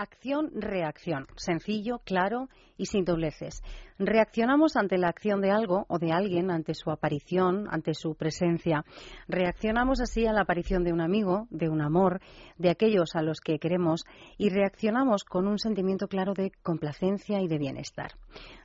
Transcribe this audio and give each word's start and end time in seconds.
acción-reacción. 0.00 1.26
Sencillo, 1.36 1.98
claro 2.04 2.48
y 2.78 2.86
sin 2.86 3.04
dobleces. 3.04 3.62
Reaccionamos 3.98 4.76
ante 4.76 4.96
la 4.96 5.08
acción 5.08 5.42
de 5.42 5.50
algo 5.50 5.84
o 5.88 5.98
de 5.98 6.10
alguien, 6.10 6.50
ante 6.50 6.72
su 6.72 6.90
aparición, 6.90 7.66
ante 7.70 7.92
su 7.92 8.14
presencia. 8.14 8.82
Reaccionamos 9.28 10.00
así 10.00 10.26
a 10.26 10.32
la 10.32 10.40
aparición 10.40 10.84
de 10.84 10.94
un 10.94 11.02
amigo, 11.02 11.46
de 11.50 11.68
un 11.68 11.82
amor, 11.82 12.22
de 12.56 12.70
aquellos 12.70 13.14
a 13.14 13.20
los 13.20 13.40
que 13.40 13.58
queremos 13.58 14.04
y 14.38 14.48
reaccionamos 14.48 15.24
con 15.24 15.46
un 15.46 15.58
sentimiento 15.58 16.08
claro 16.08 16.32
de 16.32 16.50
complacencia 16.62 17.42
y 17.42 17.48
de 17.48 17.58
bienestar. 17.58 18.12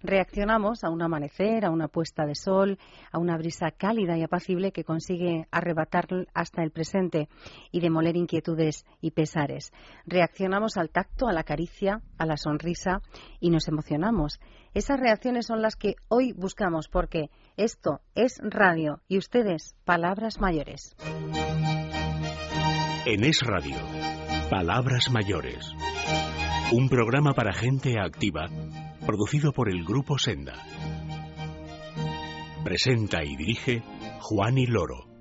Reaccionamos 0.01 0.85
a 0.85 0.89
un 0.89 1.01
amanecer, 1.01 1.65
a 1.65 1.69
una 1.69 1.89
puesta 1.89 2.25
de 2.25 2.35
sol, 2.35 2.77
a 3.11 3.19
una 3.19 3.35
brisa 3.35 3.71
cálida 3.71 4.17
y 4.17 4.23
apacible 4.23 4.71
que 4.71 4.85
consigue 4.85 5.47
arrebatar 5.51 6.05
hasta 6.33 6.63
el 6.63 6.71
presente 6.71 7.27
y 7.71 7.81
demoler 7.81 8.15
inquietudes 8.15 8.85
y 9.01 9.11
pesares. 9.11 9.73
Reaccionamos 10.05 10.77
al 10.77 10.91
tacto, 10.91 11.24
a 11.27 11.33
la 11.33 11.43
caricia, 11.43 12.01
a 12.17 12.25
la 12.25 12.37
sonrisa 12.37 13.01
y 13.39 13.49
nos 13.49 13.67
emocionamos. 13.67 14.39
Esas 14.73 14.99
reacciones 14.99 15.45
son 15.45 15.61
las 15.61 15.75
que 15.75 15.95
hoy 16.07 16.33
buscamos 16.33 16.87
porque 16.87 17.29
esto 17.57 18.01
es 18.13 18.39
radio 18.43 19.01
y 19.07 19.17
ustedes 19.17 19.75
palabras 19.85 20.39
mayores. 20.39 20.95
En 23.05 23.23
Es 23.23 23.41
Radio, 23.41 23.77
Palabras 24.49 25.11
Mayores. 25.11 25.71
Un 26.71 26.89
programa 26.89 27.33
para 27.33 27.53
gente 27.53 27.99
activa, 27.99 28.47
producido 29.05 29.51
por 29.51 29.69
el 29.69 29.85
Grupo 29.85 30.17
Senda. 30.17 30.55
Presenta 32.63 33.23
y 33.23 33.35
dirige 33.35 33.83
Juan 34.21 34.57
y 34.57 34.65
Loro. 34.65 35.14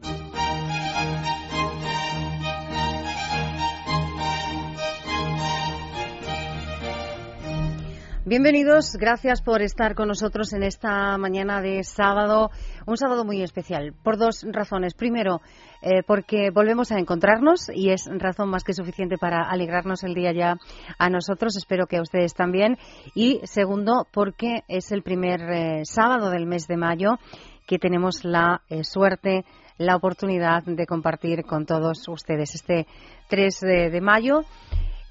Bienvenidos, 8.26 8.96
gracias 8.98 9.42
por 9.42 9.60
estar 9.60 9.94
con 9.94 10.08
nosotros 10.08 10.54
en 10.54 10.62
esta 10.62 11.18
mañana 11.18 11.60
de 11.60 11.84
sábado, 11.84 12.50
un 12.86 12.96
sábado 12.96 13.26
muy 13.26 13.42
especial, 13.42 13.92
por 14.02 14.16
dos 14.16 14.46
razones. 14.50 14.94
Primero, 14.94 15.42
eh, 15.82 16.02
porque 16.06 16.48
volvemos 16.50 16.90
a 16.90 16.98
encontrarnos 16.98 17.68
y 17.68 17.90
es 17.90 18.08
razón 18.10 18.48
más 18.48 18.64
que 18.64 18.72
suficiente 18.72 19.18
para 19.18 19.42
alegrarnos 19.42 20.04
el 20.04 20.14
día 20.14 20.32
ya 20.32 20.56
a 20.98 21.10
nosotros, 21.10 21.54
espero 21.58 21.86
que 21.86 21.98
a 21.98 22.00
ustedes 22.00 22.32
también. 22.32 22.78
Y 23.14 23.42
segundo, 23.44 24.06
porque 24.10 24.64
es 24.68 24.90
el 24.90 25.02
primer 25.02 25.42
eh, 25.42 25.82
sábado 25.84 26.30
del 26.30 26.46
mes 26.46 26.66
de 26.66 26.78
mayo 26.78 27.18
que 27.66 27.78
tenemos 27.78 28.24
la 28.24 28.62
eh, 28.70 28.84
suerte, 28.84 29.44
la 29.76 29.96
oportunidad 29.96 30.62
de 30.64 30.86
compartir 30.86 31.44
con 31.44 31.66
todos 31.66 32.08
ustedes 32.08 32.54
este 32.54 32.86
3 33.28 33.60
de 33.60 34.00
mayo. 34.00 34.46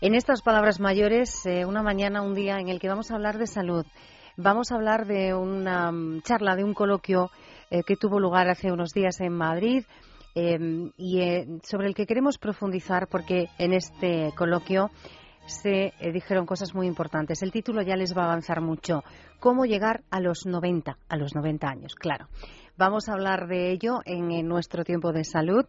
En 0.03 0.15
estas 0.15 0.41
palabras 0.41 0.81
mayores, 0.81 1.45
eh, 1.45 1.63
una 1.63 1.81
mañana, 1.81 2.23
un 2.23 2.33
día 2.33 2.59
en 2.59 2.67
el 2.67 2.77
que 2.77 2.89
vamos 2.89 3.09
a 3.09 3.15
hablar 3.15 3.37
de 3.37 3.47
salud. 3.47 3.85
Vamos 4.35 4.69
a 4.69 4.75
hablar 4.75 5.05
de 5.05 5.33
una 5.33 5.93
mm, 5.93 6.23
charla, 6.23 6.57
de 6.57 6.65
un 6.65 6.73
coloquio 6.73 7.31
eh, 7.71 7.83
que 7.83 7.95
tuvo 7.95 8.19
lugar 8.19 8.49
hace 8.49 8.69
unos 8.69 8.91
días 8.91 9.21
en 9.21 9.31
Madrid 9.31 9.85
em, 10.35 10.91
y 10.97 11.21
eh, 11.21 11.47
sobre 11.63 11.87
el 11.87 11.95
que 11.95 12.05
queremos 12.05 12.37
profundizar 12.37 13.07
porque 13.07 13.47
en 13.57 13.71
este 13.71 14.33
coloquio 14.35 14.91
se 15.45 15.93
dijeron 16.13 16.45
cosas 16.45 16.75
muy 16.75 16.87
importantes. 16.87 17.41
El 17.41 17.53
título 17.53 17.81
ya 17.81 17.95
les 17.95 18.13
va 18.13 18.23
a 18.23 18.25
avanzar 18.25 18.59
mucho. 18.59 19.05
¿Cómo 19.39 19.63
llegar 19.63 20.03
a 20.11 20.19
los 20.19 20.45
90, 20.45 20.97
a 21.07 21.15
los 21.15 21.33
90 21.33 21.65
años? 21.65 21.95
Claro. 21.95 22.27
Vamos 22.75 23.07
a 23.07 23.13
hablar 23.13 23.47
de 23.47 23.71
ello 23.71 24.01
en 24.03 24.47
nuestro 24.49 24.83
tiempo 24.83 25.13
de 25.13 25.23
salud. 25.23 25.65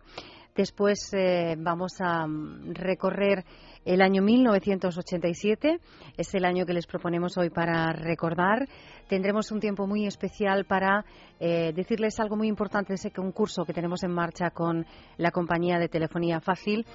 Después 0.55 1.10
vamos 1.58 2.00
a 2.00 2.27
mm, 2.27 2.74
recorrer 2.74 3.44
el 3.84 4.00
año 4.00 4.22
1987 4.22 5.78
es 6.16 6.34
el 6.34 6.44
año 6.46 6.64
que 6.64 6.72
les 6.72 6.86
proponemos 6.86 7.36
hoy 7.36 7.50
para 7.50 7.92
recordar. 7.92 8.66
Tendremos 9.08 9.52
un 9.52 9.61
tiempo 9.61 9.86
muy 9.86 10.06
especial 10.06 10.64
para 10.64 11.05
eh, 11.38 11.72
decirles 11.74 12.19
algo 12.19 12.36
muy 12.36 12.48
importante 12.48 12.88
de 12.88 12.94
ese 12.94 13.11
concurso 13.11 13.67
que 13.67 13.74
tenemos 13.74 14.02
en 14.02 14.12
marcha 14.12 14.51
con 14.51 14.86
la 15.18 15.30
compañía 15.33 15.79
de 15.79 15.89
telefonía 15.89 16.40
fácil, 16.40 16.86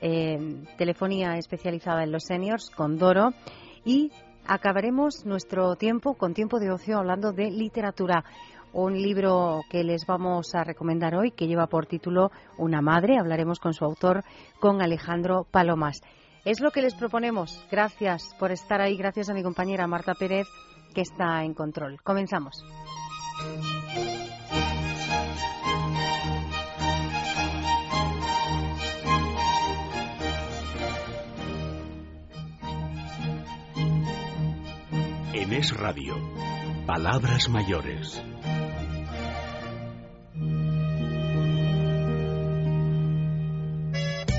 eh, 0.00 0.64
telefonía 0.78 1.36
especializada 1.36 2.02
en 2.02 2.12
los 2.12 2.24
seniors, 2.24 2.70
con 2.70 2.96
Doro. 2.96 3.34
Y 3.84 4.10
acabaremos 4.46 5.26
nuestro 5.26 5.76
tiempo 5.76 6.14
con 6.14 6.32
tiempo 6.32 6.58
de 6.58 6.70
ocio 6.70 6.96
hablando 6.96 7.32
de 7.32 7.50
literatura 7.50 8.24
un 8.72 8.94
libro 9.00 9.62
que 9.70 9.84
les 9.84 10.06
vamos 10.06 10.54
a 10.54 10.64
recomendar 10.64 11.14
hoy 11.14 11.30
que 11.30 11.46
lleva 11.46 11.66
por 11.66 11.86
título 11.86 12.30
Una 12.56 12.80
madre. 12.80 13.18
Hablaremos 13.18 13.58
con 13.60 13.74
su 13.74 13.84
autor, 13.84 14.24
con 14.60 14.82
Alejandro 14.82 15.46
Palomas. 15.50 16.02
Es 16.44 16.60
lo 16.60 16.70
que 16.70 16.82
les 16.82 16.94
proponemos. 16.94 17.64
Gracias 17.70 18.34
por 18.38 18.52
estar 18.52 18.80
ahí. 18.80 18.96
Gracias 18.96 19.28
a 19.28 19.34
mi 19.34 19.42
compañera 19.42 19.86
Marta 19.86 20.14
Pérez, 20.14 20.46
que 20.94 21.02
está 21.02 21.44
en 21.44 21.54
control. 21.54 22.00
Comenzamos. 22.02 22.64
En 35.32 35.52
Es 35.52 35.76
Radio, 35.76 36.16
Palabras 36.86 37.48
Mayores. 37.48 38.22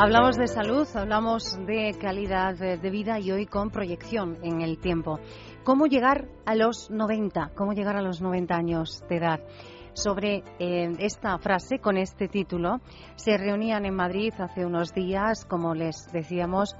Hablamos 0.00 0.36
de 0.36 0.46
salud, 0.46 0.86
hablamos 0.94 1.58
de 1.66 1.92
calidad 2.00 2.54
de 2.54 2.90
vida 2.90 3.18
y 3.18 3.32
hoy 3.32 3.46
con 3.46 3.70
proyección 3.70 4.38
en 4.44 4.60
el 4.60 4.78
tiempo. 4.78 5.18
¿Cómo 5.64 5.86
llegar 5.86 6.28
a 6.46 6.54
los 6.54 6.88
90? 6.88 7.50
¿Cómo 7.56 7.72
llegar 7.72 7.96
a 7.96 8.00
los 8.00 8.22
90 8.22 8.54
años 8.54 9.02
de 9.08 9.16
edad? 9.16 9.40
Sobre 9.94 10.44
eh, 10.60 10.94
esta 11.00 11.36
frase, 11.38 11.80
con 11.80 11.96
este 11.96 12.28
título, 12.28 12.80
se 13.16 13.36
reunían 13.36 13.86
en 13.86 13.96
Madrid 13.96 14.32
hace 14.38 14.64
unos 14.64 14.94
días, 14.94 15.44
como 15.44 15.74
les 15.74 16.06
decíamos, 16.12 16.76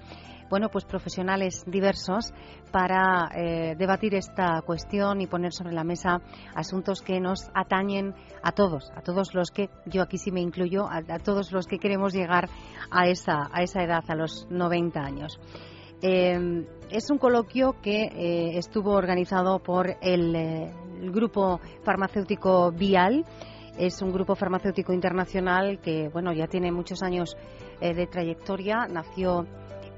bueno, 0.50 0.68
pues 0.70 0.84
profesionales 0.84 1.64
diversos 1.66 2.32
para 2.70 3.30
eh, 3.34 3.74
debatir 3.76 4.14
esta 4.14 4.62
cuestión 4.62 5.20
y 5.20 5.26
poner 5.26 5.52
sobre 5.52 5.72
la 5.72 5.84
mesa 5.84 6.20
asuntos 6.54 7.02
que 7.02 7.20
nos 7.20 7.48
atañen 7.54 8.14
a 8.42 8.52
todos, 8.52 8.90
a 8.94 9.02
todos 9.02 9.34
los 9.34 9.50
que, 9.50 9.70
yo 9.86 10.02
aquí 10.02 10.18
sí 10.18 10.30
me 10.30 10.40
incluyo, 10.40 10.86
a, 10.88 11.18
todos 11.18 11.52
los 11.52 11.66
que 11.66 11.78
queremos 11.78 12.12
llegar 12.12 12.48
a 12.90 13.08
esa, 13.08 13.48
a 13.52 13.62
esa 13.62 13.82
edad, 13.82 14.04
a 14.08 14.14
los 14.14 14.46
90 14.50 15.00
años. 15.00 15.40
Eh, 16.00 16.66
es 16.90 17.10
un 17.10 17.18
coloquio 17.18 17.76
que 17.82 18.04
eh, 18.04 18.58
estuvo 18.58 18.92
organizado 18.92 19.58
por 19.58 19.96
el, 20.00 20.34
el, 20.34 21.10
grupo 21.10 21.60
farmacéutico 21.82 22.70
Vial. 22.72 23.24
Es 23.76 24.00
un 24.02 24.12
grupo 24.12 24.34
farmacéutico 24.34 24.92
internacional 24.92 25.80
que, 25.80 26.08
bueno, 26.08 26.32
ya 26.32 26.46
tiene 26.46 26.72
muchos 26.72 27.02
años 27.02 27.36
de 27.80 28.06
trayectoria. 28.08 28.88
Nació 28.90 29.46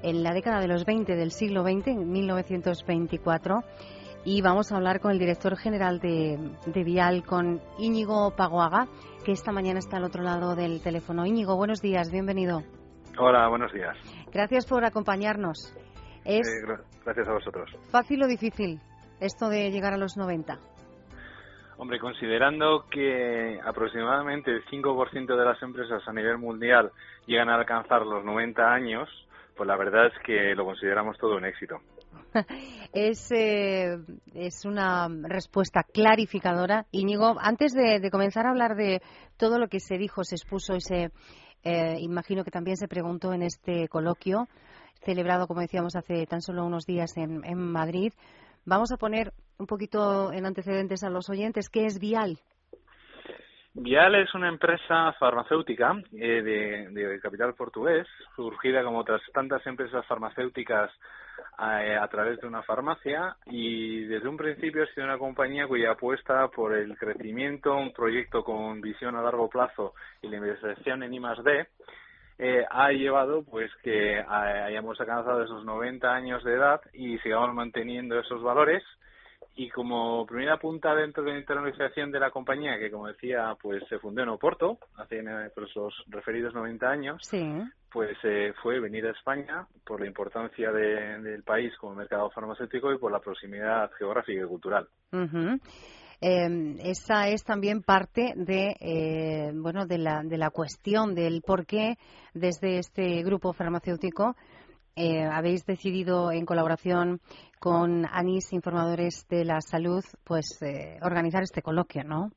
en 0.03 0.23
la 0.23 0.33
década 0.33 0.61
de 0.61 0.69
los 0.69 0.85
20 0.85 1.15
del 1.17 1.31
siglo 1.31 1.63
XX, 1.63 1.89
en 1.89 2.11
1924. 2.11 3.65
Y 4.25 4.43
vamos 4.43 4.71
a 4.71 4.77
hablar 4.77 5.01
con 5.01 5.13
el 5.13 5.19
director 5.19 5.57
general 5.57 5.99
de, 5.99 6.85
Vial, 6.85 7.25
con 7.25 7.61
Íñigo 7.79 8.35
Paguaga, 8.37 8.87
que 9.25 9.33
esta 9.33 9.51
mañana 9.53 9.79
está 9.79 9.97
al 9.97 10.05
otro 10.05 10.23
lado 10.23 10.55
del 10.55 10.83
teléfono. 10.83 11.25
Íñigo, 11.25 11.57
buenos 11.57 11.81
días, 11.81 12.11
bienvenido. 12.11 12.63
Hola, 13.19 13.49
buenos 13.49 13.73
días. 13.73 13.97
Gracias 14.33 14.67
por 14.67 14.85
acompañarnos. 14.85 15.75
Es 16.25 16.47
gracias 17.05 17.29
a 17.29 17.33
vosotros. 17.33 17.71
¿Fácil 17.91 18.23
o 18.23 18.27
difícil 18.27 18.79
esto 19.21 19.49
de 19.49 19.71
llegar 19.71 19.95
a 19.95 19.97
los 19.97 20.17
90? 20.17 20.59
Hombre, 21.79 21.99
considerando 21.99 22.85
que 22.91 23.59
aproximadamente 23.65 24.51
el 24.51 24.63
5% 24.67 25.35
de 25.35 25.45
las 25.47 25.63
empresas 25.63 26.07
a 26.07 26.13
nivel 26.13 26.37
mundial 26.37 26.91
llegan 27.27 27.49
a 27.49 27.55
alcanzar 27.55 28.03
los 28.03 28.23
90 28.23 28.71
años, 28.71 29.09
pues 29.61 29.69
la 29.69 29.77
verdad 29.77 30.07
es 30.07 30.15
que 30.25 30.55
lo 30.55 30.65
consideramos 30.65 31.19
todo 31.19 31.37
un 31.37 31.45
éxito. 31.45 31.83
es, 32.95 33.31
eh, 33.31 33.99
es 34.33 34.65
una 34.65 35.07
respuesta 35.25 35.83
clarificadora. 35.83 36.87
Íñigo, 36.93 37.37
antes 37.39 37.75
de, 37.75 38.11
comenzar 38.11 38.47
a 38.47 38.53
hablar 38.53 38.75
de 38.75 39.03
todo 39.37 39.59
lo 39.59 39.69
que 39.69 39.79
se 39.79 39.99
dijo, 39.99 40.25
se 40.25 40.37
expuso 40.37 40.77
y 40.77 40.81
se, 40.81 41.11
eh, 41.63 41.97
imagino 42.01 42.43
que 42.43 42.51
también 42.51 42.79
se 42.79 42.89
preguntó 42.89 43.35
en 43.35 43.43
este 43.43 43.87
coloquio, 43.89 44.49
celebrado, 45.05 45.47
como 45.47 45.61
decíamos, 45.61 45.95
hace 45.95 46.25
tan 46.25 46.41
solo 46.41 46.65
unos 46.65 46.87
días 46.87 47.15
en, 47.19 47.45
en 47.45 47.59
Madrid. 47.59 48.15
Vamos 48.65 48.91
a 48.93 48.97
poner 48.97 49.35
un 49.59 49.67
poquito 49.67 50.33
en 50.33 50.47
antecedentes 50.47 51.05
a 51.05 51.11
los 51.11 51.29
oyentes. 51.29 51.69
¿Qué 51.69 51.85
es 51.85 51.99
Vial? 51.99 52.39
Vial 53.83 54.15
es 54.15 54.35
una 54.35 54.49
empresa 54.49 55.11
farmacéutica 55.15 55.97
eh, 56.13 56.43
de, 56.93 57.19
capital 57.23 57.55
portugués, 57.55 58.07
surgida 58.37 58.85
como 58.85 58.99
otras 58.99 59.23
tantas 59.33 59.67
empresas 59.67 60.05
farmacéuticas 60.05 60.91
eh, 61.59 61.97
a, 61.99 62.07
través 62.09 62.39
de 62.43 62.47
una 62.47 62.63
farmacia 62.63 63.37
y 63.47 64.05
desde 64.05 64.29
un 64.29 64.37
principio 64.37 64.83
ha 64.83 64.87
sido 64.89 65.07
una 65.07 65.17
compañía 65.17 65.67
cuya 65.67 65.93
apuesta 65.93 66.47
por 66.49 66.75
el 66.77 66.95
crecimiento, 66.99 67.75
un 67.75 67.95
proyecto 67.95 68.45
con 68.45 68.83
visión 68.83 69.17
a 69.17 69.23
largo 69.23 69.49
plazo 69.49 69.95
y 70.21 70.29
la 70.29 70.37
investigación 70.37 71.03
en 71.03 71.15
I+D 71.15 71.67
eh, 72.39 72.67
ha 72.69 72.93
llevado 72.93 73.43
pues 73.45 73.71
que 73.83 74.23
hayamos 74.29 75.01
alcanzado 75.01 75.43
esos 75.43 75.65
90 75.65 76.15
años 76.15 76.45
de 76.45 76.53
edad 76.53 76.83
y 76.93 77.17
sigamos 77.21 77.55
manteniendo 77.55 78.21
esos 78.21 78.43
valores 78.43 78.83
y 79.57 79.69
como 79.69 80.25
primera 80.27 80.59
punta 80.59 80.95
dentro 80.95 81.23
de 81.23 81.33
la 81.33 81.39
internacionalización 81.39 82.11
de 82.11 82.21
la 82.21 82.31
compañía, 82.31 82.79
que 82.79 82.91
como 82.91 83.09
decía, 83.09 83.57
pues 83.61 83.83
se 83.89 83.99
fundó 83.99 84.23
en 84.23 84.29
Oporto 84.29 84.79
hace 84.97 85.23
pues, 85.55 85.75
los 85.75 85.95
referidos 86.09 86.55
90 86.55 86.89
años, 86.89 87.31
pues 87.93 88.17
eh, 88.23 88.53
fue 88.63 88.81
venir 88.81 89.07
a 89.07 89.11
España 89.11 89.67
por 89.85 90.01
la 90.01 90.07
importancia 90.07 90.71
del 90.73 91.43
país 91.43 91.73
como 91.79 91.95
mercado 91.95 92.31
farmacéutico 92.31 92.93
y 92.93 92.99
por 92.99 93.13
la 93.13 93.21
proximidad 93.21 93.91
geográfica 93.99 94.43
y 94.43 94.47
cultural. 94.47 94.89
Eh, 96.23 96.77
esa 96.81 97.29
es 97.29 97.45
también 97.45 97.83
parte 97.83 98.35
de 98.37 98.77
eh, 98.79 99.53
bueno 99.55 99.87
de 99.87 99.97
la, 99.97 100.23
de 100.23 100.37
la 100.37 100.51
cuestión 100.51 101.15
del 101.15 101.41
por 101.41 101.65
qué 101.65 101.97
desde 102.35 102.77
este 102.77 103.23
grupo 103.23 103.55
farmacéutico 103.55 104.37
eh, 104.97 105.25
habéis 105.25 105.65
decidido 105.65 106.31
en 106.31 106.45
colaboración 106.45 107.21
con 107.61 108.07
ANIS, 108.11 108.53
informadores 108.53 109.29
de 109.29 109.45
la 109.45 109.61
salud, 109.61 110.03
pues 110.25 110.61
eh, 110.63 110.99
organizar 111.03 111.43
este 111.43 111.63
coloquio, 111.63 112.03
¿no? 112.03 112.31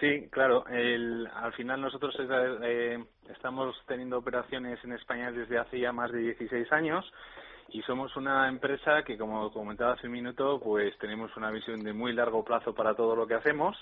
Sí, 0.00 0.28
claro. 0.30 0.64
al 0.66 1.52
final 1.52 1.80
nosotros 1.80 2.12
eh, 2.64 2.98
estamos 3.30 3.76
teniendo 3.86 4.18
operaciones 4.18 4.82
en 4.82 4.92
España 4.94 5.30
desde 5.30 5.58
hace 5.58 5.78
ya 5.78 5.92
más 5.92 6.10
de 6.10 6.18
16 6.18 6.72
años 6.72 7.04
y 7.68 7.82
somos 7.82 8.14
una 8.16 8.48
empresa 8.48 9.04
que, 9.04 9.16
como 9.16 9.52
comentaba 9.52 9.92
hace 9.92 10.08
un 10.08 10.14
minuto, 10.14 10.58
pues 10.58 10.98
tenemos 10.98 11.34
una 11.36 11.52
visión 11.52 11.84
de 11.84 11.92
muy 11.92 12.12
largo 12.12 12.44
plazo 12.44 12.74
para 12.74 12.96
todo 12.96 13.14
lo 13.14 13.28
que 13.28 13.34
hacemos 13.34 13.76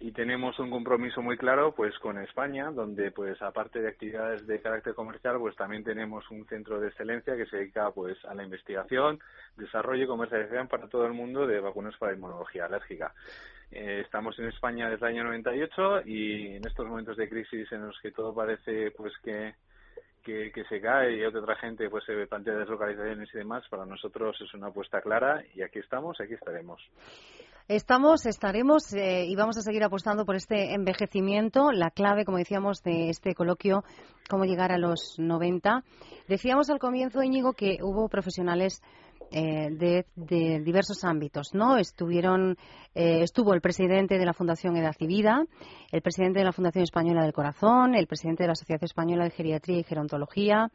y 0.00 0.12
tenemos 0.12 0.58
un 0.58 0.70
compromiso 0.70 1.22
muy 1.22 1.36
claro 1.36 1.72
pues 1.74 1.96
con 1.98 2.18
España 2.18 2.70
donde 2.70 3.10
pues 3.12 3.40
aparte 3.42 3.80
de 3.80 3.88
actividades 3.88 4.46
de 4.46 4.60
carácter 4.60 4.94
comercial 4.94 5.38
pues 5.38 5.54
también 5.56 5.84
tenemos 5.84 6.28
un 6.30 6.44
centro 6.46 6.80
de 6.80 6.88
excelencia 6.88 7.36
que 7.36 7.46
se 7.46 7.58
dedica 7.58 7.90
pues 7.92 8.22
a 8.24 8.34
la 8.34 8.42
investigación 8.42 9.20
desarrollo 9.56 10.04
y 10.04 10.08
comercialización 10.08 10.68
para 10.68 10.88
todo 10.88 11.06
el 11.06 11.12
mundo 11.12 11.46
de 11.46 11.60
vacunas 11.60 11.96
para 11.96 12.14
inmunología 12.14 12.64
alérgica 12.64 13.14
eh, 13.70 14.02
estamos 14.04 14.38
en 14.38 14.48
España 14.48 14.90
desde 14.90 15.06
el 15.06 15.12
año 15.12 15.24
98 15.24 16.02
y 16.06 16.56
en 16.56 16.66
estos 16.66 16.86
momentos 16.86 17.16
de 17.16 17.28
crisis 17.28 17.70
en 17.70 17.86
los 17.86 17.98
que 18.00 18.10
todo 18.10 18.34
parece 18.34 18.90
pues 18.90 19.12
que 19.22 19.54
que, 20.24 20.50
que, 20.52 20.64
se 20.64 20.80
cae 20.80 21.18
y 21.18 21.24
otra 21.24 21.54
gente 21.56 21.90
pues 21.90 22.02
se 22.04 22.26
plantea 22.26 22.54
deslocalizaciones 22.54 23.28
y 23.34 23.36
demás, 23.36 23.62
para 23.68 23.84
nosotros 23.84 24.34
es 24.40 24.54
una 24.54 24.68
apuesta 24.68 25.02
clara 25.02 25.44
y 25.54 25.60
aquí 25.60 25.80
estamos, 25.80 26.18
aquí 26.18 26.32
estaremos. 26.32 26.80
Estamos, 27.66 28.26
estaremos 28.26 28.92
eh, 28.92 29.24
y 29.26 29.34
vamos 29.36 29.56
a 29.56 29.62
seguir 29.62 29.82
apostando 29.84 30.26
por 30.26 30.36
este 30.36 30.74
envejecimiento, 30.74 31.72
la 31.72 31.90
clave, 31.90 32.26
como 32.26 32.36
decíamos, 32.36 32.82
de 32.82 33.08
este 33.08 33.34
coloquio, 33.34 33.84
cómo 34.28 34.44
llegar 34.44 34.70
a 34.70 34.76
los 34.76 35.14
90. 35.16 35.82
Decíamos 36.28 36.68
al 36.68 36.78
comienzo, 36.78 37.22
Íñigo, 37.22 37.54
que 37.54 37.78
hubo 37.80 38.10
profesionales 38.10 38.82
eh, 39.30 39.70
de, 39.70 40.60
diversos 40.60 41.04
ámbitos, 41.04 41.54
¿no? 41.54 41.78
Estuvieron, 41.78 42.58
eh, 42.94 43.22
estuvo 43.22 43.54
el 43.54 43.62
presidente 43.62 44.18
de 44.18 44.26
la 44.26 44.34
Fundación 44.34 44.76
Edad 44.76 44.94
y 44.98 45.06
Vida, 45.06 45.42
el 45.90 46.02
presidente 46.02 46.40
de 46.40 46.44
la 46.44 46.52
Fundación 46.52 46.84
Española 46.84 47.22
del 47.22 47.32
Corazón, 47.32 47.94
el 47.94 48.06
presidente 48.06 48.42
de 48.42 48.48
la 48.48 48.52
Asociación 48.52 48.84
Española 48.84 49.24
de 49.24 49.30
Geriatría 49.30 49.78
y 49.78 49.84
Gerontología, 49.84 50.70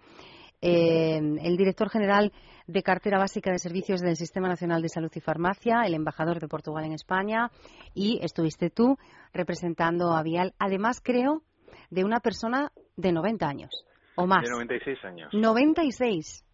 el 0.62 1.58
director 1.58 1.90
general 1.90 2.32
de 2.68 2.84
cartera 2.84 3.18
básica 3.18 3.52
de 3.52 3.58
servicios 3.58 4.02
del 4.02 4.16
Sistema 4.16 4.48
Nacional 4.48 4.82
de 4.82 4.90
Salud 4.90 5.12
y 5.16 5.20
Farmacia, 5.20 5.82
el 5.86 5.96
embajador 5.96 6.40
de 6.40 6.48
Portugal 6.48 6.86
en 6.86 6.94
España 6.94 7.50
y 7.96 8.20
estuviste 8.22 8.70
tú 8.70 8.98
representando 9.34 10.14
a 10.14 10.22
Vial. 10.22 10.54
Además, 10.60 11.02
creo, 11.04 11.42
de 11.90 12.04
una 12.04 12.20
persona 12.20 12.72
de 12.96 13.12
90 13.12 13.48
años 13.48 13.86
o 14.16 14.28
más. 14.28 14.44
De 14.44 14.52
96 14.52 15.06
años. 15.06 15.34
96. 15.34 16.46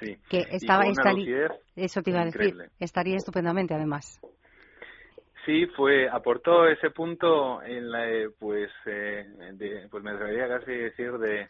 Sí. 0.00 0.16
Que 0.30 0.46
estaba, 0.50 0.84
estaría, 0.84 1.48
eso 1.76 2.00
te 2.00 2.10
iba 2.10 2.22
a 2.22 2.24
decir, 2.24 2.54
estaría 2.78 3.16
estupendamente 3.16 3.74
además. 3.74 4.18
Sí, 5.44 5.66
fue 5.76 6.08
aportó 6.08 6.66
ese 6.66 6.90
punto 6.90 7.62
en 7.62 7.90
la, 7.90 8.08
eh, 8.08 8.28
pues, 8.38 8.70
eh, 8.86 9.26
de, 9.54 9.88
pues 9.90 10.02
me 10.02 10.12
debería 10.12 10.48
casi 10.48 10.72
decir 10.72 11.12
de 11.18 11.48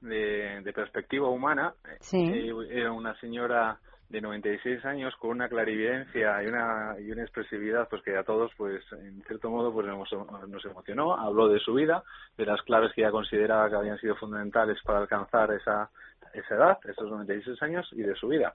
de, 0.00 0.72
perspectiva 0.74 1.28
humana. 1.28 1.74
Eh, 2.12 2.52
era 2.70 2.92
una 2.92 3.18
señora 3.20 3.78
de 4.08 4.20
96 4.20 4.84
años 4.86 5.14
con 5.16 5.30
una 5.30 5.48
clarividencia 5.48 6.42
y 6.42 6.46
una, 6.46 6.96
y 6.98 7.10
una 7.10 7.22
expresividad 7.22 7.88
pues 7.90 8.02
que 8.02 8.16
a 8.16 8.24
todos 8.24 8.50
pues 8.56 8.82
en 8.92 9.22
cierto 9.26 9.50
modo 9.50 9.70
pues 9.70 9.86
nos, 9.86 10.10
nos 10.48 10.64
emocionó 10.64 11.14
habló 11.14 11.48
de 11.48 11.60
su 11.60 11.74
vida 11.74 12.02
de 12.38 12.46
las 12.46 12.62
claves 12.62 12.92
que 12.94 13.02
ella 13.02 13.10
consideraba 13.10 13.68
que 13.68 13.76
habían 13.76 13.98
sido 13.98 14.16
fundamentales 14.16 14.78
para 14.82 15.00
alcanzar 15.00 15.52
esa 15.52 15.90
esa 16.32 16.54
edad 16.54 16.78
esos 16.88 17.10
96 17.10 17.62
años 17.62 17.86
y 17.92 18.00
de 18.00 18.14
su 18.14 18.28
vida 18.28 18.54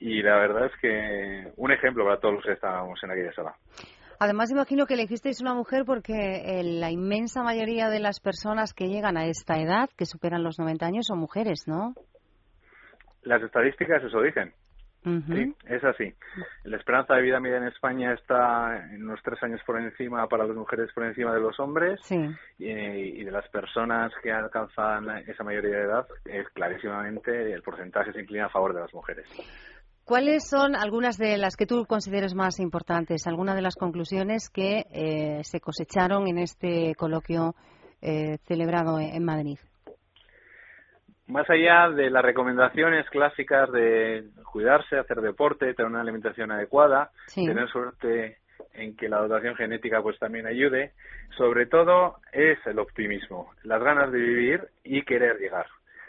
y 0.00 0.22
la 0.22 0.36
verdad 0.36 0.66
es 0.66 0.76
que 0.82 1.50
un 1.56 1.72
ejemplo 1.72 2.04
para 2.04 2.20
todos 2.20 2.34
los 2.34 2.44
que 2.44 2.52
estábamos 2.52 3.02
en 3.02 3.10
aquella 3.10 3.32
sala 3.32 3.54
Además, 4.20 4.50
imagino 4.50 4.86
que 4.86 4.94
elegisteis 4.94 5.40
una 5.40 5.54
mujer 5.54 5.84
porque 5.86 6.12
eh, 6.12 6.62
la 6.64 6.90
inmensa 6.90 7.42
mayoría 7.42 7.88
de 7.88 8.00
las 8.00 8.20
personas 8.20 8.74
que 8.74 8.88
llegan 8.88 9.16
a 9.16 9.26
esta 9.26 9.60
edad, 9.60 9.88
que 9.96 10.06
superan 10.06 10.42
los 10.42 10.58
90 10.58 10.86
años, 10.86 11.06
son 11.06 11.18
mujeres, 11.18 11.64
¿no? 11.66 11.94
Las 13.22 13.42
estadísticas 13.42 14.02
eso 14.02 14.20
dicen. 14.20 14.52
Sí, 15.04 15.54
es 15.66 15.82
así. 15.84 16.12
La 16.64 16.76
esperanza 16.76 17.14
de 17.14 17.22
vida 17.22 17.40
media 17.40 17.56
en 17.58 17.68
España 17.68 18.12
está 18.12 18.76
en 18.92 19.04
unos 19.04 19.20
tres 19.22 19.42
años 19.42 19.60
por 19.64 19.80
encima 19.80 20.26
para 20.28 20.44
las 20.44 20.54
mujeres 20.54 20.92
por 20.92 21.04
encima 21.04 21.32
de 21.32 21.40
los 21.40 21.58
hombres 21.60 21.98
sí. 22.02 22.18
y, 22.58 23.24
de 23.24 23.30
las 23.30 23.48
personas 23.48 24.12
que 24.22 24.30
alcanzan 24.30 25.08
esa 25.26 25.44
mayoría 25.44 25.70
de 25.70 25.84
edad, 25.84 26.06
es 26.26 26.46
clarísimamente 26.50 27.52
el 27.52 27.62
porcentaje 27.62 28.12
se 28.12 28.20
inclina 28.20 28.46
a 28.46 28.50
favor 28.50 28.74
de 28.74 28.80
las 28.80 28.92
mujeres. 28.92 29.26
¿Cuáles 30.08 30.48
son 30.48 30.74
algunas 30.74 31.18
de 31.18 31.36
las 31.36 31.54
que 31.54 31.66
tú 31.66 31.84
consideres 31.84 32.34
más 32.34 32.60
importantes, 32.60 33.26
algunas 33.26 33.56
de 33.56 33.60
las 33.60 33.76
conclusiones 33.76 34.48
que 34.48 34.86
eh, 34.90 35.44
se 35.44 35.60
cosecharon 35.60 36.26
en 36.28 36.38
este 36.38 36.94
coloquio 36.96 37.54
eh, 38.00 38.38
celebrado 38.46 38.98
en 38.98 39.22
Madrid? 39.22 39.58
Más 41.26 41.44
allá 41.50 41.90
de 41.90 42.08
las 42.08 42.22
recomendaciones 42.22 43.04
clásicas 43.10 43.70
de 43.70 44.24
cuidarse, 44.50 44.96
hacer 44.96 45.20
deporte, 45.20 45.74
tener 45.74 45.90
una 45.90 46.00
alimentación 46.00 46.52
adecuada, 46.52 47.10
tener 47.34 47.68
suerte 47.68 48.38
en 48.72 48.96
que 48.96 49.10
la 49.10 49.18
dotación 49.18 49.56
genética 49.56 50.00
pues 50.00 50.18
también 50.18 50.46
ayude, 50.46 50.92
sobre 51.36 51.66
todo 51.66 52.16
es 52.32 52.58
el 52.64 52.78
optimismo, 52.78 53.50
las 53.62 53.82
ganas 53.82 54.10
de 54.10 54.20
vivir 54.20 54.68
y 54.84 55.02
querer 55.02 55.36
llegar. 55.36 55.66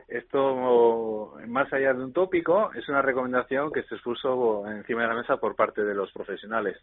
Esto, 0.09 1.35
más 1.47 1.71
allá 1.71 1.93
de 1.93 2.03
un 2.03 2.13
tópico, 2.13 2.71
es 2.73 2.89
una 2.89 3.01
recomendación 3.01 3.71
que 3.71 3.83
se 3.83 3.95
expuso 3.95 4.67
encima 4.67 5.03
de 5.03 5.07
la 5.07 5.13
mesa 5.13 5.37
por 5.37 5.55
parte 5.55 5.83
de 5.83 5.93
los 5.93 6.11
profesionales. 6.11 6.77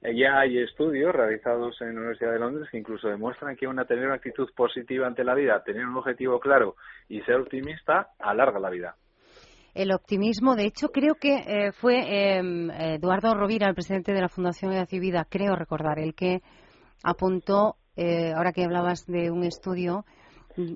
Eh, 0.00 0.16
ya 0.16 0.38
hay 0.38 0.58
estudios 0.58 1.12
realizados 1.12 1.80
en 1.80 1.94
la 1.94 2.00
Universidad 2.00 2.32
de 2.32 2.38
Londres 2.38 2.68
que 2.70 2.78
incluso 2.78 3.08
demuestran 3.08 3.56
que 3.56 3.66
una, 3.66 3.84
tener 3.84 4.06
una 4.06 4.14
actitud 4.14 4.48
positiva 4.54 5.08
ante 5.08 5.24
la 5.24 5.34
vida, 5.34 5.62
tener 5.64 5.84
un 5.86 5.96
objetivo 5.96 6.38
claro 6.38 6.76
y 7.08 7.20
ser 7.22 7.36
optimista 7.36 8.10
alarga 8.20 8.60
la 8.60 8.70
vida. 8.70 8.94
El 9.74 9.92
optimismo, 9.92 10.54
de 10.54 10.66
hecho, 10.66 10.88
creo 10.88 11.16
que 11.16 11.34
eh, 11.34 11.72
fue 11.72 12.36
em, 12.36 12.70
Eduardo 12.70 13.34
Rovira, 13.34 13.68
el 13.68 13.74
presidente 13.74 14.12
de 14.12 14.20
la 14.20 14.28
Fundación 14.28 14.72
Edad 14.72 14.88
y 14.90 14.98
Vida, 14.98 15.26
creo 15.28 15.56
recordar, 15.56 15.98
el 15.98 16.14
que 16.14 16.42
apuntó, 17.02 17.76
eh, 17.96 18.32
ahora 18.34 18.52
que 18.52 18.64
hablabas 18.64 19.06
de 19.06 19.30
un 19.30 19.44
estudio, 19.44 20.04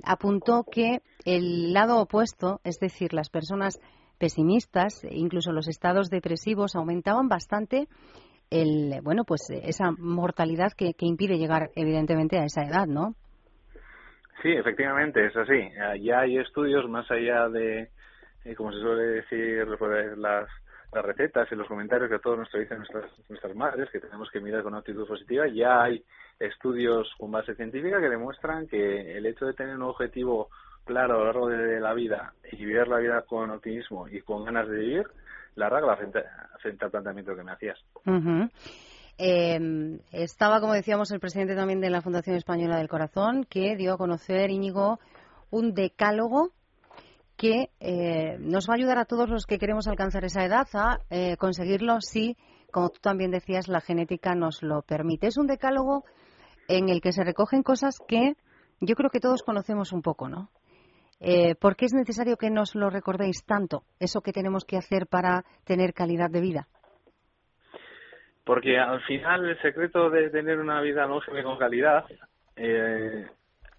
apuntó 0.04 0.64
que 0.70 1.00
el 1.24 1.72
lado 1.72 1.98
opuesto, 2.00 2.60
es 2.64 2.78
decir, 2.78 3.12
las 3.12 3.30
personas 3.30 3.80
pesimistas, 4.18 5.04
incluso 5.10 5.52
los 5.52 5.68
estados 5.68 6.08
depresivos, 6.08 6.76
aumentaban 6.76 7.28
bastante 7.28 7.88
el, 8.50 9.00
bueno, 9.02 9.24
pues 9.24 9.48
esa 9.50 9.90
mortalidad 9.98 10.72
que, 10.76 10.94
impide 11.00 11.38
llegar, 11.38 11.70
evidentemente, 11.74 12.38
a 12.38 12.44
esa 12.44 12.62
edad, 12.62 12.86
¿no? 12.86 13.14
Sí, 14.42 14.50
efectivamente, 14.50 15.26
es 15.26 15.36
así. 15.36 15.70
Ya 16.00 16.20
hay 16.20 16.38
estudios 16.38 16.88
más 16.88 17.10
allá 17.10 17.48
de, 17.48 17.88
eh, 18.44 18.54
como 18.54 18.72
se 18.72 18.80
suele 18.80 19.02
decir, 19.02 19.66
pues, 19.78 20.18
las, 20.18 20.48
las 20.92 21.04
recetas 21.04 21.50
y 21.50 21.54
los 21.54 21.66
comentarios 21.66 22.10
que 22.10 22.18
todos 22.18 22.38
nos 22.38 22.52
dicen 22.52 22.78
nuestras, 22.78 23.10
nuestras 23.28 23.56
madres, 23.56 23.88
que 23.90 24.00
tenemos 24.00 24.30
que 24.30 24.40
mirar 24.40 24.62
con 24.62 24.74
actitud 24.74 25.06
positiva. 25.06 25.46
Ya 25.48 25.82
hay 25.82 26.04
estudios 26.38 27.08
con 27.18 27.30
base 27.30 27.54
científica 27.54 28.00
que 28.00 28.08
demuestran 28.08 28.66
que 28.66 29.16
el 29.16 29.26
hecho 29.26 29.46
de 29.46 29.54
tener 29.54 29.76
un 29.76 29.82
objetivo 29.82 30.48
claro 30.84 31.14
a 31.14 31.18
lo 31.18 31.24
largo 31.24 31.48
de 31.48 31.80
la 31.80 31.94
vida 31.94 32.34
y 32.50 32.56
vivir 32.56 32.88
la 32.88 32.98
vida 32.98 33.22
con 33.22 33.50
optimismo 33.50 34.08
y 34.08 34.20
con 34.20 34.44
ganas 34.44 34.68
de 34.68 34.76
vivir, 34.76 35.06
la 35.54 35.68
regla 35.68 35.96
frente, 35.96 36.20
al 36.80 36.90
planteamiento 36.90 37.36
que 37.36 37.42
me 37.42 37.52
hacías. 37.52 37.78
Em, 39.18 40.00
estaba, 40.10 40.60
como 40.60 40.72
decíamos, 40.72 41.10
el 41.12 41.20
presidente 41.20 41.54
también 41.54 41.80
de 41.80 41.90
la 41.90 42.00
Fundación 42.00 42.36
Española 42.36 42.78
del 42.78 42.88
Corazón, 42.88 43.44
que 43.44 43.76
dio 43.76 43.94
a 43.94 43.98
conocer, 43.98 44.50
Íñigo, 44.50 44.98
un 45.50 45.74
decálogo 45.74 46.50
que 47.36 47.70
eh, 47.80 48.36
nos 48.40 48.68
va 48.68 48.74
a 48.74 48.76
ayudar 48.76 48.98
a 48.98 49.04
todos 49.04 49.28
los 49.28 49.46
que 49.46 49.58
queremos 49.58 49.86
alcanzar 49.86 50.24
esa 50.24 50.44
edad 50.44 50.66
a 50.74 50.98
eh, 51.10 51.36
conseguirlo 51.36 52.00
si, 52.00 52.36
como 52.70 52.90
tú 52.90 53.00
también 53.00 53.30
decías, 53.30 53.68
la 53.68 53.80
genética 53.80 54.34
nos 54.34 54.62
lo 54.62 54.82
permite. 54.82 55.26
Es 55.26 55.36
un 55.36 55.46
decálogo 55.46 56.04
en 56.76 56.88
el 56.88 57.00
que 57.00 57.12
se 57.12 57.24
recogen 57.24 57.62
cosas 57.62 57.98
que 58.06 58.34
yo 58.80 58.94
creo 58.94 59.10
que 59.10 59.20
todos 59.20 59.42
conocemos 59.42 59.92
un 59.92 60.02
poco, 60.02 60.28
¿no? 60.28 60.48
Eh, 61.20 61.54
¿Por 61.54 61.76
qué 61.76 61.84
es 61.84 61.94
necesario 61.94 62.36
que 62.36 62.50
nos 62.50 62.74
lo 62.74 62.90
recordéis 62.90 63.44
tanto, 63.44 63.84
eso 64.00 64.22
que 64.22 64.32
tenemos 64.32 64.64
que 64.64 64.76
hacer 64.76 65.06
para 65.06 65.44
tener 65.64 65.92
calidad 65.92 66.30
de 66.30 66.40
vida? 66.40 66.66
Porque 68.44 68.78
al 68.78 69.00
final 69.02 69.48
el 69.48 69.60
secreto 69.62 70.10
de 70.10 70.30
tener 70.30 70.58
una 70.58 70.80
vida 70.80 71.06
longeva 71.06 71.44
con 71.44 71.58
calidad, 71.58 72.06
eh, 72.56 73.28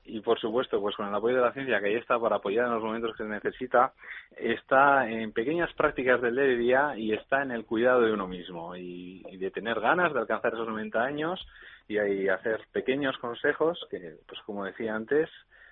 y 0.05 0.19
por 0.19 0.39
supuesto, 0.39 0.81
pues 0.81 0.95
con 0.95 1.07
el 1.07 1.15
apoyo 1.15 1.38
de 1.38 1.41
la 1.41 1.53
ciencia 1.53 1.79
que 1.79 1.88
ahí 1.88 1.95
está 1.95 2.19
para 2.19 2.38
apoyar 2.38 2.65
en 2.65 2.73
los 2.73 2.83
momentos 2.83 3.12
que 3.15 3.23
se 3.23 3.29
necesita, 3.29 3.93
está 4.35 5.09
en 5.09 5.31
pequeñas 5.31 5.71
prácticas 5.73 6.21
del 6.21 6.35
día 6.35 6.43
a 6.89 6.93
día 6.93 6.97
y 6.97 7.13
está 7.13 7.41
en 7.41 7.51
el 7.51 7.65
cuidado 7.65 8.01
de 8.01 8.12
uno 8.12 8.27
mismo 8.27 8.75
y, 8.75 9.21
de 9.38 9.51
tener 9.51 9.79
ganas 9.79 10.13
de 10.13 10.19
alcanzar 10.19 10.53
esos 10.53 10.67
90 10.67 11.01
años 11.01 11.45
y, 11.87 11.99
y 11.99 12.29
hacer 12.29 12.61
pequeños 12.71 13.17
consejos 13.17 13.79
que, 13.89 14.17
pues 14.27 14.39
como 14.45 14.65
decía 14.65 14.95
antes, 14.95 15.29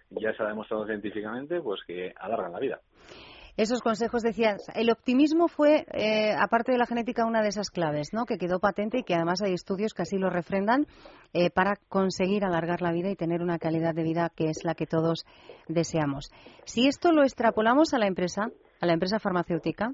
ya 0.09 0.33
se 0.35 0.43
ha 0.43 0.47
demostrado 0.47 0.85
científicamente 0.85 1.61
pues 1.61 1.81
que 1.85 2.13
alargan 2.17 2.51
la 2.51 2.59
vida. 2.59 2.79
Esos 3.57 3.81
consejos 3.81 4.21
decías, 4.23 4.65
el 4.75 4.89
optimismo 4.89 5.47
fue, 5.49 5.85
eh, 5.91 6.33
aparte 6.39 6.71
de 6.71 6.77
la 6.77 6.85
genética, 6.85 7.25
una 7.25 7.41
de 7.41 7.49
esas 7.49 7.69
claves, 7.69 8.13
¿no? 8.13 8.25
Que 8.25 8.37
quedó 8.37 8.59
patente 8.59 8.99
y 8.99 9.03
que 9.03 9.13
además 9.13 9.41
hay 9.41 9.53
estudios 9.53 9.93
que 9.93 10.03
así 10.03 10.17
lo 10.17 10.29
refrendan 10.29 10.87
eh, 11.33 11.49
para 11.49 11.73
conseguir 11.89 12.45
alargar 12.45 12.81
la 12.81 12.93
vida 12.93 13.09
y 13.09 13.15
tener 13.15 13.41
una 13.41 13.59
calidad 13.59 13.93
de 13.93 14.03
vida 14.03 14.31
que 14.33 14.45
es 14.45 14.63
la 14.63 14.73
que 14.73 14.87
todos 14.87 15.25
deseamos. 15.67 16.31
Si 16.63 16.87
esto 16.87 17.11
lo 17.11 17.23
extrapolamos 17.23 17.93
a 17.93 17.99
la 17.99 18.07
empresa, 18.07 18.51
a 18.79 18.85
la 18.85 18.93
empresa 18.93 19.19
farmacéutica, 19.19 19.91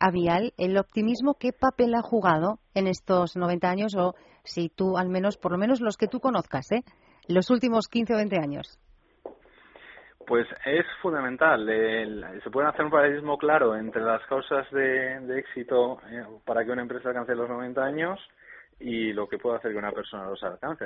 a 0.00 0.10
Vial, 0.10 0.52
el 0.58 0.76
optimismo, 0.78 1.34
¿qué 1.38 1.52
papel 1.52 1.94
ha 1.94 2.02
jugado 2.02 2.58
en 2.74 2.86
estos 2.86 3.36
90 3.36 3.68
años 3.68 3.94
o 3.96 4.14
si 4.44 4.68
tú, 4.68 4.96
al 4.98 5.08
menos, 5.08 5.36
por 5.36 5.52
lo 5.52 5.58
menos 5.58 5.80
los 5.80 5.96
que 5.96 6.08
tú 6.08 6.20
conozcas, 6.20 6.70
¿eh? 6.72 6.82
los 7.28 7.50
últimos 7.50 7.88
15 7.88 8.14
o 8.14 8.16
20 8.16 8.36
años? 8.38 8.78
Pues 10.26 10.46
es 10.64 10.86
fundamental. 11.00 11.66
se 12.42 12.50
puede 12.50 12.68
hacer 12.68 12.84
un 12.84 12.90
paralelismo 12.90 13.38
claro 13.38 13.76
entre 13.76 14.02
las 14.02 14.24
causas 14.26 14.70
de, 14.70 15.38
éxito 15.38 15.98
eh, 16.10 16.24
para 16.44 16.64
que 16.64 16.70
una 16.70 16.82
empresa 16.82 17.08
alcance 17.08 17.34
los 17.34 17.48
90 17.48 17.82
años 17.82 18.20
y 18.78 19.12
lo 19.12 19.28
que 19.28 19.38
puede 19.38 19.56
hacer 19.56 19.72
que 19.72 19.78
una 19.78 19.92
persona 19.92 20.28
los 20.28 20.42
alcance. 20.42 20.84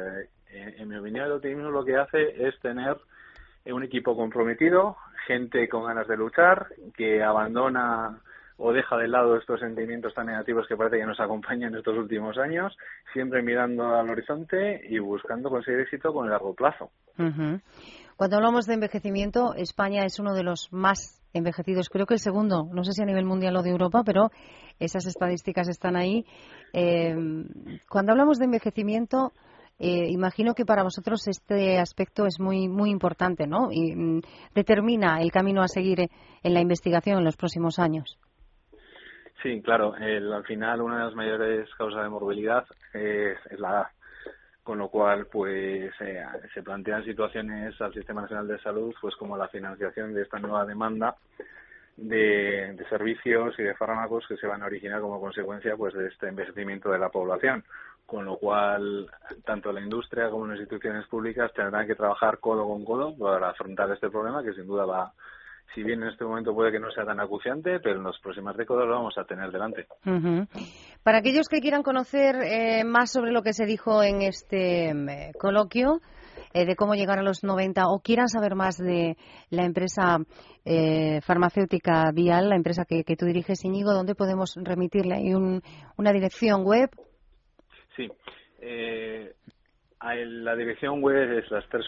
Eh, 0.51 0.75
en 0.79 0.89
mi 0.89 0.97
opinión, 0.97 1.27
el 1.27 1.33
optimismo 1.33 1.71
lo 1.71 1.85
que 1.85 1.97
hace 1.97 2.47
es 2.47 2.59
tener 2.61 2.97
un 3.67 3.83
equipo 3.83 4.17
comprometido, 4.17 4.97
gente 5.27 5.69
con 5.69 5.87
ganas 5.87 6.07
de 6.07 6.17
luchar, 6.17 6.69
que 6.97 7.23
abandona 7.23 8.21
o 8.59 8.73
deja 8.73 8.97
de 8.97 9.09
lado 9.09 9.37
estos 9.37 9.61
sentimientos 9.61 10.15
tan 10.15 10.27
negativos 10.27 10.67
que 10.67 10.77
parece 10.77 10.99
que 10.99 11.07
nos 11.07 11.21
acompañan 11.21 11.75
estos 11.75 11.97
últimos 11.97 12.39
años, 12.39 12.77
siempre 13.13 13.43
mirando 13.43 13.95
al 13.95 14.09
horizonte 14.09 14.81
y 14.89 14.99
buscando 14.99 15.51
conseguir 15.51 15.81
éxito 15.81 16.13
con 16.13 16.25
el 16.25 16.31
largo 16.31 16.55
plazo. 16.55 16.91
Cuando 18.17 18.37
hablamos 18.37 18.67
de 18.67 18.75
envejecimiento, 18.75 19.55
España 19.55 20.05
es 20.05 20.19
uno 20.19 20.35
de 20.35 20.43
los 20.43 20.73
más 20.73 21.23
envejecidos, 21.35 21.91
creo 21.91 22.07
que 22.07 22.15
el 22.15 22.21
segundo, 22.21 22.67
no 22.73 22.83
sé 22.83 22.93
si 22.93 23.03
a 23.03 23.07
nivel 23.07 23.27
mundial 23.27 23.57
o 23.57 23.63
de 23.63 23.71
Europa, 23.71 24.03
pero 24.05 24.31
esas 24.79 25.07
estadísticas 25.07 25.69
están 25.69 25.97
ahí. 25.97 26.25
Eh, 26.73 27.15
cuando 27.91 28.13
hablamos 28.13 28.39
de 28.39 28.47
envejecimiento, 28.47 29.33
eh, 29.79 30.09
imagino 30.09 30.55
que 30.55 30.65
para 30.65 30.83
vosotros 30.83 31.29
este 31.29 31.79
aspecto 31.79 32.25
es 32.25 32.41
muy 32.41 32.69
muy 32.69 32.91
importante, 32.91 33.47
¿no? 33.47 33.69
Y 33.71 33.95
mm, 33.95 34.21
determina 34.55 35.21
el 35.21 35.31
camino 35.31 35.63
a 35.63 35.69
seguir 35.69 36.09
en 36.43 36.55
la 36.55 36.61
investigación 36.61 37.19
en 37.19 37.25
los 37.25 37.37
próximos 37.37 37.79
años. 37.79 38.19
Sí, 39.43 39.61
claro. 39.62 39.95
al 39.95 40.45
final, 40.45 40.81
una 40.81 40.99
de 40.99 41.05
las 41.05 41.14
mayores 41.14 41.69
causas 41.76 42.02
de 42.02 42.09
morbilidad 42.09 42.64
es 42.93 43.38
la 43.59 43.71
edad 43.71 43.87
con 44.66 44.78
lo 44.78 44.88
cual 44.88 45.26
pues 45.26 45.93
eh, 46.00 46.25
se 46.52 46.62
plantean 46.64 47.05
situaciones 47.05 47.81
al 47.81 47.95
Sistema 47.95 48.23
Nacional 48.23 48.49
de 48.49 48.59
Salud 48.59 48.93
pues 49.00 49.14
como 49.14 49.37
la 49.37 49.47
financiación 49.47 50.12
de 50.12 50.23
esta 50.23 50.40
nueva 50.40 50.66
demanda 50.66 51.14
de, 51.97 52.76
servicios 52.90 53.55
y 53.61 53.62
de 53.62 53.76
fármacos 53.76 54.26
que 54.26 54.37
se 54.37 54.49
van 54.49 54.64
a 54.64 54.66
originar 54.66 55.00
como 55.00 55.21
consecuencia 55.21 55.76
pues 55.76 55.95
de 55.95 56.09
este 56.09 56.26
envejecimiento 56.26 56.90
de 56.90 56.99
la 56.99 57.11
población 57.11 57.62
con 58.07 58.25
lo 58.25 58.38
cual 58.38 59.09
tanto 59.45 59.71
la 59.71 59.81
industria 59.81 60.31
como 60.31 60.49
las 60.49 60.59
instituciones 60.59 61.07
públicas 61.07 61.52
tendrán 61.55 61.87
que 61.87 61.95
trabajar 61.95 62.38
codo 62.38 62.66
con 62.66 62.85
codo 62.85 63.16
para 63.16 63.50
afrontar 63.50 63.88
este 63.93 64.11
problema 64.11 64.43
que 64.43 64.52
sin 64.52 64.66
duda 64.66 64.85
va 64.85 65.12
si 65.75 65.82
bien 65.82 66.02
en 66.02 66.08
este 66.08 66.25
momento 66.25 66.54
puede 66.54 66.73
que 66.73 66.80
no 66.80 66.90
sea 66.90 67.04
tan 67.04 67.20
acuciante, 67.20 67.80
pero 67.80 67.96
en 67.96 68.04
las 68.04 68.18
próximas 68.20 68.56
décadas 68.56 68.87
lo 68.87 68.94
vamos 68.94 69.16
a 69.18 69.25
tener 69.25 69.50
delante. 69.50 69.87
Para 71.02 71.18
aquellos 71.18 71.49
que 71.49 71.61
quieran 71.61 71.82
conocer 71.82 72.37
eh, 72.37 72.85
más 72.85 73.12
sobre 73.12 73.32
lo 73.32 73.42
que 73.42 73.52
se 73.52 73.66
dijo 73.66 74.02
en 74.02 74.23
este 74.23 74.94
mm, 74.94 75.38
coloquio, 75.38 76.00
eh, 76.54 76.64
de 76.64 76.76
cómo 76.76 76.94
llegar 76.94 77.18
a 77.18 77.23
los 77.23 77.44
90 77.44 77.85
o 77.88 78.00
quieran 78.00 78.28
saber 78.28 78.54
más 78.54 78.78
de 78.78 79.16
la 79.50 79.64
empresa 79.64 80.18
eh, 80.64 81.20
farmacéutica 81.20 82.11
Vial, 82.14 82.49
la 82.49 82.56
empresa 82.56 82.85
que, 82.85 83.04
tú 83.16 83.26
diriges, 83.26 83.64
Íñigo, 83.64 83.92
¿dónde 83.92 84.14
podemos 84.14 84.54
remitirle? 84.56 85.16
¿Hay 85.16 85.35
una 85.35 86.12
dirección 86.12 86.64
web? 86.64 86.90
Sí. 87.94 88.08
La 90.00 90.55
dirección 90.55 91.03
web 91.03 91.38
es 91.38 91.50
las 91.50 91.67
tres 91.69 91.87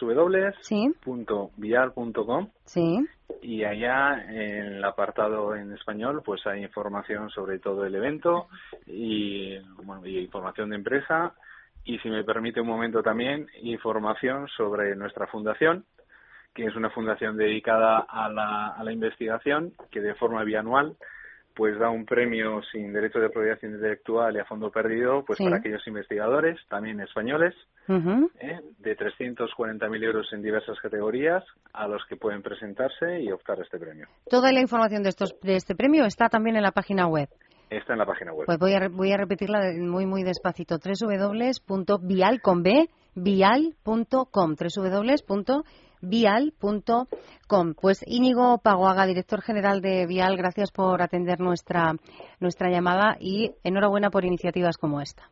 www.vial.com. 1.04 2.48
Sí. 2.64 3.06
Y 3.42 3.64
allá 3.64 4.24
en 4.28 4.76
el 4.76 4.84
apartado 4.84 5.54
en 5.54 5.72
español 5.72 6.22
pues 6.24 6.46
hay 6.46 6.62
información 6.62 7.30
sobre 7.30 7.58
todo 7.58 7.84
el 7.84 7.94
evento 7.94 8.48
y, 8.86 9.58
bueno, 9.82 10.06
y 10.06 10.18
información 10.18 10.70
de 10.70 10.76
empresa. 10.76 11.34
Y 11.84 11.98
si 11.98 12.08
me 12.08 12.24
permite 12.24 12.60
un 12.60 12.66
momento 12.66 13.02
también 13.02 13.46
información 13.62 14.48
sobre 14.56 14.96
nuestra 14.96 15.26
fundación 15.26 15.84
que 16.54 16.64
es 16.64 16.74
una 16.74 16.90
fundación 16.90 17.36
dedicada 17.36 17.98
a 18.08 18.28
la, 18.28 18.68
a 18.68 18.82
la 18.82 18.92
investigación 18.92 19.74
que 19.92 20.00
de 20.00 20.14
forma 20.16 20.42
bianual 20.42 20.96
pues 21.58 21.76
da 21.76 21.90
un 21.90 22.06
premio 22.06 22.62
sin 22.70 22.92
derecho 22.92 23.18
de 23.18 23.30
propiedad 23.30 23.58
intelectual 23.60 24.36
y 24.36 24.38
a 24.38 24.44
fondo 24.44 24.70
perdido 24.70 25.24
pues 25.26 25.40
para 25.40 25.56
aquellos 25.56 25.84
investigadores, 25.88 26.56
también 26.68 27.00
españoles, 27.00 27.52
¿eh? 27.88 28.60
de 28.78 28.96
340.000 28.96 30.04
euros 30.04 30.32
en 30.32 30.40
diversas 30.40 30.78
categorías 30.78 31.42
a 31.72 31.88
los 31.88 32.00
que 32.08 32.14
pueden 32.14 32.42
presentarse 32.42 33.20
y 33.20 33.32
optar 33.32 33.58
a 33.58 33.64
este 33.64 33.76
premio. 33.76 34.06
Toda 34.30 34.52
la 34.52 34.60
información 34.60 35.02
de, 35.02 35.08
estos, 35.08 35.34
de 35.40 35.56
este 35.56 35.74
premio 35.74 36.04
está 36.04 36.28
también 36.28 36.54
en 36.54 36.62
la 36.62 36.70
página 36.70 37.08
web. 37.08 37.28
Está 37.70 37.94
en 37.94 37.98
la 37.98 38.06
página 38.06 38.32
web. 38.32 38.46
Pues 38.46 38.58
voy 38.60 38.74
a, 38.74 38.88
voy 38.88 39.10
a 39.10 39.16
repetirla 39.16 39.72
muy, 39.80 40.06
muy 40.06 40.22
despacito. 40.22 40.76
www.vial.com 40.78 41.56
www 44.54 45.64
vial.com. 46.00 47.74
Pues 47.80 48.04
Íñigo 48.06 48.58
Paguaga, 48.58 49.06
director 49.06 49.40
general 49.42 49.80
de 49.80 50.06
Vial, 50.06 50.36
gracias 50.36 50.70
por 50.70 51.02
atender 51.02 51.40
nuestra, 51.40 51.94
nuestra 52.40 52.70
llamada 52.70 53.16
y 53.20 53.52
enhorabuena 53.64 54.10
por 54.10 54.24
iniciativas 54.24 54.76
como 54.76 55.00
esta. 55.00 55.30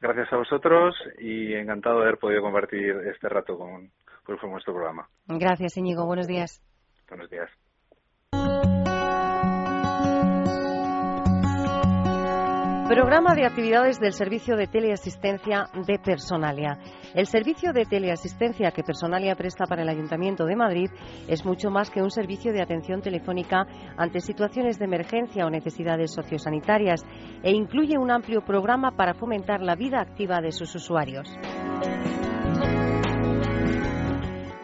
Gracias 0.00 0.32
a 0.32 0.36
vosotros 0.36 0.94
y 1.18 1.52
encantado 1.54 1.98
de 1.98 2.04
haber 2.04 2.18
podido 2.18 2.40
compartir 2.40 2.96
este 3.12 3.28
rato 3.28 3.58
con, 3.58 3.90
con 4.24 4.50
nuestro 4.50 4.72
programa. 4.72 5.08
Gracias, 5.26 5.76
Íñigo. 5.76 6.06
Buenos 6.06 6.26
días. 6.26 6.62
Buenos 7.08 7.28
días. 7.28 7.50
Programa 12.90 13.36
de 13.36 13.46
actividades 13.46 14.00
del 14.00 14.12
Servicio 14.12 14.56
de 14.56 14.66
Teleasistencia 14.66 15.68
de 15.86 16.00
Personalia. 16.00 16.76
El 17.14 17.26
servicio 17.26 17.72
de 17.72 17.84
teleasistencia 17.84 18.72
que 18.72 18.82
Personalia 18.82 19.36
presta 19.36 19.64
para 19.64 19.82
el 19.82 19.88
Ayuntamiento 19.88 20.44
de 20.44 20.56
Madrid 20.56 20.90
es 21.28 21.44
mucho 21.44 21.70
más 21.70 21.88
que 21.88 22.02
un 22.02 22.10
servicio 22.10 22.52
de 22.52 22.60
atención 22.60 23.00
telefónica 23.00 23.64
ante 23.96 24.18
situaciones 24.18 24.80
de 24.80 24.86
emergencia 24.86 25.46
o 25.46 25.50
necesidades 25.50 26.12
sociosanitarias 26.12 27.04
e 27.44 27.52
incluye 27.52 27.96
un 27.96 28.10
amplio 28.10 28.40
programa 28.40 28.90
para 28.96 29.14
fomentar 29.14 29.60
la 29.60 29.76
vida 29.76 30.00
activa 30.00 30.40
de 30.40 30.50
sus 30.50 30.74
usuarios. 30.74 31.28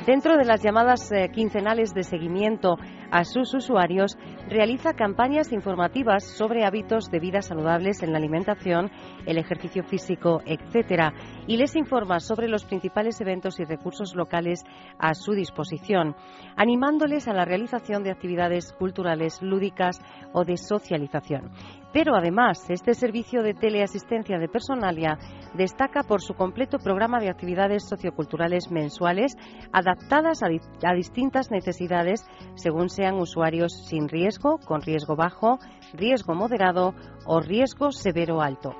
Dentro 0.04 0.36
de 0.36 0.44
las 0.44 0.62
llamadas 0.64 1.12
eh, 1.12 1.30
quincenales 1.32 1.94
de 1.94 2.02
seguimiento 2.02 2.76
a 3.10 3.24
sus 3.24 3.54
usuarios, 3.54 4.16
realiza 4.48 4.94
campañas 4.94 5.52
informativas 5.52 6.24
sobre 6.24 6.64
hábitos 6.64 7.10
de 7.10 7.20
vida 7.20 7.42
saludables 7.42 8.02
en 8.02 8.12
la 8.12 8.18
alimentación, 8.18 8.90
el 9.26 9.38
ejercicio 9.38 9.84
físico, 9.84 10.40
etc. 10.46 11.12
y 11.46 11.56
les 11.56 11.76
informa 11.76 12.20
sobre 12.20 12.48
los 12.48 12.64
principales 12.64 13.20
eventos 13.20 13.60
y 13.60 13.64
recursos 13.64 14.14
locales 14.14 14.64
a 14.98 15.14
su 15.14 15.32
disposición, 15.32 16.16
animándoles 16.56 17.28
a 17.28 17.34
la 17.34 17.44
realización 17.44 18.02
de 18.02 18.10
actividades 18.10 18.72
culturales, 18.72 19.42
lúdicas 19.42 20.00
o 20.32 20.44
de 20.44 20.56
socialización. 20.56 21.50
Pero 21.92 22.14
además, 22.14 22.68
este 22.68 22.92
servicio 22.92 23.42
de 23.42 23.54
teleasistencia 23.54 24.38
de 24.38 24.48
Personalia 24.48 25.18
destaca 25.54 26.02
por 26.02 26.20
su 26.20 26.34
completo 26.34 26.78
programa 26.78 27.20
de 27.20 27.30
actividades 27.30 27.88
socioculturales 27.88 28.70
mensuales 28.70 29.36
adaptadas 29.72 30.42
a, 30.42 30.48
a, 30.82 30.94
distintas 30.94 31.50
necesidades 31.50 32.26
según 32.54 32.90
sean 32.90 33.14
usuarios 33.14 33.72
sin 33.88 34.08
riesgo, 34.08 34.58
con 34.58 34.82
riesgo 34.82 35.16
bajo, 35.16 35.58
riesgo 35.94 36.34
moderado 36.34 36.94
o 37.24 37.40
riesgo 37.40 37.92
severo 37.92 38.42
alto. 38.42 38.76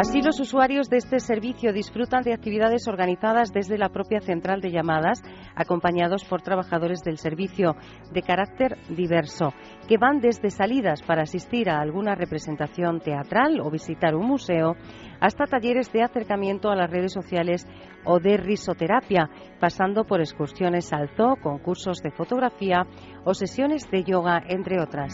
Así, 0.00 0.22
los 0.22 0.38
usuarios 0.38 0.88
de 0.88 0.98
este 0.98 1.18
servicio 1.18 1.72
disfrutan 1.72 2.22
de 2.22 2.32
actividades 2.32 2.86
organizadas 2.86 3.52
desde 3.52 3.76
la 3.76 3.88
propia 3.88 4.20
central 4.20 4.60
de 4.60 4.70
llamadas, 4.70 5.20
acompañados 5.56 6.24
por 6.24 6.40
trabajadores 6.40 7.00
del 7.00 7.18
servicio 7.18 7.74
de 8.12 8.22
carácter 8.22 8.78
diverso, 8.88 9.52
que 9.88 9.98
van 9.98 10.20
desde 10.20 10.50
salidas 10.50 11.02
para 11.02 11.22
asistir 11.22 11.68
a 11.68 11.80
alguna 11.80 12.14
representación 12.14 13.00
teatral 13.00 13.58
o 13.60 13.72
visitar 13.72 14.14
un 14.14 14.28
museo, 14.28 14.76
hasta 15.18 15.46
talleres 15.46 15.90
de 15.90 16.04
acercamiento 16.04 16.70
a 16.70 16.76
las 16.76 16.88
redes 16.88 17.12
sociales 17.12 17.66
o 18.04 18.20
de 18.20 18.36
risoterapia, 18.36 19.28
pasando 19.58 20.04
por 20.04 20.20
excursiones 20.20 20.92
al 20.92 21.08
zoo, 21.16 21.34
concursos 21.42 21.98
de 22.04 22.12
fotografía 22.12 22.86
o 23.24 23.34
sesiones 23.34 23.90
de 23.90 24.04
yoga, 24.04 24.44
entre 24.46 24.80
otras. 24.80 25.12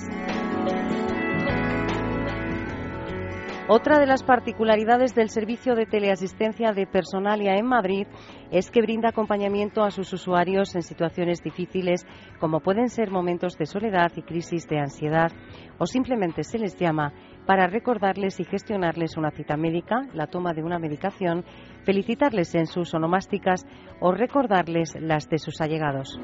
Otra 3.66 3.98
de 3.98 4.04
las 4.04 4.22
particularidades 4.22 5.14
del 5.14 5.30
servicio 5.30 5.74
de 5.74 5.86
teleasistencia 5.86 6.72
de 6.72 6.86
Personalia 6.86 7.56
en 7.56 7.64
Madrid 7.64 8.06
es 8.50 8.70
que 8.70 8.82
brinda 8.82 9.08
acompañamiento 9.08 9.82
a 9.82 9.90
sus 9.90 10.12
usuarios 10.12 10.74
en 10.74 10.82
situaciones 10.82 11.42
difíciles 11.42 12.06
como 12.38 12.60
pueden 12.60 12.90
ser 12.90 13.10
momentos 13.10 13.56
de 13.56 13.64
soledad 13.64 14.12
y 14.16 14.22
crisis 14.22 14.68
de 14.68 14.80
ansiedad 14.80 15.32
o 15.78 15.86
simplemente 15.86 16.44
se 16.44 16.58
les 16.58 16.76
llama 16.76 17.14
para 17.46 17.66
recordarles 17.66 18.38
y 18.38 18.44
gestionarles 18.44 19.16
una 19.16 19.30
cita 19.30 19.56
médica, 19.56 20.02
la 20.12 20.26
toma 20.26 20.52
de 20.52 20.62
una 20.62 20.78
medicación, 20.78 21.42
felicitarles 21.84 22.54
en 22.54 22.66
sus 22.66 22.92
onomásticas 22.92 23.64
o 23.98 24.12
recordarles 24.12 24.94
las 25.00 25.30
de 25.30 25.38
sus 25.38 25.62
allegados. 25.62 26.20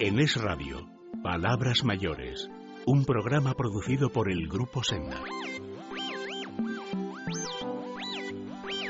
En 0.08 0.20
Es 0.20 0.41
Radio, 0.41 0.88
Palabras 1.22 1.84
Mayores, 1.84 2.50
un 2.86 3.04
programa 3.04 3.56
producido 3.56 4.10
por 4.10 4.32
el 4.32 4.48
Grupo 4.48 4.82
Senda. 4.82 5.22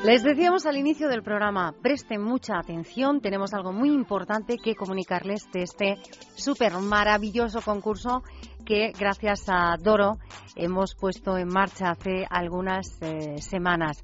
Les 0.03 0.21
decíamos 0.21 0.67
al 0.67 0.77
inicio 0.77 1.09
del 1.09 1.23
programa, 1.23 1.73
presten 1.81 2.21
mucha 2.21 2.59
atención, 2.59 3.19
tenemos 3.19 3.55
algo 3.55 3.73
muy 3.73 3.89
importante 3.89 4.57
que 4.57 4.75
comunicarles 4.75 5.49
de 5.51 5.63
este 5.63 5.95
súper 6.35 6.73
maravilloso 6.73 7.61
concurso 7.61 8.21
que 8.63 8.91
gracias 8.91 9.45
a 9.47 9.75
Doro 9.81 10.19
hemos 10.55 10.93
puesto 10.93 11.35
en 11.35 11.47
marcha 11.47 11.89
hace 11.89 12.27
algunas 12.29 13.01
eh, 13.01 13.41
semanas. 13.41 14.03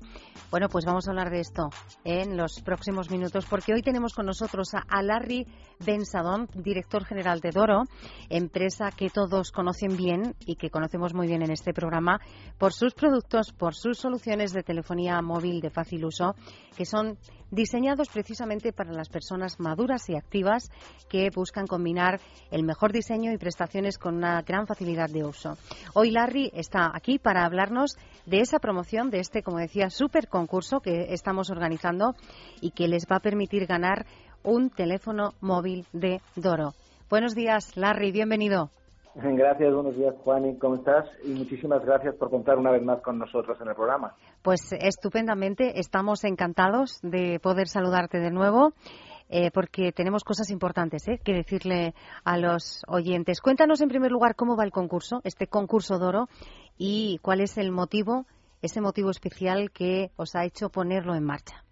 Bueno, 0.54 0.70
pues 0.70 0.86
vamos 0.86 1.08
a 1.08 1.10
hablar 1.10 1.32
de 1.32 1.40
esto 1.40 1.72
en 2.04 2.38
los 2.38 2.62
próximos 2.62 3.10
minutos, 3.10 3.48
porque 3.50 3.74
hoy 3.74 3.82
tenemos 3.82 4.14
con 4.14 4.28
nosotros 4.28 4.70
a 4.76 5.02
Larry 5.02 5.48
Bensadón, 5.84 6.48
director 6.54 7.06
general 7.06 7.40
de 7.40 7.50
Doro, 7.50 7.86
empresa 8.30 8.92
que 8.96 9.10
todos 9.10 9.52
conocen 9.52 9.98
bien 9.98 10.36
y 10.46 10.58
que 10.58 10.70
conocemos 10.70 11.16
muy 11.16 11.26
bien 11.26 11.42
en 11.42 11.50
este 11.50 11.74
programa 11.74 12.20
por 12.60 12.72
sus 12.72 12.94
productos, 12.94 13.52
por 13.52 13.74
sus 13.74 13.98
soluciones 13.98 14.54
de 14.54 14.62
telefonía 14.62 15.20
móvil 15.24 15.60
de 15.60 15.72
fácil 15.72 16.06
uso, 16.06 16.36
que 16.78 16.86
son 16.86 17.18
diseñados 17.50 18.10
precisamente 18.10 18.74
para 18.74 18.92
las 18.92 19.10
personas 19.10 19.60
maduras 19.60 20.08
y 20.10 20.16
activas 20.16 20.72
que 21.10 21.30
buscan 21.36 21.68
combinar 21.68 22.20
el 22.52 22.64
mejor 22.64 22.92
diseño 22.92 23.32
y 23.32 23.38
prestaciones 23.38 23.98
con 23.98 24.16
una 24.16 24.42
gran 24.42 24.66
facilidad 24.66 25.10
de 25.10 25.24
uso. 25.24 25.58
Hoy 25.94 26.12
Larry 26.12 26.52
está 26.54 26.92
aquí 26.94 27.20
para 27.20 27.46
hablarnos 27.46 27.96
de 28.26 28.40
esa 28.40 28.60
promoción, 28.60 29.10
de 29.12 29.20
este, 29.20 29.44
como 29.44 29.58
decía, 29.58 29.90
super 29.90 30.28
concurso 30.28 30.43
que 30.82 31.14
estamos 31.14 31.50
organizando 31.50 32.16
y 32.62 32.72
que 32.72 32.88
les 32.88 33.06
va 33.06 33.18
a 33.18 33.20
permitir 33.20 33.66
ganar 33.66 34.06
un 34.44 34.70
teléfono 34.70 35.32
móvil 35.42 35.86
de 35.94 36.22
Doro. 36.36 36.74
Buenos 37.10 37.36
días, 37.36 37.76
Larry, 37.78 38.12
bienvenido. 38.12 38.70
Gracias, 39.16 39.72
buenos 39.72 39.96
días, 39.96 40.16
Juan, 40.24 40.56
¿cómo 40.56 40.76
estás? 40.76 41.06
Y 41.24 41.30
muchísimas 41.30 41.86
gracias 41.86 42.16
por 42.16 42.32
contar 42.32 42.58
una 42.58 42.72
vez 42.72 42.82
más 42.82 43.00
con 43.02 43.20
nosotros 43.20 43.58
en 43.62 43.68
el 43.68 43.76
programa. 43.76 44.16
Pues 44.42 44.72
estupendamente, 44.74 45.80
estamos 45.80 46.24
encantados 46.24 47.00
de 47.04 47.40
poder 47.40 47.68
saludarte 47.68 48.20
de 48.20 48.32
nuevo. 48.32 48.74
Eh, 49.30 49.50
porque 49.52 49.92
tenemos 49.92 50.24
cosas 50.24 50.52
importantes 50.52 51.08
¿eh? 51.08 51.20
que 51.24 51.34
decirle 51.34 51.96
a 52.24 52.38
los 52.38 52.84
oyentes. 52.88 53.42
Cuéntanos 53.42 53.82
en 53.82 53.90
primer 53.90 54.12
lugar 54.12 54.36
cómo 54.36 54.56
va 54.56 54.64
el 54.64 54.72
concurso, 54.72 55.22
este 55.24 55.48
concurso 55.48 55.98
Doro, 55.98 56.28
y 56.78 57.18
cuál 57.24 57.42
es 57.42 57.58
el 57.58 57.72
motivo, 57.72 58.26
ese 58.64 58.80
motivo 58.80 59.10
especial 59.12 59.72
que 59.72 60.12
os 60.16 60.36
ha 60.36 60.46
hecho 60.46 60.70
ponerlo 60.70 61.14
en 61.16 61.24
marcha. 61.26 61.64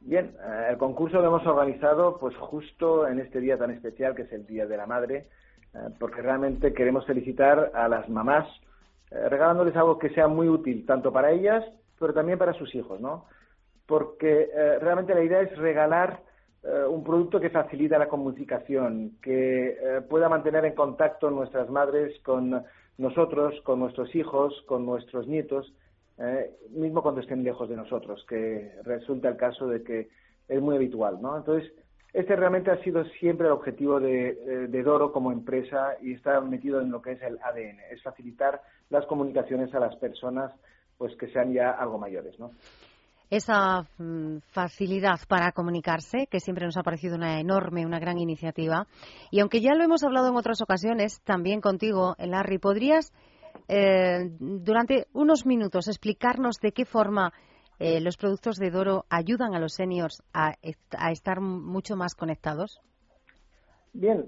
Bien, 0.00 0.34
eh, 0.44 0.66
el 0.70 0.76
concurso 0.76 1.20
lo 1.20 1.28
hemos 1.28 1.46
organizado 1.46 2.18
pues 2.18 2.36
justo 2.36 3.06
en 3.06 3.20
este 3.20 3.40
día 3.40 3.56
tan 3.56 3.70
especial 3.70 4.16
que 4.16 4.22
es 4.22 4.32
el 4.32 4.44
Día 4.44 4.66
de 4.66 4.76
la 4.76 4.86
Madre, 4.86 5.28
eh, 5.74 5.78
porque 5.98 6.20
realmente 6.20 6.74
queremos 6.74 7.06
felicitar 7.06 7.70
a 7.72 7.86
las 7.88 8.08
mamás 8.08 8.48
eh, 9.12 9.28
regalándoles 9.28 9.76
algo 9.76 9.96
que 9.98 10.10
sea 10.10 10.26
muy 10.26 10.48
útil 10.48 10.84
tanto 10.84 11.12
para 11.12 11.30
ellas, 11.30 11.64
pero 12.00 12.12
también 12.12 12.38
para 12.38 12.52
sus 12.52 12.74
hijos, 12.74 13.00
¿no? 13.00 13.26
Porque 13.86 14.50
realmente 14.82 15.14
la 15.14 15.22
idea 15.22 15.40
es 15.40 15.56
regalar 15.56 16.20
un 16.90 17.02
producto 17.02 17.40
que 17.40 17.48
facilita 17.48 17.96
la 17.96 18.06
comunicación, 18.06 19.12
que 19.22 20.02
pueda 20.10 20.28
mantener 20.28 20.66
en 20.66 20.74
contacto 20.74 21.30
nuestras 21.30 21.70
madres 21.70 22.20
con 22.22 22.62
nosotros, 22.98 23.58
con 23.62 23.78
nuestros 23.78 24.14
hijos, 24.14 24.52
con 24.66 24.84
nuestros 24.84 25.26
nietos, 25.26 25.72
mismo 26.70 27.02
cuando 27.02 27.20
estén 27.20 27.44
lejos 27.44 27.68
de 27.68 27.76
nosotros, 27.76 28.24
que 28.28 28.72
resulta 28.84 29.28
el 29.28 29.36
caso 29.36 29.68
de 29.68 29.82
que 29.82 30.08
es 30.48 30.60
muy 30.60 30.76
habitual, 30.76 31.20
¿no? 31.20 31.36
Entonces, 31.36 31.72
este 32.12 32.34
realmente 32.36 32.70
ha 32.70 32.82
sido 32.82 33.04
siempre 33.20 33.46
el 33.46 33.52
objetivo 33.52 34.00
eh, 34.00 34.66
de, 34.68 34.82
Doro 34.82 35.12
como 35.12 35.30
empresa 35.30 35.96
y 36.00 36.14
está 36.14 36.40
metido 36.40 36.80
en 36.80 36.90
lo 36.90 37.02
que 37.02 37.12
es 37.12 37.22
el 37.22 37.38
ADN, 37.42 37.80
es 37.90 38.02
facilitar 38.02 38.62
las 38.88 39.04
comunicaciones 39.06 39.74
a 39.74 39.80
las 39.80 39.94
personas 39.96 40.52
pues 40.96 41.14
que 41.16 41.28
sean 41.28 41.52
ya 41.52 41.70
algo 41.70 41.98
mayores, 41.98 42.38
¿no? 42.40 42.50
esa 43.30 43.86
mm, 43.98 44.38
facilidad 44.48 45.20
para 45.28 45.52
comunicarse, 45.52 46.26
que 46.30 46.40
siempre 46.40 46.64
nos 46.64 46.78
ha 46.78 46.82
parecido 46.82 47.14
una 47.14 47.40
enorme, 47.40 47.84
una 47.84 47.98
gran 47.98 48.18
iniciativa. 48.18 48.86
Y 49.30 49.40
aunque 49.40 49.60
ya 49.60 49.74
lo 49.74 49.84
hemos 49.84 50.02
hablado 50.02 50.28
en 50.28 50.36
otras 50.36 50.62
ocasiones, 50.62 51.20
también 51.24 51.60
contigo, 51.60 52.16
Larry, 52.18 52.58
¿podrías 52.58 53.12
eh, 53.66 54.30
durante 54.38 55.06
unos 55.12 55.46
minutos 55.46 55.88
explicarnos 55.88 56.58
de 56.60 56.72
qué 56.72 56.84
forma 56.84 57.32
eh, 57.78 58.00
los 58.00 58.16
productos 58.16 58.56
de 58.56 58.70
Doro 58.70 59.04
ayudan 59.08 59.54
a 59.54 59.60
los 59.60 59.74
seniors 59.74 60.22
a, 60.32 60.54
estar 61.10 61.40
mucho 61.40 61.96
más 61.96 62.14
conectados? 62.14 62.80
Bien, 63.92 64.26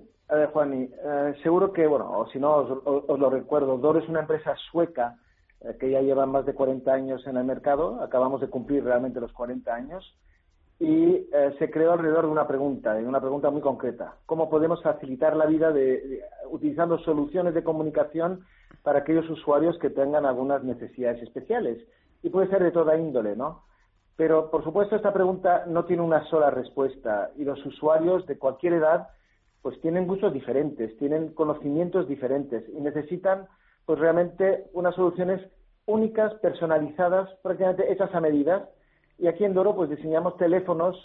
Juani, 0.53 0.85
eh, 0.85 1.35
seguro 1.43 1.73
que, 1.73 1.87
bueno, 1.87 2.11
o 2.11 2.29
si 2.31 2.39
no, 2.39 2.57
os, 2.57 3.19
lo 3.19 3.31
recuerdo, 3.31 3.79
Doro 3.79 3.99
es 3.99 4.09
una 4.09 4.21
empresa 4.21 4.55
sueca 4.71 5.17
eh, 5.63 5.77
que 5.79 5.91
ya 5.91 6.01
lleva 6.01 6.25
más 6.27 6.47
de 6.47 6.55
40 6.55 6.93
años 6.93 7.27
en 7.27 7.37
el 7.37 7.45
mercado, 7.45 8.01
acabamos 8.03 8.41
de 8.41 8.49
cumplir 8.49 8.85
realmente 8.85 9.21
los 9.21 9.33
40 9.33 9.75
años, 9.75 10.17
y 10.81 11.29
se 11.59 11.71
creó 11.71 11.93
alrededor 11.93 12.25
de 12.25 12.33
una 12.33 12.49
pregunta, 12.49 12.95
de 12.95 13.07
una 13.07 13.21
pregunta 13.21 13.51
muy 13.51 13.61
concreta. 13.61 14.17
¿Cómo 14.27 14.51
podemos 14.51 14.83
facilitar 14.83 15.37
la 15.37 15.47
vida 15.47 15.71
de, 15.71 16.23
utilizando 16.51 16.99
soluciones 16.99 17.55
de 17.55 17.63
comunicación 17.63 18.45
para 18.83 19.01
aquellos 19.01 19.29
usuarios 19.31 19.79
que 19.79 19.91
tengan 19.91 20.27
algunas 20.27 20.65
necesidades 20.65 21.23
especiales? 21.23 21.87
y 22.23 22.31
puede 22.31 22.49
ser 22.49 22.63
de 22.63 22.71
toda 22.71 22.97
índole, 22.97 23.37
¿no? 23.37 23.65
Pero, 24.17 24.51
por 24.51 24.63
supuesto, 24.65 24.97
esta 24.97 25.13
pregunta 25.13 25.65
no 25.67 25.85
tiene 25.87 26.03
una 26.03 26.25
sola 26.27 26.51
respuesta 26.51 27.31
y 27.37 27.45
los 27.45 27.65
usuarios 27.65 28.27
de 28.27 28.39
cualquier 28.39 28.75
edad 28.75 29.09
pues 29.63 29.81
tienen 29.81 30.07
gustos 30.07 30.33
diferentes, 30.33 30.97
tienen 30.99 31.35
conocimientos 31.35 32.09
diferentes 32.09 32.65
y 32.69 32.81
necesitan 32.81 33.47
pues 33.87 33.99
realmente 33.99 34.65
unas 34.73 34.95
soluciones 34.95 35.41
únicas, 35.87 36.33
personalizadas, 36.35 37.29
prácticamente 37.43 37.91
hechas 37.93 38.15
a 38.15 38.21
medidas. 38.21 38.63
Y 39.21 39.29
aquí 39.29 39.45
en 39.45 39.53
Doro 39.53 39.77
pues 39.77 39.91
diseñamos 39.91 40.37
teléfonos 40.39 40.97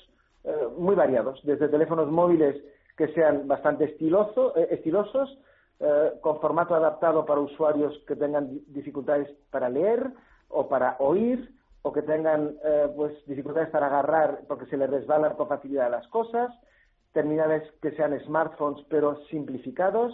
eh, 0.45 0.67
muy 0.77 0.95
variados, 0.95 1.39
desde 1.43 1.67
teléfonos 1.67 2.09
móviles 2.09 2.55
que 2.95 3.09
sean 3.09 3.45
bastante 3.45 3.85
estiloso, 3.85 4.55
eh, 4.55 4.69
estilosos, 4.71 5.37
eh, 5.81 6.13
con 6.21 6.39
formato 6.39 6.73
adaptado 6.73 7.25
para 7.25 7.41
usuarios 7.41 7.93
que 8.07 8.15
tengan 8.15 8.61
dificultades 8.67 9.29
para 9.51 9.67
leer, 9.67 10.11
o 10.47 10.69
para 10.69 10.95
oír 10.99 11.51
o 11.81 11.91
que 11.91 12.03
tengan 12.03 12.55
pues 12.95 13.13
dificultades 13.27 13.69
para 13.69 13.87
agarrar 13.87 14.41
porque 14.47 14.65
se 14.67 14.77
les 14.77 14.89
resbalan 14.89 15.35
con 15.35 15.47
facilidad 15.47 15.91
las 15.91 16.07
cosas, 16.07 16.51
terminales 17.13 17.63
que 17.81 17.91
sean 17.91 18.17
smartphones 18.21 18.83
pero 18.89 19.17
simplificados, 19.25 20.13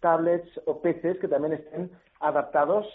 tablets 0.00 0.48
o 0.66 0.80
PCs 0.80 1.18
que 1.20 1.28
también 1.28 1.54
estén 1.54 1.90
adaptados 2.20 2.86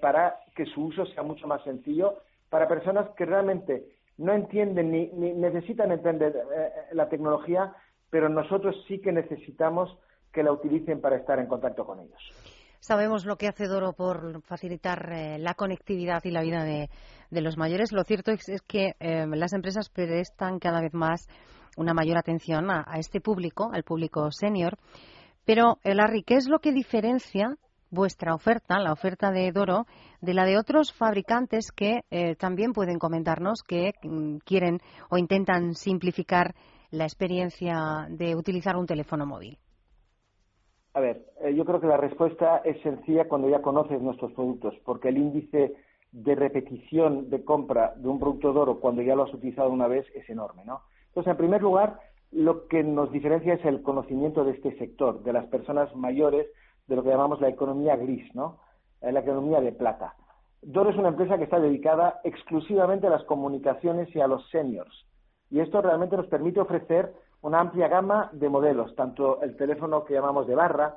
para 0.00 0.38
que 0.54 0.64
su 0.66 0.84
uso 0.84 1.04
sea 1.06 1.22
mucho 1.22 1.46
más 1.46 1.62
sencillo 1.64 2.14
para 2.50 2.68
personas 2.68 3.08
que 3.16 3.26
realmente 3.26 3.84
no 4.16 4.32
entienden 4.32 4.90
ni, 4.90 5.06
necesitan 5.34 5.92
entender 5.92 6.34
eh, 6.36 6.70
la 6.92 7.08
tecnología, 7.08 7.74
pero 8.10 8.28
nosotros 8.28 8.74
sí 8.88 9.00
que 9.00 9.12
necesitamos 9.12 9.96
que 10.32 10.42
la 10.42 10.52
utilicen 10.52 11.00
para 11.00 11.16
estar 11.16 11.38
en 11.38 11.46
contacto 11.46 11.84
con 11.84 12.00
ellos. 12.00 12.32
Sabemos 12.80 13.24
lo 13.24 13.36
que 13.36 13.48
hace 13.48 13.66
Doro 13.66 13.92
por 13.92 14.40
facilitar 14.42 15.12
eh, 15.12 15.38
la 15.38 15.54
conectividad 15.54 16.22
y 16.24 16.30
la 16.30 16.42
vida 16.42 16.62
de, 16.62 16.88
los 17.30 17.58
mayores. 17.58 17.92
Lo 17.92 18.04
cierto 18.04 18.30
es, 18.30 18.62
que 18.66 18.94
eh, 19.00 19.26
las 19.26 19.52
empresas 19.52 19.88
prestan 19.90 20.58
cada 20.58 20.80
vez 20.80 20.94
más 20.94 21.26
una 21.76 21.92
mayor 21.92 22.18
atención 22.18 22.70
a, 22.70 22.84
este 22.96 23.20
público, 23.20 23.70
al 23.72 23.82
público 23.82 24.30
senior. 24.30 24.78
Pero, 25.44 25.78
eh, 25.82 25.94
Larry, 25.94 26.22
¿qué 26.22 26.34
es 26.34 26.48
lo 26.48 26.60
que 26.60 26.72
diferencia 26.72 27.56
vuestra 27.90 28.34
oferta, 28.34 28.78
la 28.78 28.92
oferta 28.92 29.30
de 29.30 29.50
Doro, 29.52 29.86
de 30.20 30.34
la 30.34 30.44
de 30.44 30.58
otros 30.58 30.92
fabricantes 30.92 31.72
que 31.72 32.02
también 32.38 32.72
pueden 32.72 32.98
comentarnos 32.98 33.62
que 33.62 33.92
mm, 34.02 34.38
quieren 34.44 34.80
o 35.10 35.18
intentan 35.18 35.74
simplificar 35.74 36.54
la 36.90 37.04
experiencia 37.04 38.06
de 38.08 38.34
utilizar 38.34 38.76
un 38.76 38.86
teléfono 38.86 39.26
móvil? 39.26 39.58
A 40.94 41.00
ver, 41.00 41.26
eh, 41.40 41.54
yo 41.54 41.64
creo 41.64 41.80
que 41.80 41.86
la 41.86 41.96
respuesta 41.96 42.58
es 42.64 42.80
sencilla 42.82 43.28
cuando 43.28 43.48
ya 43.48 43.62
conoces 43.62 44.00
nuestros 44.00 44.32
productos, 44.32 44.74
porque 44.84 45.08
el 45.08 45.18
índice 45.18 45.76
de 46.10 46.34
repetición 46.34 47.28
de 47.28 47.44
compra 47.44 47.92
de 47.96 48.08
un 48.08 48.18
producto 48.18 48.52
de 48.52 48.58
oro 48.58 48.80
cuando 48.80 49.02
ya 49.02 49.14
lo 49.14 49.24
has 49.24 49.34
utilizado 49.34 49.70
una 49.70 49.86
vez 49.86 50.06
es 50.14 50.28
enorme, 50.30 50.64
¿no? 50.64 50.80
Entonces, 51.08 51.30
en 51.30 51.36
primer 51.36 51.62
lugar, 51.62 52.00
lo 52.32 52.66
que 52.66 52.82
nos 52.82 53.12
diferencia 53.12 53.54
es 53.54 53.64
el 53.64 53.82
conocimiento 53.82 54.44
de 54.44 54.52
este 54.52 54.76
sector, 54.78 55.22
de 55.22 55.32
las 55.32 55.46
personas 55.46 55.94
mayores, 55.94 56.46
de 56.88 56.96
lo 56.96 57.02
que 57.02 57.10
llamamos 57.10 57.40
la 57.40 57.48
economía 57.48 57.96
gris, 57.96 58.34
¿no? 58.34 58.58
Eh, 59.00 59.12
la 59.12 59.20
economía 59.20 59.60
de 59.60 59.72
plata. 59.72 60.14
Doro 60.60 60.90
es 60.90 60.96
una 60.96 61.08
empresa 61.08 61.38
que 61.38 61.44
está 61.44 61.60
dedicada 61.60 62.20
exclusivamente 62.24 63.06
a 63.06 63.10
las 63.10 63.22
comunicaciones 63.24 64.14
y 64.14 64.20
a 64.20 64.26
los 64.26 64.48
seniors. 64.50 65.06
Y 65.50 65.60
esto 65.60 65.80
realmente 65.80 66.16
nos 66.16 66.26
permite 66.26 66.60
ofrecer 66.60 67.14
una 67.42 67.60
amplia 67.60 67.88
gama 67.88 68.30
de 68.32 68.48
modelos, 68.48 68.94
tanto 68.96 69.40
el 69.42 69.56
teléfono 69.56 70.04
que 70.04 70.14
llamamos 70.14 70.46
de 70.46 70.56
barra, 70.56 70.96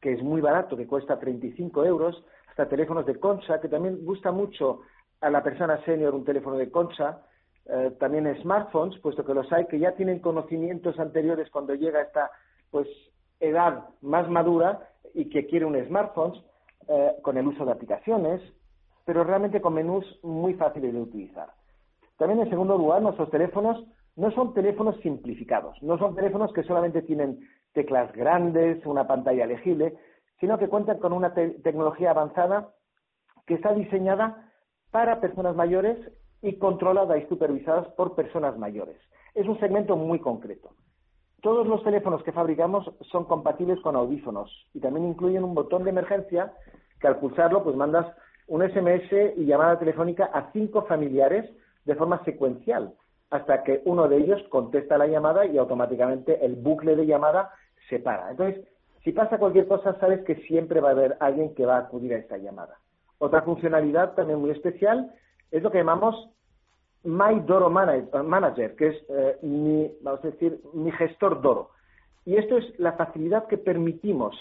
que 0.00 0.12
es 0.12 0.22
muy 0.22 0.40
barato, 0.40 0.76
que 0.76 0.86
cuesta 0.86 1.18
35 1.18 1.84
euros, 1.84 2.22
hasta 2.48 2.68
teléfonos 2.68 3.04
de 3.06 3.18
concha, 3.18 3.60
que 3.60 3.68
también 3.68 4.04
gusta 4.04 4.30
mucho 4.30 4.82
a 5.20 5.30
la 5.30 5.42
persona 5.42 5.82
senior 5.84 6.14
un 6.14 6.24
teléfono 6.24 6.56
de 6.56 6.70
concha, 6.70 7.22
eh, 7.66 7.96
también 7.98 8.32
smartphones, 8.42 8.98
puesto 9.00 9.24
que 9.24 9.34
los 9.34 9.50
hay 9.52 9.66
que 9.66 9.78
ya 9.78 9.92
tienen 9.92 10.20
conocimientos 10.20 10.98
anteriores 11.00 11.50
cuando 11.50 11.74
llega 11.74 12.02
esta 12.02 12.30
pues 12.70 12.86
edad 13.40 13.88
más 14.02 14.28
madura 14.28 14.90
y 15.14 15.28
que 15.30 15.46
quiere 15.46 15.64
un 15.64 15.82
smartphone 15.86 16.34
eh, 16.88 17.12
con 17.22 17.38
el 17.38 17.46
uso 17.46 17.64
de 17.64 17.72
aplicaciones, 17.72 18.42
pero 19.04 19.24
realmente 19.24 19.60
con 19.60 19.74
menús 19.74 20.04
muy 20.22 20.54
fáciles 20.54 20.92
de 20.92 21.00
utilizar. 21.00 21.48
También 22.18 22.40
en 22.40 22.50
segundo 22.50 22.76
lugar, 22.76 23.02
nuestros 23.02 23.30
teléfonos 23.30 23.84
no 24.16 24.30
son 24.32 24.54
teléfonos 24.54 24.96
simplificados, 25.00 25.82
no 25.82 25.98
son 25.98 26.14
teléfonos 26.14 26.52
que 26.52 26.62
solamente 26.62 27.02
tienen 27.02 27.40
teclas 27.72 28.12
grandes, 28.12 28.84
una 28.86 29.06
pantalla 29.06 29.46
legible, 29.46 29.96
sino 30.40 30.58
que 30.58 30.68
cuentan 30.68 30.98
con 30.98 31.12
una 31.12 31.34
tecnología 31.34 32.10
avanzada 32.10 32.70
que 33.46 33.54
está 33.54 33.74
diseñada 33.74 34.50
para 34.90 35.20
personas 35.20 35.56
mayores 35.56 35.98
y 36.42 36.58
controlada 36.58 37.18
y 37.18 37.26
supervisadas 37.26 37.88
por 37.94 38.14
personas 38.14 38.56
mayores. 38.58 38.96
Es 39.34 39.48
un 39.48 39.58
segmento 39.58 39.96
muy 39.96 40.20
concreto. 40.20 40.70
Todos 41.44 41.66
los 41.66 41.84
teléfonos 41.84 42.22
que 42.22 42.32
fabricamos 42.32 42.90
son 43.12 43.26
compatibles 43.26 43.78
con 43.80 43.96
audífonos 43.96 44.50
y 44.72 44.80
también 44.80 45.08
incluyen 45.08 45.44
un 45.44 45.54
botón 45.54 45.84
de 45.84 45.90
emergencia 45.90 46.54
que 46.98 47.06
al 47.06 47.18
pulsarlo 47.18 47.62
pues 47.62 47.76
mandas 47.76 48.06
un 48.46 48.66
SMS 48.66 49.36
y 49.36 49.44
llamada 49.44 49.78
telefónica 49.78 50.24
a 50.32 50.50
cinco 50.52 50.86
familiares 50.86 51.44
de 51.84 51.94
forma 51.96 52.24
secuencial 52.24 52.94
hasta 53.28 53.62
que 53.62 53.82
uno 53.84 54.08
de 54.08 54.16
ellos 54.16 54.42
contesta 54.48 54.96
la 54.96 55.06
llamada 55.06 55.44
y 55.44 55.58
automáticamente 55.58 56.42
el 56.42 56.54
bucle 56.54 56.96
de 56.96 57.04
llamada 57.04 57.50
se 57.90 57.98
para. 57.98 58.30
Entonces, 58.30 58.66
si 59.02 59.12
pasa 59.12 59.36
cualquier 59.36 59.68
cosa, 59.68 60.00
sabes 60.00 60.24
que 60.24 60.36
siempre 60.46 60.80
va 60.80 60.88
a 60.88 60.92
haber 60.92 61.18
alguien 61.20 61.54
que 61.54 61.66
va 61.66 61.76
a 61.76 61.80
acudir 61.80 62.14
a 62.14 62.18
esta 62.20 62.38
llamada. 62.38 62.78
Otra 63.18 63.42
funcionalidad 63.42 64.14
también 64.14 64.40
muy 64.40 64.48
especial 64.48 65.12
es 65.50 65.62
lo 65.62 65.70
que 65.70 65.76
llamamos 65.76 66.30
My 67.04 67.40
Doro 67.40 67.70
Manager, 67.70 68.74
que 68.76 68.88
es 68.88 68.96
eh, 69.08 69.38
mi, 69.42 69.90
vamos 70.02 70.24
a 70.24 70.28
decir, 70.28 70.60
mi 70.72 70.90
gestor 70.92 71.40
Doro. 71.42 71.70
Y 72.24 72.36
esto 72.36 72.56
es 72.56 72.78
la 72.78 72.92
facilidad 72.92 73.46
que 73.46 73.58
permitimos 73.58 74.34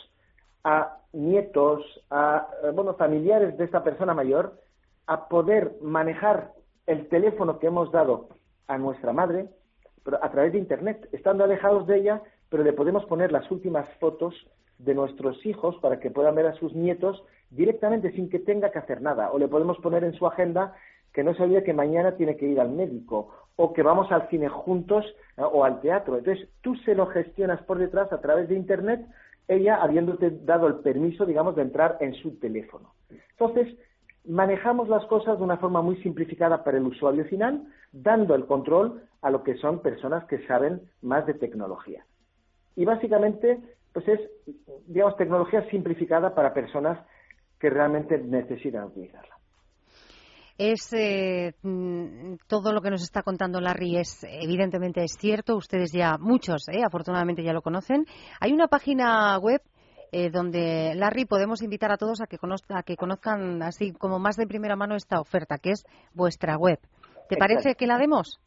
a 0.63 0.97
nietos, 1.11 1.83
a 2.09 2.47
eh, 2.63 2.71
bueno, 2.73 2.93
familiares 2.95 3.57
de 3.57 3.65
esta 3.65 3.83
persona 3.83 4.13
mayor, 4.13 4.59
a 5.07 5.27
poder 5.27 5.73
manejar 5.81 6.53
el 6.87 7.07
teléfono 7.09 7.59
que 7.59 7.67
hemos 7.67 7.91
dado 7.91 8.29
a 8.67 8.77
nuestra 8.77 9.11
madre 9.11 9.49
pero 10.03 10.23
a 10.23 10.29
través 10.31 10.53
de 10.53 10.59
Internet, 10.59 11.07
estando 11.11 11.43
alejados 11.43 11.87
de 11.87 11.97
ella, 11.97 12.21
pero 12.49 12.63
le 12.63 12.73
podemos 12.73 13.05
poner 13.05 13.31
las 13.31 13.49
últimas 13.49 13.87
fotos 13.99 14.35
de 14.77 14.93
nuestros 14.93 15.43
hijos 15.45 15.77
para 15.81 15.99
que 15.99 16.11
puedan 16.11 16.35
ver 16.35 16.47
a 16.47 16.53
sus 16.55 16.73
nietos 16.73 17.23
directamente 17.49 18.11
sin 18.11 18.29
que 18.29 18.39
tenga 18.39 18.71
que 18.71 18.79
hacer 18.79 19.01
nada. 19.01 19.31
O 19.31 19.39
le 19.39 19.47
podemos 19.47 19.77
poner 19.77 20.03
en 20.03 20.13
su 20.13 20.27
agenda 20.27 20.75
que 21.13 21.23
no 21.23 21.35
sabía 21.35 21.63
que 21.63 21.73
mañana 21.73 22.15
tiene 22.15 22.35
que 22.35 22.47
ir 22.47 22.59
al 22.59 22.71
médico 22.71 23.29
o 23.55 23.71
que 23.71 23.83
vamos 23.83 24.11
al 24.11 24.27
cine 24.29 24.49
juntos 24.49 25.05
o 25.37 25.63
al 25.63 25.79
teatro. 25.81 26.17
Entonces 26.17 26.49
tú 26.61 26.75
se 26.77 26.95
lo 26.95 27.05
gestionas 27.07 27.61
por 27.63 27.77
detrás 27.77 28.11
a 28.11 28.19
través 28.19 28.49
de 28.49 28.55
Internet, 28.55 29.05
ella 29.47 29.75
habiéndote 29.75 30.31
dado 30.31 30.67
el 30.67 30.75
permiso, 30.75 31.25
digamos, 31.25 31.55
de 31.55 31.61
entrar 31.61 31.97
en 31.99 32.13
su 32.15 32.39
teléfono. 32.39 32.93
Entonces, 33.31 33.77
manejamos 34.25 34.87
las 34.87 35.05
cosas 35.05 35.37
de 35.37 35.43
una 35.43 35.57
forma 35.57 35.81
muy 35.81 35.97
simplificada 35.97 36.63
para 36.63 36.77
el 36.77 36.85
usuario 36.85 37.25
final, 37.25 37.67
dando 37.91 38.35
el 38.35 38.45
control 38.45 39.03
a 39.21 39.29
lo 39.29 39.43
que 39.43 39.55
son 39.57 39.81
personas 39.81 40.25
que 40.25 40.45
saben 40.47 40.81
más 41.01 41.25
de 41.25 41.33
tecnología. 41.33 42.05
Y 42.75 42.85
básicamente, 42.85 43.59
pues 43.91 44.07
es, 44.07 44.19
digamos, 44.87 45.17
tecnología 45.17 45.67
simplificada 45.69 46.33
para 46.33 46.53
personas 46.53 46.99
que 47.59 47.69
realmente 47.69 48.17
necesitan 48.17 48.85
utilizarla. 48.85 49.32
Es 50.57 50.93
eh, 50.93 51.53
mm, 51.63 52.35
todo 52.47 52.71
lo 52.71 52.81
que 52.81 52.91
nos 52.91 53.01
está 53.01 53.23
contando 53.23 53.59
Larry 53.59 53.97
es 53.97 54.23
evidentemente 54.23 55.03
es 55.03 55.13
cierto. 55.19 55.55
Ustedes 55.55 55.91
ya 55.91 56.17
muchos, 56.19 56.67
eh, 56.69 56.83
afortunadamente 56.85 57.43
ya 57.43 57.53
lo 57.53 57.61
conocen. 57.61 58.05
Hay 58.39 58.53
una 58.53 58.67
página 58.67 59.37
web 59.39 59.61
eh, 60.11 60.29
donde, 60.29 60.93
Larry, 60.95 61.25
podemos 61.25 61.63
invitar 61.63 61.91
a 61.91 61.97
todos 61.97 62.21
a 62.21 62.27
que, 62.27 62.37
conozcan, 62.37 62.77
a 62.77 62.83
que 62.83 62.95
conozcan 62.95 63.63
así 63.63 63.93
como 63.93 64.19
más 64.19 64.35
de 64.35 64.45
primera 64.45 64.75
mano 64.75 64.95
esta 64.95 65.19
oferta, 65.19 65.57
que 65.57 65.71
es 65.71 65.83
vuestra 66.13 66.55
web. 66.55 66.77
¿Te 67.29 67.35
parece 67.35 67.73
que 67.73 67.87
la 67.87 67.97
demos? 67.97 68.39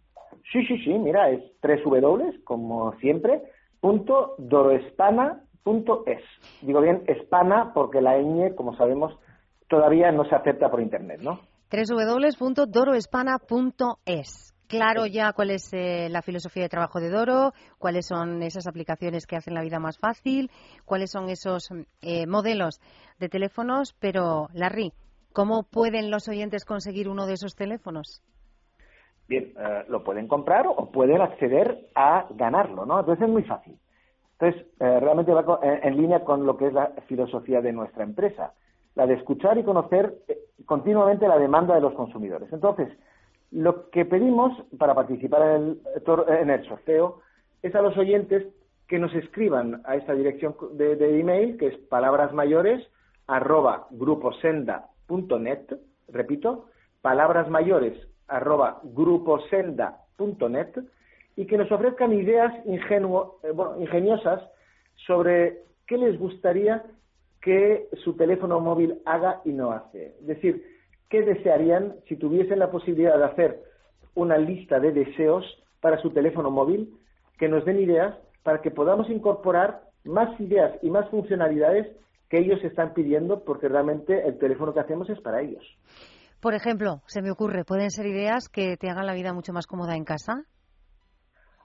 Sí, 0.52 0.64
sí, 0.66 0.78
sí, 0.84 0.92
mira, 0.92 1.28
es 1.30 1.42
tres 1.60 1.82
W, 1.82 2.44
como 2.44 2.92
siempre, 2.98 3.42
punto 3.80 4.36
doroespana.es. 4.38 6.22
Digo 6.62 6.80
bien, 6.80 7.02
espana 7.08 7.72
porque 7.74 8.00
la 8.00 8.16
ñ, 8.16 8.54
como 8.54 8.76
sabemos, 8.76 9.18
todavía 9.66 10.12
no 10.12 10.24
se 10.24 10.36
acepta 10.36 10.70
por 10.70 10.80
Internet, 10.80 11.20
¿no? 11.20 11.40
www.doroespana.es. 11.70 14.52
Claro 14.68 15.06
ya 15.06 15.32
cuál 15.32 15.50
es 15.50 15.72
eh, 15.72 16.08
la 16.10 16.22
filosofía 16.22 16.64
de 16.64 16.68
trabajo 16.68 16.98
de 16.98 17.08
Doro, 17.08 17.52
cuáles 17.78 18.06
son 18.06 18.42
esas 18.42 18.66
aplicaciones 18.66 19.24
que 19.24 19.36
hacen 19.36 19.54
la 19.54 19.62
vida 19.62 19.78
más 19.78 19.96
fácil, 19.96 20.50
cuáles 20.84 21.12
son 21.12 21.28
esos 21.28 21.68
eh, 22.02 22.26
modelos 22.26 22.80
de 23.20 23.28
teléfonos, 23.28 23.94
pero 24.00 24.48
Larry, 24.54 24.92
¿cómo 25.32 25.62
pueden 25.62 26.10
los 26.10 26.28
oyentes 26.28 26.64
conseguir 26.64 27.08
uno 27.08 27.26
de 27.26 27.34
esos 27.34 27.54
teléfonos? 27.54 28.24
Bien, 29.28 29.52
eh, 29.56 29.84
lo 29.88 30.02
pueden 30.02 30.26
comprar 30.26 30.66
o 30.66 30.90
pueden 30.90 31.20
acceder 31.20 31.88
a 31.94 32.26
ganarlo, 32.30 32.86
¿no? 32.86 32.98
Entonces 32.98 33.24
es 33.24 33.32
muy 33.32 33.44
fácil. 33.44 33.78
Entonces, 34.38 34.66
realmente 34.78 35.32
va 35.32 35.58
en 35.62 35.96
línea 35.96 36.22
con 36.22 36.44
lo 36.44 36.58
que 36.58 36.66
es 36.66 36.72
la 36.74 36.88
filosofía 37.06 37.62
de 37.62 37.72
nuestra 37.72 38.04
empresa, 38.04 38.52
la 38.96 39.06
de 39.06 39.14
escuchar 39.14 39.56
y 39.58 39.62
conocer 39.62 40.14
continuamente 40.64 41.28
la 41.28 41.38
demanda 41.38 41.76
de 41.76 41.80
los 41.80 41.94
consumidores. 41.94 42.52
Entonces, 42.52 42.88
lo 43.52 43.88
que 43.90 44.04
pedimos 44.04 44.52
para 44.76 44.94
participar 44.94 45.60
en 45.60 45.78
el, 46.50 46.64
sorteo 46.66 47.20
es 47.62 47.74
a 47.74 47.82
los 47.82 47.96
oyentes 47.96 48.44
que 48.88 48.98
nos 48.98 49.14
escriban 49.14 49.82
a 49.84 49.96
esta 49.96 50.14
dirección 50.14 50.56
de, 50.72 51.20
email, 51.20 51.56
que 51.56 51.68
es 51.68 51.76
palabrasmayores 51.88 52.84
arroba 53.26 53.86
gruposenda.net, 53.90 55.76
repito, 56.08 56.66
palabrasmayores 57.02 57.96
arroba 58.28 58.80
gruposenda.net, 58.82 60.68
y 61.36 61.46
que 61.46 61.58
nos 61.58 61.70
ofrezcan 61.70 62.12
ideas 62.12 62.52
ingenuo, 62.66 63.38
eh, 63.42 63.52
ingeniosas 63.80 64.42
sobre 65.06 65.62
qué 65.86 65.98
les 65.98 66.18
gustaría 66.18 66.82
que 67.46 67.88
su 68.02 68.16
teléfono 68.16 68.58
móvil 68.58 69.00
haga 69.06 69.40
y 69.44 69.52
no 69.52 69.70
hace. 69.70 70.16
Es 70.18 70.26
decir, 70.26 70.66
¿qué 71.08 71.22
desearían 71.22 71.94
si 72.08 72.16
tuviesen 72.16 72.58
la 72.58 72.72
posibilidad 72.72 73.16
de 73.16 73.24
hacer 73.24 73.62
una 74.16 74.36
lista 74.36 74.80
de 74.80 74.90
deseos 74.90 75.44
para 75.80 75.96
su 75.98 76.10
teléfono 76.10 76.50
móvil 76.50 76.92
que 77.38 77.46
nos 77.48 77.64
den 77.64 77.78
ideas 77.78 78.16
para 78.42 78.60
que 78.62 78.72
podamos 78.72 79.08
incorporar 79.10 79.82
más 80.02 80.40
ideas 80.40 80.76
y 80.82 80.90
más 80.90 81.08
funcionalidades 81.08 81.86
que 82.28 82.38
ellos 82.38 82.58
están 82.64 82.94
pidiendo 82.94 83.44
porque 83.44 83.68
realmente 83.68 84.26
el 84.26 84.38
teléfono 84.38 84.74
que 84.74 84.80
hacemos 84.80 85.08
es 85.08 85.20
para 85.20 85.40
ellos. 85.40 85.62
Por 86.40 86.54
ejemplo, 86.54 87.02
se 87.06 87.22
me 87.22 87.30
ocurre, 87.30 87.64
¿pueden 87.64 87.92
ser 87.92 88.06
ideas 88.06 88.48
que 88.48 88.76
te 88.76 88.90
hagan 88.90 89.06
la 89.06 89.14
vida 89.14 89.32
mucho 89.32 89.52
más 89.52 89.68
cómoda 89.68 89.94
en 89.94 90.04
casa? 90.04 90.42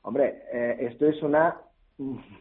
Hombre, 0.04 0.44
eh, 0.54 0.78
esto 0.91 1.08
es 1.08 1.24
una 1.24 1.60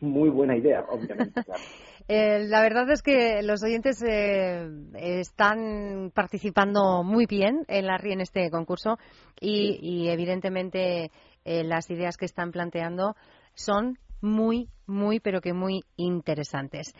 muy 0.02 0.28
buena 0.28 0.58
idea, 0.58 0.84
obviamente. 0.90 1.40
Eh, 2.12 2.48
la 2.48 2.60
verdad 2.60 2.90
es 2.90 3.02
que 3.02 3.40
los 3.44 3.62
oyentes 3.62 4.02
eh, 4.02 4.68
están 4.96 6.10
participando 6.12 7.04
muy 7.04 7.26
bien 7.26 7.64
en 7.68 7.86
la 7.86 8.00
en 8.02 8.20
este 8.20 8.50
concurso 8.50 8.98
y, 9.40 10.08
evidentemente 10.08 11.12
eh, 11.44 11.62
las 11.62 11.88
ideas 11.88 12.16
que 12.16 12.24
están 12.24 12.50
planteando 12.50 13.14
son 13.54 13.96
muy, 14.20 14.66
muy, 14.88 15.20
pero 15.20 15.40
que 15.40 15.52
muy 15.52 15.84
interesantes. 15.94 16.92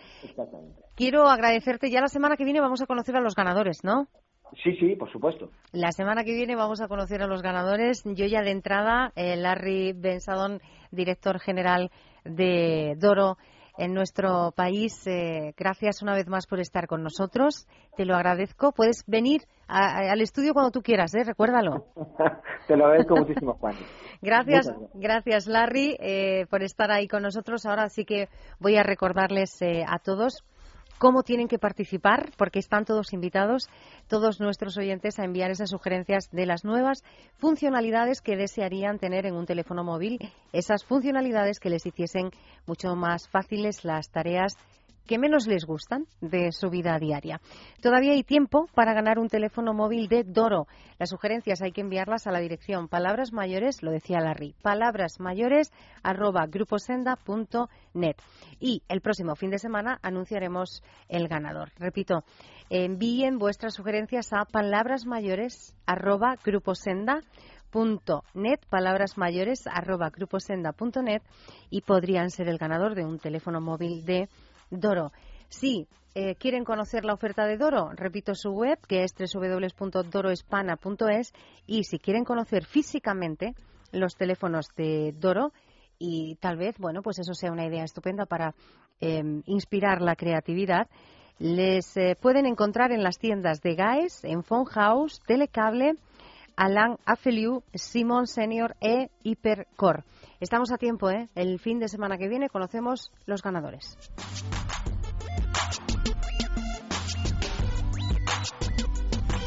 Quiero 0.94 1.26
agradecerte. 1.26 1.90
Ya 1.90 2.00
la 2.00 2.06
semana 2.06 2.36
que 2.36 2.44
viene 2.44 2.60
vamos 2.60 2.80
a 2.80 2.86
conocer 2.86 3.16
a 3.16 3.20
los 3.20 3.34
ganadores, 3.34 3.82
¿no? 3.82 4.06
Sí, 4.62 4.76
sí, 4.76 4.94
por 4.94 5.10
supuesto. 5.10 5.50
La 5.72 5.90
semana 5.90 6.22
que 6.22 6.34
viene 6.34 6.54
vamos 6.54 6.80
a 6.80 6.86
conocer 6.86 7.20
a 7.20 7.26
los 7.26 7.42
ganadores. 7.42 8.04
Yo 8.04 8.26
ya 8.26 8.42
de 8.42 8.52
entrada, 8.52 9.12
Larry 9.16 9.92
Bensadón, 9.92 10.60
director 10.92 11.40
general 11.40 11.90
de 12.24 12.94
Doro, 12.96 13.38
en 13.80 13.94
nuestro 13.94 14.52
país. 14.52 15.06
Eh, 15.06 15.54
gracias 15.56 16.02
una 16.02 16.14
vez 16.14 16.28
más 16.28 16.46
por 16.46 16.60
estar 16.60 16.86
con 16.86 17.02
nosotros. 17.02 17.66
Te 17.96 18.04
lo 18.04 18.14
agradezco. 18.14 18.72
Puedes 18.72 19.04
venir 19.06 19.42
al 19.66 20.20
estudio 20.20 20.52
cuando 20.52 20.70
tú 20.70 20.82
quieras, 20.82 21.14
¿eh? 21.14 21.24
recuérdalo. 21.24 21.86
Te 22.66 22.76
lo 22.76 22.86
agradezco 22.86 23.16
muchísimo, 23.16 23.54
Juan. 23.54 23.74
Gracias, 24.20 24.70
gracias, 24.94 25.46
Larry, 25.46 25.96
eh, 25.98 26.46
por 26.50 26.62
estar 26.62 26.90
ahí 26.90 27.08
con 27.08 27.22
nosotros. 27.22 27.64
Ahora 27.64 27.88
sí 27.88 28.04
que 28.04 28.28
voy 28.58 28.76
a 28.76 28.82
recordarles 28.82 29.62
eh, 29.62 29.84
a 29.88 29.98
todos 29.98 30.44
cómo 31.00 31.22
tienen 31.22 31.48
que 31.48 31.58
participar, 31.58 32.30
porque 32.36 32.58
están 32.58 32.84
todos 32.84 33.14
invitados, 33.14 33.70
todos 34.06 34.38
nuestros 34.38 34.76
oyentes, 34.76 35.18
a 35.18 35.24
enviar 35.24 35.50
esas 35.50 35.70
sugerencias 35.70 36.28
de 36.30 36.44
las 36.44 36.62
nuevas 36.62 37.02
funcionalidades 37.38 38.20
que 38.20 38.36
desearían 38.36 38.98
tener 38.98 39.24
en 39.24 39.34
un 39.34 39.46
teléfono 39.46 39.82
móvil, 39.82 40.18
esas 40.52 40.84
funcionalidades 40.84 41.58
que 41.58 41.70
les 41.70 41.86
hiciesen 41.86 42.28
mucho 42.66 42.94
más 42.96 43.30
fáciles 43.30 43.82
las 43.82 44.10
tareas 44.10 44.58
que 45.06 45.18
menos 45.18 45.46
les 45.46 45.64
gustan 45.64 46.06
de 46.20 46.52
su 46.52 46.70
vida 46.70 46.98
diaria. 46.98 47.40
Todavía 47.82 48.12
hay 48.12 48.22
tiempo 48.22 48.68
para 48.74 48.94
ganar 48.94 49.18
un 49.18 49.28
teléfono 49.28 49.74
móvil 49.74 50.08
de 50.08 50.24
Doro. 50.24 50.66
Las 50.98 51.10
sugerencias 51.10 51.62
hay 51.62 51.72
que 51.72 51.80
enviarlas 51.80 52.26
a 52.26 52.32
la 52.32 52.40
dirección 52.40 52.88
palabras 52.88 53.32
mayores, 53.32 53.82
lo 53.82 53.90
decía 53.90 54.20
Larry, 54.20 54.54
palabras 54.62 55.18
mayores 55.18 55.72
arroba 56.02 56.46
gruposenda.net. 56.46 58.16
Y 58.60 58.82
el 58.88 59.00
próximo 59.00 59.34
fin 59.36 59.50
de 59.50 59.58
semana 59.58 59.98
anunciaremos 60.02 60.82
el 61.08 61.28
ganador. 61.28 61.70
Repito, 61.78 62.24
envíen 62.68 63.38
vuestras 63.38 63.74
sugerencias 63.74 64.32
a 64.32 64.44
palabras 64.44 65.06
mayores 65.06 65.74
arroba 65.86 66.36
net, 68.34 68.66
palabras 68.68 69.16
mayores 69.16 69.66
arroba 69.66 70.10
gruposenda.net 70.10 71.22
y 71.70 71.82
podrían 71.82 72.30
ser 72.30 72.48
el 72.48 72.58
ganador 72.58 72.94
de 72.94 73.04
un 73.04 73.18
teléfono 73.18 73.60
móvil 73.60 74.04
de 74.04 74.28
Doro. 74.70 75.12
Si 75.48 75.88
eh, 76.14 76.36
quieren 76.36 76.64
conocer 76.64 77.04
la 77.04 77.14
oferta 77.14 77.46
de 77.46 77.56
Doro, 77.56 77.90
repito 77.94 78.34
su 78.34 78.50
web, 78.50 78.78
que 78.86 79.04
es 79.04 79.14
www.doroespana.es, 79.14 81.32
y 81.66 81.84
si 81.84 81.98
quieren 81.98 82.24
conocer 82.24 82.64
físicamente 82.64 83.54
los 83.92 84.16
teléfonos 84.16 84.66
de 84.76 85.12
Doro, 85.16 85.52
y 85.98 86.36
tal 86.36 86.56
vez, 86.56 86.76
bueno, 86.78 87.02
pues 87.02 87.18
eso 87.18 87.34
sea 87.34 87.52
una 87.52 87.66
idea 87.66 87.84
estupenda 87.84 88.24
para 88.26 88.54
em, 89.00 89.42
inspirar 89.46 90.00
la 90.00 90.16
creatividad, 90.16 90.88
les 91.38 91.96
eh, 91.96 92.16
pueden 92.20 92.46
encontrar 92.46 92.92
en 92.92 93.02
las 93.02 93.18
tiendas 93.18 93.60
de 93.60 93.74
GAES, 93.74 94.24
en 94.24 94.42
Phone 94.42 94.66
House, 94.66 95.20
Telecable, 95.26 95.96
Alan 96.60 96.98
Afeliu, 97.06 97.64
Simon 97.72 98.26
Senior 98.26 98.76
e 98.82 99.08
Hipercore. 99.22 100.04
Estamos 100.40 100.70
a 100.70 100.76
tiempo, 100.76 101.08
¿eh? 101.08 101.30
El 101.34 101.58
fin 101.58 101.78
de 101.78 101.88
semana 101.88 102.18
que 102.18 102.28
viene 102.28 102.50
conocemos 102.50 103.10
los 103.24 103.42
ganadores. 103.42 103.96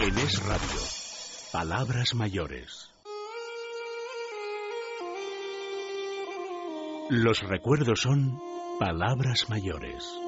En 0.01 0.17
Es 0.17 0.43
Radio, 0.43 0.81
Palabras 1.51 2.15
Mayores. 2.15 2.89
Los 7.11 7.43
recuerdos 7.43 8.01
son 8.01 8.41
palabras 8.79 9.51
mayores. 9.51 10.22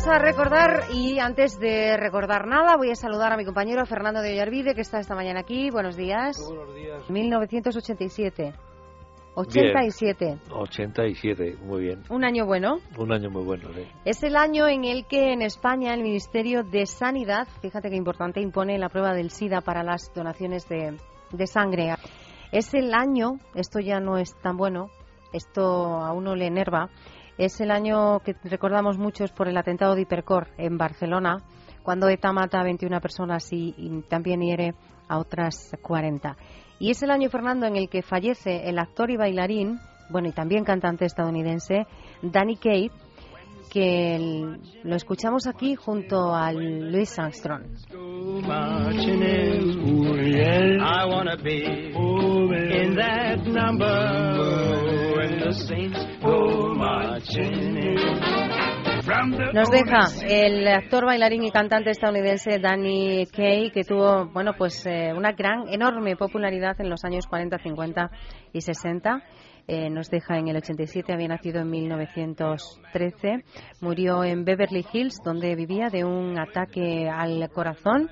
Vamos 0.00 0.16
a 0.16 0.24
recordar, 0.24 0.84
y 0.94 1.18
antes 1.18 1.58
de 1.58 1.94
recordar 1.98 2.46
nada, 2.46 2.78
voy 2.78 2.90
a 2.90 2.94
saludar 2.94 3.34
a 3.34 3.36
mi 3.36 3.44
compañero 3.44 3.84
Fernando 3.84 4.22
de 4.22 4.32
Ollarvide, 4.32 4.74
que 4.74 4.80
está 4.80 4.98
esta 4.98 5.14
mañana 5.14 5.40
aquí. 5.40 5.68
Buenos 5.68 5.94
días. 5.94 6.38
buenos 6.42 6.74
días. 6.74 7.10
1987. 7.10 8.54
87. 9.34 10.38
87, 10.50 11.58
muy 11.62 11.82
bien. 11.82 12.02
Un 12.08 12.24
año 12.24 12.46
bueno. 12.46 12.78
Un 12.96 13.12
año 13.12 13.28
muy 13.28 13.44
bueno, 13.44 13.68
sí. 13.74 13.82
Es 14.06 14.22
el 14.22 14.36
año 14.36 14.66
en 14.68 14.86
el 14.86 15.04
que 15.04 15.34
en 15.34 15.42
España 15.42 15.92
el 15.92 16.02
Ministerio 16.02 16.62
de 16.62 16.86
Sanidad, 16.86 17.46
fíjate 17.60 17.90
qué 17.90 17.96
importante, 17.96 18.40
impone 18.40 18.78
la 18.78 18.88
prueba 18.88 19.12
del 19.12 19.30
SIDA 19.30 19.60
para 19.60 19.82
las 19.82 20.14
donaciones 20.14 20.66
de, 20.66 20.96
de 21.30 21.46
sangre. 21.46 21.94
Es 22.52 22.72
el 22.72 22.94
año, 22.94 23.32
esto 23.54 23.80
ya 23.80 24.00
no 24.00 24.16
es 24.16 24.34
tan 24.40 24.56
bueno, 24.56 24.88
esto 25.34 25.62
a 25.62 26.14
uno 26.14 26.34
le 26.34 26.46
enerva, 26.46 26.88
es 27.38 27.60
el 27.60 27.70
año 27.70 28.20
que 28.20 28.36
recordamos 28.44 28.98
muchos 28.98 29.32
por 29.32 29.48
el 29.48 29.56
atentado 29.56 29.94
de 29.94 30.02
Hipercor 30.02 30.48
en 30.58 30.78
Barcelona, 30.78 31.38
cuando 31.82 32.08
ETA 32.08 32.32
mata 32.32 32.60
a 32.60 32.64
21 32.64 33.00
personas 33.00 33.48
y, 33.52 34.04
también 34.08 34.40
hiere 34.40 34.74
a 35.08 35.18
otras 35.18 35.76
40. 35.82 36.36
Y 36.78 36.90
es 36.90 37.02
el 37.02 37.10
año, 37.10 37.30
Fernando, 37.30 37.66
en 37.66 37.76
el 37.76 37.88
que 37.88 38.02
fallece 38.02 38.68
el 38.68 38.78
actor 38.78 39.10
y 39.10 39.16
bailarín, 39.16 39.78
bueno, 40.08 40.28
y 40.28 40.32
también 40.32 40.64
cantante 40.64 41.04
estadounidense, 41.04 41.86
Danny 42.22 42.56
Kaye, 42.56 42.90
que 43.72 44.16
el- 44.16 44.60
lo 44.82 44.96
escuchamos 44.96 45.46
aquí 45.46 45.74
junto 45.76 46.34
a 46.34 46.52
Louis 46.52 47.18
Armstrong. 47.18 47.62
Nos 59.52 59.70
deja 59.70 60.00
el 60.28 60.66
actor, 60.68 61.04
bailarín 61.06 61.42
y 61.44 61.50
cantante 61.50 61.90
estadounidense 61.90 62.58
Danny 62.60 63.26
Kaye, 63.26 63.70
que 63.72 63.82
tuvo, 63.84 64.26
bueno, 64.32 64.52
pues 64.56 64.84
eh, 64.86 65.12
una 65.16 65.32
gran, 65.32 65.68
enorme 65.68 66.16
popularidad 66.16 66.80
en 66.80 66.90
los 66.90 67.04
años 67.04 67.26
40, 67.26 67.58
50 67.58 68.10
y 68.52 68.60
60. 68.60 69.22
Eh, 69.72 69.88
nos 69.88 70.10
deja 70.10 70.36
en 70.36 70.48
el 70.48 70.56
87, 70.56 71.12
había 71.12 71.28
nacido 71.28 71.60
en 71.60 71.70
1913. 71.70 73.44
Murió 73.80 74.24
en 74.24 74.44
Beverly 74.44 74.84
Hills, 74.92 75.18
donde 75.24 75.54
vivía 75.54 75.86
de 75.86 76.04
un 76.04 76.36
ataque 76.40 77.08
al 77.08 77.48
corazón. 77.50 78.10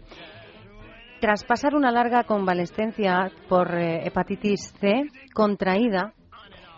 Tras 1.21 1.43
pasar 1.43 1.75
una 1.75 1.91
larga 1.91 2.23
convalescencia 2.23 3.33
por 3.49 3.75
eh, 3.75 4.07
hepatitis 4.07 4.73
C, 4.79 5.07
contraída 5.35 6.15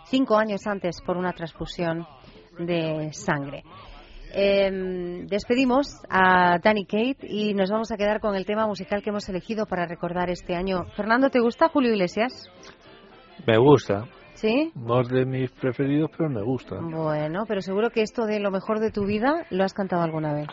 cinco 0.05 0.35
años 0.35 0.65
antes 0.65 0.99
por 1.05 1.15
una 1.15 1.33
transfusión 1.33 2.07
de 2.57 3.13
sangre. 3.13 3.61
Eh, 4.33 5.27
despedimos 5.27 6.01
a 6.09 6.57
Danny 6.57 6.85
Kate 6.85 7.27
y 7.29 7.53
nos 7.53 7.69
vamos 7.69 7.91
a 7.91 7.97
quedar 7.97 8.19
con 8.19 8.33
el 8.33 8.47
tema 8.47 8.65
musical 8.65 9.03
que 9.03 9.11
hemos 9.11 9.29
elegido 9.29 9.67
para 9.67 9.85
recordar 9.85 10.31
este 10.31 10.55
año. 10.55 10.85
Fernando, 10.95 11.29
¿te 11.29 11.39
gusta 11.39 11.69
Julio 11.69 11.91
Iglesias? 11.91 12.49
Me 13.45 13.59
gusta. 13.59 14.07
¿Sí? 14.41 14.71
No 14.73 15.01
es 15.01 15.07
de 15.09 15.23
mis 15.23 15.51
preferidos, 15.51 16.09
pero 16.17 16.27
me 16.27 16.41
gusta. 16.41 16.77
Bueno, 16.81 17.43
pero 17.47 17.61
seguro 17.61 17.91
que 17.91 18.01
esto 18.01 18.25
de 18.25 18.39
lo 18.39 18.49
mejor 18.49 18.79
de 18.79 18.89
tu 18.89 19.05
vida 19.05 19.45
lo 19.51 19.63
has 19.63 19.73
cantado 19.73 20.01
alguna 20.01 20.33
vez. 20.33 20.47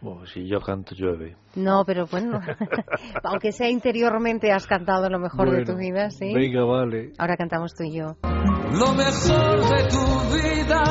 Bueno, 0.00 0.24
si 0.26 0.48
yo 0.48 0.60
canto, 0.60 0.94
llueve. 0.94 1.36
No, 1.56 1.84
pero 1.84 2.06
bueno, 2.06 2.38
aunque 3.24 3.50
sea 3.50 3.68
interiormente 3.68 4.52
has 4.52 4.68
cantado 4.68 5.08
lo 5.08 5.18
mejor 5.18 5.50
de 5.50 5.64
tu 5.64 5.72
Bueno, 5.72 5.78
vida, 5.80 6.10
¿sí? 6.10 6.32
Venga, 6.32 6.64
vale. 6.64 7.12
Ahora 7.18 7.36
cantamos 7.36 7.74
tú 7.74 7.82
y 7.82 7.96
yo. 7.98 8.16
Lo 8.22 8.94
mejor 8.94 9.68
de 9.68 9.88
tu 9.88 10.04
vida 10.36 10.82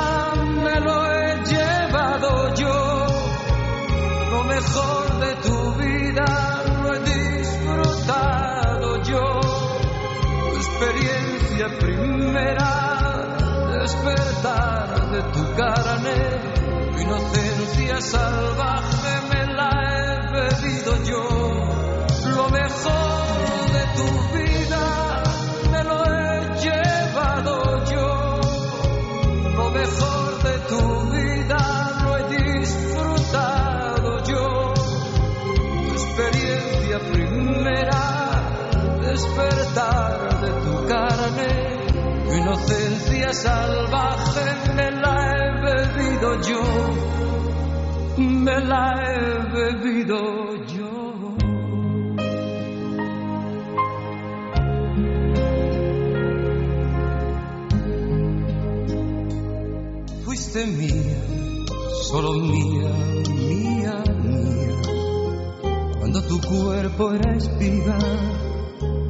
me 0.63 0.79
lo 0.81 1.05
he 1.05 1.43
llevado 1.45 2.53
yo. 2.55 3.05
Lo 4.31 4.43
mejor 4.43 5.19
de 5.19 5.35
tu 5.41 5.73
vida 5.81 6.50
primera, 11.69 13.37
despertar 13.79 15.11
de 15.11 15.21
tu 15.33 15.55
carne. 15.55 16.19
Tu 16.91 16.99
inocencia 16.99 18.01
salvaje 18.01 19.13
me 19.29 19.45
la 19.53 19.69
he 19.87 20.05
bebido 20.33 21.03
yo. 21.03 21.25
Lo 22.35 22.49
mejor 22.49 23.25
de 23.75 23.83
tu 23.97 24.07
vida 24.37 25.23
me 25.71 25.83
lo 25.83 25.97
he 26.05 26.35
llevado 26.63 27.85
yo. 27.91 28.39
Lo 29.55 29.69
mejor 29.71 30.43
de 30.43 30.59
tu 30.69 30.81
vida 31.11 31.61
lo 32.03 32.17
he 32.17 32.23
disfrutado 32.37 34.23
yo. 34.23 34.73
Tu 35.85 35.91
experiencia 35.93 36.99
primera, 37.11 38.01
despertar. 39.01 39.60
Tu 42.31 42.37
inocencia 42.37 43.33
salvaje 43.33 44.73
me 44.73 44.89
la 44.89 45.15
he 45.35 45.47
bebido 45.65 46.41
yo. 46.41 46.63
Me 48.17 48.57
la 48.61 48.85
he 49.03 49.19
bebido 49.51 50.17
yo. 50.65 50.91
fuiste 60.23 60.65
mía, 60.65 61.25
solo 62.03 62.31
mía, 62.33 62.91
mía, 63.27 64.03
mía. 64.23 64.81
Cuando 65.99 66.23
tu 66.23 66.39
cuerpo 66.39 67.11
era 67.11 67.35
espiga 67.35 67.97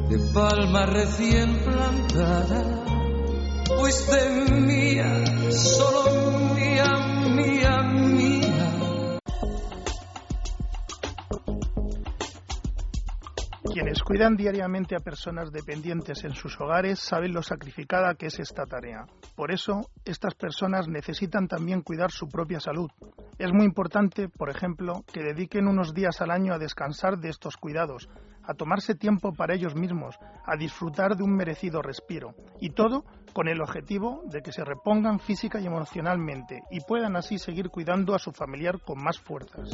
de 0.08 0.18
palma 0.34 0.86
recién 0.86 1.62
plantada, 1.64 2.91
Quienes 13.72 14.02
cuidan 14.04 14.36
diariamente 14.36 14.94
a 14.94 15.00
personas 15.00 15.50
dependientes 15.50 16.22
en 16.22 16.34
sus 16.34 16.60
hogares 16.60 17.00
saben 17.00 17.32
lo 17.32 17.42
sacrificada 17.42 18.14
que 18.14 18.26
es 18.26 18.38
esta 18.38 18.66
tarea. 18.66 19.06
Por 19.34 19.50
eso, 19.50 19.90
estas 20.04 20.34
personas 20.34 20.86
necesitan 20.86 21.48
también 21.48 21.82
cuidar 21.82 22.12
su 22.12 22.28
propia 22.28 22.60
salud. 22.60 22.90
Es 23.38 23.52
muy 23.52 23.64
importante, 23.64 24.28
por 24.28 24.50
ejemplo, 24.50 25.04
que 25.12 25.22
dediquen 25.22 25.66
unos 25.66 25.92
días 25.92 26.20
al 26.20 26.30
año 26.30 26.54
a 26.54 26.58
descansar 26.58 27.18
de 27.18 27.30
estos 27.30 27.56
cuidados, 27.56 28.08
a 28.44 28.54
tomarse 28.54 28.94
tiempo 28.94 29.32
para 29.32 29.54
ellos 29.54 29.74
mismos, 29.74 30.16
a 30.46 30.56
disfrutar 30.56 31.16
de 31.16 31.24
un 31.24 31.34
merecido 31.34 31.82
respiro. 31.82 32.34
Y 32.60 32.70
todo 32.70 33.04
con 33.32 33.48
el 33.48 33.60
objetivo 33.60 34.22
de 34.26 34.42
que 34.42 34.52
se 34.52 34.64
repongan 34.64 35.18
física 35.18 35.60
y 35.60 35.66
emocionalmente 35.66 36.62
y 36.70 36.80
puedan 36.80 37.16
así 37.16 37.38
seguir 37.38 37.68
cuidando 37.70 38.14
a 38.14 38.18
su 38.18 38.32
familiar 38.32 38.80
con 38.80 39.02
más 39.02 39.18
fuerzas. 39.18 39.70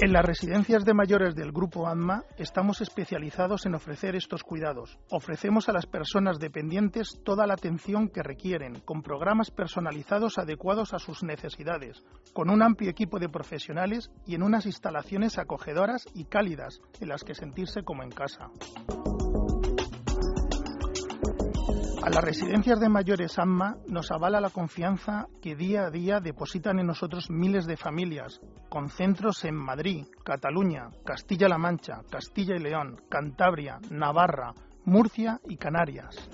En 0.00 0.12
las 0.12 0.24
residencias 0.24 0.84
de 0.84 0.92
mayores 0.92 1.36
del 1.36 1.52
Grupo 1.52 1.86
ANMA 1.86 2.24
estamos 2.36 2.80
especializados 2.80 3.64
en 3.64 3.76
ofrecer 3.76 4.16
estos 4.16 4.42
cuidados. 4.42 4.98
Ofrecemos 5.08 5.68
a 5.68 5.72
las 5.72 5.86
personas 5.86 6.40
dependientes 6.40 7.20
toda 7.24 7.46
la 7.46 7.54
atención 7.54 8.08
que 8.08 8.24
requieren, 8.24 8.80
con 8.80 9.02
programas 9.02 9.52
personalizados 9.52 10.36
adecuados 10.36 10.94
a 10.94 10.98
sus 10.98 11.22
necesidades, 11.22 12.02
con 12.32 12.50
un 12.50 12.62
amplio 12.62 12.90
equipo 12.90 13.20
de 13.20 13.28
profesionales 13.28 14.10
y 14.26 14.34
en 14.34 14.42
unas 14.42 14.66
instalaciones 14.66 15.38
acogedoras 15.38 16.04
y 16.12 16.24
cálidas 16.24 16.80
en 17.00 17.08
las 17.08 17.22
que 17.22 17.36
sentirse 17.36 17.84
como 17.84 18.02
en 18.02 18.10
casa. 18.10 18.50
A 22.04 22.10
las 22.10 22.22
residencias 22.22 22.78
de 22.80 22.90
mayores 22.90 23.38
AMMA 23.38 23.78
nos 23.88 24.10
avala 24.10 24.38
la 24.38 24.50
confianza 24.50 25.26
que 25.40 25.56
día 25.56 25.86
a 25.86 25.90
día 25.90 26.20
depositan 26.20 26.78
en 26.78 26.86
nosotros 26.86 27.30
miles 27.30 27.64
de 27.64 27.78
familias, 27.78 28.42
con 28.68 28.90
centros 28.90 29.42
en 29.46 29.54
Madrid, 29.54 30.04
Cataluña, 30.22 30.90
Castilla-La 31.06 31.56
Mancha, 31.56 32.02
Castilla 32.10 32.56
y 32.56 32.58
León, 32.58 33.00
Cantabria, 33.08 33.78
Navarra, 33.88 34.52
Murcia 34.84 35.40
y 35.48 35.56
Canarias. 35.56 36.28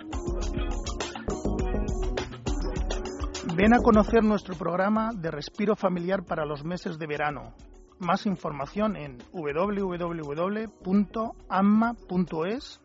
Ven 3.55 3.73
a 3.73 3.79
conocer 3.79 4.25
nuestro 4.25 4.57
programa 4.57 5.13
de 5.15 5.31
respiro 5.31 5.77
familiar 5.77 6.25
para 6.25 6.45
los 6.45 6.65
meses 6.65 6.99
de 6.99 7.07
verano. 7.07 7.55
Más 8.01 8.27
información 8.27 8.97
en 8.97 9.19
www.amma.es 9.33 10.01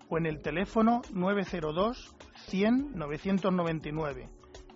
o 0.07 0.17
en 0.19 0.25
el 0.27 0.41
teléfono 0.43 1.01
902 1.13 2.14
100 2.47 2.91
999. 2.95 4.29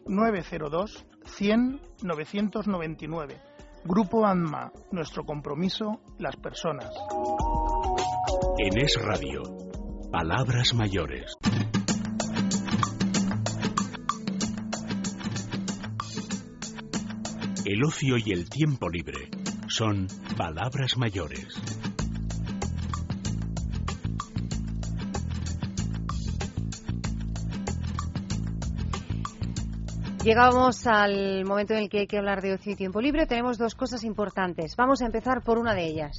902 0.06 1.06
100 1.26 1.82
999. 2.02 3.38
Grupo 3.86 4.26
ANMA, 4.26 4.72
nuestro 4.92 5.24
compromiso, 5.24 6.02
las 6.18 6.36
personas. 6.36 6.94
En 8.58 8.78
Es 8.78 8.96
Radio, 9.02 9.42
Palabras 10.12 10.74
Mayores. 10.74 11.38
El 17.66 17.84
ocio 17.84 18.18
y 18.18 18.32
el 18.32 18.50
tiempo 18.50 18.90
libre 18.90 19.30
son 19.68 20.08
palabras 20.36 20.98
mayores. 20.98 21.56
Llegamos 30.30 30.86
al 30.86 31.44
momento 31.44 31.74
en 31.74 31.80
el 31.80 31.90
que 31.90 32.02
hay 32.02 32.06
que 32.06 32.20
hablar 32.20 32.44
de 32.44 32.54
ocio 32.54 32.74
y 32.74 32.76
tiempo 32.76 33.02
libre. 33.02 33.26
Tenemos 33.26 33.58
dos 33.58 33.74
cosas 33.74 34.04
importantes. 34.04 34.76
Vamos 34.78 35.02
a 35.02 35.08
empezar 35.08 35.42
por 35.44 35.58
una 35.58 35.74
de 35.74 35.88
ellas. 35.88 36.16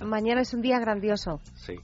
Mañana 0.00 0.42
es 0.42 0.54
un 0.54 0.60
día 0.62 0.78
grandioso. 0.78 1.40
Sí. 1.56 1.74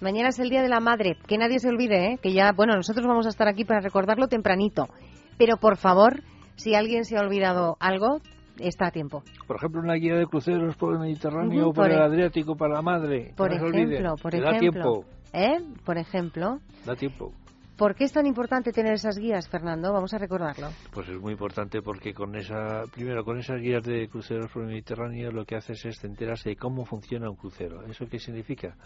Mañana 0.00 0.30
es 0.30 0.38
el 0.38 0.48
Día 0.48 0.62
de 0.62 0.70
la 0.70 0.80
Madre. 0.80 1.18
Que 1.28 1.36
nadie 1.36 1.58
se 1.58 1.68
olvide, 1.68 2.12
¿eh? 2.12 2.18
que 2.22 2.32
ya, 2.32 2.52
bueno, 2.52 2.74
nosotros 2.74 3.06
vamos 3.06 3.26
a 3.26 3.28
estar 3.28 3.48
aquí 3.48 3.66
para 3.66 3.80
recordarlo 3.80 4.28
tempranito. 4.28 4.88
Pero 5.36 5.58
por 5.58 5.76
favor, 5.76 6.22
si 6.56 6.74
alguien 6.74 7.04
se 7.04 7.18
ha 7.18 7.20
olvidado 7.20 7.76
algo, 7.80 8.22
está 8.58 8.86
a 8.86 8.90
tiempo. 8.90 9.22
Por 9.46 9.56
ejemplo, 9.56 9.82
una 9.82 9.96
guía 9.96 10.14
de 10.14 10.24
cruceros 10.24 10.74
por 10.76 10.94
el 10.94 11.00
Mediterráneo 11.00 11.60
Ujú, 11.60 11.68
o 11.68 11.74
por, 11.74 11.84
por 11.84 11.90
el 11.92 11.98
e- 11.98 12.02
Adriático 12.02 12.56
para 12.56 12.76
la 12.76 12.80
madre. 12.82 13.34
Por 13.36 13.50
no 13.50 13.56
ejemplo, 13.68 14.14
por 14.22 14.30
Que 14.32 14.40
Da 14.40 14.52
ejemplo. 14.56 14.82
tiempo, 14.82 15.04
¿Eh? 15.34 15.58
Por 15.84 15.98
ejemplo. 15.98 16.60
da 16.86 16.96
tiempo. 16.96 17.34
¿Por 17.80 17.94
qué 17.94 18.04
es 18.04 18.12
tan 18.12 18.26
importante 18.26 18.72
tener 18.72 18.92
esas 18.92 19.16
guías, 19.16 19.48
Fernando? 19.48 19.90
Vamos 19.90 20.12
a 20.12 20.18
recordarlo. 20.18 20.68
Pues 20.92 21.08
es 21.08 21.18
muy 21.18 21.32
importante 21.32 21.80
porque 21.80 22.12
con 22.12 22.36
esa, 22.36 22.82
primero 22.92 23.24
con 23.24 23.38
esas 23.38 23.58
guías 23.58 23.82
de 23.82 24.06
cruceros 24.06 24.50
por 24.52 24.64
el 24.64 24.68
Mediterráneo 24.68 25.32
lo 25.32 25.46
que 25.46 25.56
haces 25.56 25.82
es 25.86 25.98
te 25.98 26.06
enteras 26.06 26.44
de 26.44 26.56
cómo 26.56 26.84
funciona 26.84 27.30
un 27.30 27.36
crucero. 27.36 27.82
¿Eso 27.86 28.04
qué 28.06 28.18
significa? 28.18 28.76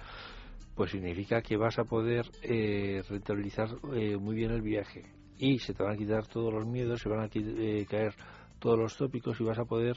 Pues 0.76 0.92
significa 0.92 1.42
que 1.42 1.56
vas 1.56 1.76
a 1.80 1.82
poder 1.82 2.24
eh, 2.44 3.02
rentabilizar 3.08 3.66
eh, 3.96 4.16
muy 4.16 4.36
bien 4.36 4.52
el 4.52 4.62
viaje 4.62 5.02
y 5.38 5.58
se 5.58 5.74
te 5.74 5.82
van 5.82 5.94
a 5.94 5.96
quitar 5.96 6.28
todos 6.28 6.54
los 6.54 6.64
miedos, 6.64 7.00
se 7.00 7.08
van 7.08 7.18
a 7.18 7.28
eh, 7.34 7.84
caer 7.90 8.14
todos 8.60 8.78
los 8.78 8.96
tópicos 8.96 9.40
y 9.40 9.42
vas 9.42 9.58
a 9.58 9.64
poder 9.64 9.96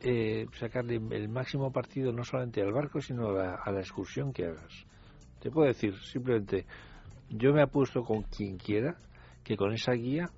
eh, 0.00 0.46
sacarle 0.52 1.00
el 1.10 1.28
máximo 1.28 1.72
partido 1.72 2.12
no 2.12 2.22
solamente 2.22 2.62
al 2.62 2.72
barco 2.72 3.00
sino 3.00 3.30
a 3.30 3.56
a 3.56 3.72
la 3.72 3.80
excursión 3.80 4.32
que 4.32 4.44
hagas. 4.44 4.86
Te 5.40 5.50
puedo 5.50 5.68
decir 5.68 5.94
simplemente, 6.00 6.66
yo 7.30 7.52
me 7.52 7.62
apuesto 7.62 8.02
con 8.02 8.22
quien 8.22 8.58
quiera 8.58 8.96
que 9.44 9.56
con 9.56 9.72
esa 9.72 9.92
guía 9.92 10.30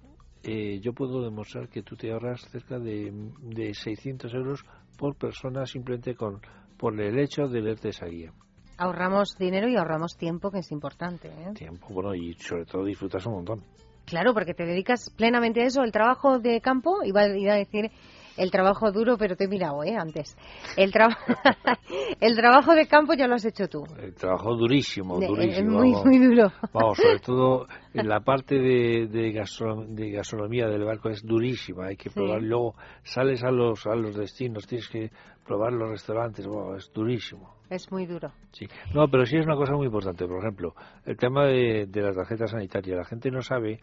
eh, 0.42 0.80
yo 0.80 0.92
puedo 0.92 1.22
demostrar 1.22 1.68
que 1.68 1.82
tú 1.82 1.96
te 1.96 2.10
ahorras 2.10 2.40
cerca 2.50 2.78
de, 2.78 3.12
de 3.42 3.74
600 3.74 4.32
euros 4.34 4.64
por 4.96 5.16
persona 5.16 5.66
simplemente 5.66 6.14
con 6.14 6.40
por 6.80 6.98
el 6.98 7.18
hecho 7.18 7.46
de 7.46 7.60
leerte 7.60 7.90
esa 7.90 8.06
guía. 8.06 8.32
Ahorramos 8.78 9.36
dinero 9.38 9.68
y 9.68 9.76
ahorramos 9.76 10.16
tiempo, 10.16 10.50
que 10.50 10.60
es 10.60 10.72
importante. 10.72 11.28
¿eh? 11.28 11.52
Tiempo, 11.54 11.88
bueno, 11.90 12.14
y 12.14 12.32
sobre 12.32 12.64
todo 12.64 12.86
disfrutas 12.86 13.26
un 13.26 13.34
montón. 13.34 13.62
Claro, 14.06 14.32
porque 14.32 14.54
te 14.54 14.64
dedicas 14.64 15.12
plenamente 15.14 15.60
a 15.60 15.66
eso. 15.66 15.82
El 15.82 15.92
trabajo 15.92 16.38
de 16.38 16.62
campo, 16.62 17.04
iba 17.04 17.20
a 17.20 17.36
ir 17.36 17.50
a 17.50 17.56
decir 17.56 17.90
el 18.36 18.50
trabajo 18.50 18.90
duro, 18.92 19.16
pero 19.18 19.36
te 19.36 19.44
he 19.44 19.48
mirado 19.48 19.82
¿eh? 19.84 19.96
antes. 19.96 20.36
El, 20.76 20.92
traba- 20.92 21.16
el 22.20 22.36
trabajo 22.36 22.74
de 22.74 22.86
campo 22.86 23.14
ya 23.14 23.26
lo 23.26 23.34
has 23.34 23.44
hecho 23.44 23.68
tú. 23.68 23.84
El 24.00 24.14
trabajo 24.14 24.54
durísimo, 24.56 25.18
durísimo. 25.20 25.78
muy, 25.78 25.90
vamos. 25.92 26.06
muy 26.06 26.18
duro. 26.18 26.52
Vamos, 26.72 26.98
sobre 26.98 27.18
todo 27.24 27.66
en 27.94 28.08
la 28.08 28.20
parte 28.20 28.56
de, 28.56 29.06
de, 29.08 29.32
gastro- 29.32 29.84
de 29.86 30.10
gastronomía 30.10 30.66
del 30.68 30.84
barco 30.84 31.08
es 31.10 31.22
durísima, 31.24 31.86
hay 31.86 31.96
que 31.96 32.10
Sí. 32.10 32.14
probar. 32.14 32.42
Luego 32.42 32.74
sales 33.02 33.42
a 33.44 33.50
los, 33.50 33.86
a 33.86 33.94
los 33.94 34.14
destinos, 34.16 34.66
tienes 34.66 34.88
que 34.88 35.10
probar 35.46 35.72
los 35.72 35.90
restaurantes, 35.90 36.46
wow, 36.46 36.74
es 36.74 36.90
durísimo. 36.92 37.54
Es 37.70 37.90
muy 37.92 38.04
duro. 38.06 38.32
Sí. 38.52 38.66
No, 38.94 39.06
pero 39.08 39.24
sí 39.26 39.36
es 39.36 39.46
una 39.46 39.54
cosa 39.54 39.74
muy 39.74 39.86
importante. 39.86 40.26
Por 40.26 40.38
ejemplo, 40.38 40.74
el 41.04 41.16
tema 41.16 41.46
de, 41.46 41.86
de 41.86 42.02
la 42.02 42.12
tarjeta 42.12 42.46
sanitaria. 42.48 42.96
La 42.96 43.04
gente 43.04 43.30
no 43.30 43.42
sabe 43.42 43.78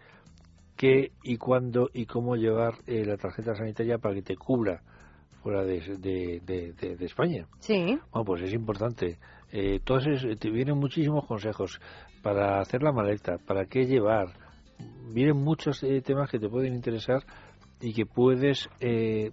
qué 0.77 1.11
y 1.23 1.37
cuándo 1.37 1.89
y 1.93 2.05
cómo 2.05 2.35
llevar 2.35 2.75
eh, 2.85 3.03
la 3.05 3.17
tarjeta 3.17 3.55
sanitaria 3.55 3.97
para 3.97 4.15
que 4.15 4.21
te 4.21 4.37
cubra 4.37 4.81
fuera 5.43 5.63
de, 5.63 5.79
de, 5.97 6.41
de- 6.45 6.73
de- 6.73 6.95
de 6.95 7.05
España. 7.05 7.47
Sí. 7.59 7.97
Bueno, 8.11 8.25
pues 8.25 8.41
es 8.43 8.53
importante. 8.53 9.17
Eh, 9.51 9.75
entonces, 9.75 10.23
eh, 10.23 10.35
te 10.35 10.49
vienen 10.49 10.77
muchísimos 10.77 11.25
consejos 11.25 11.79
para 12.21 12.59
hacer 12.59 12.83
la 12.83 12.91
maleta, 12.91 13.37
para 13.37 13.65
qué 13.65 13.85
llevar. 13.85 14.27
Vienen 15.13 15.37
muchos 15.37 15.81
eh, 15.83 16.01
temas 16.01 16.29
que 16.29 16.39
te 16.39 16.49
pueden 16.49 16.73
interesar 16.73 17.23
y 17.81 17.93
que 17.93 18.05
puedes 18.05 18.69
eh, 18.79 19.31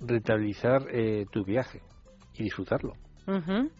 rentabilizar 0.00 0.82
eh, 0.92 1.26
tu 1.30 1.44
viaje 1.44 1.80
y 2.34 2.44
disfrutarlo. 2.44 2.94
Ujú. 3.26 3.70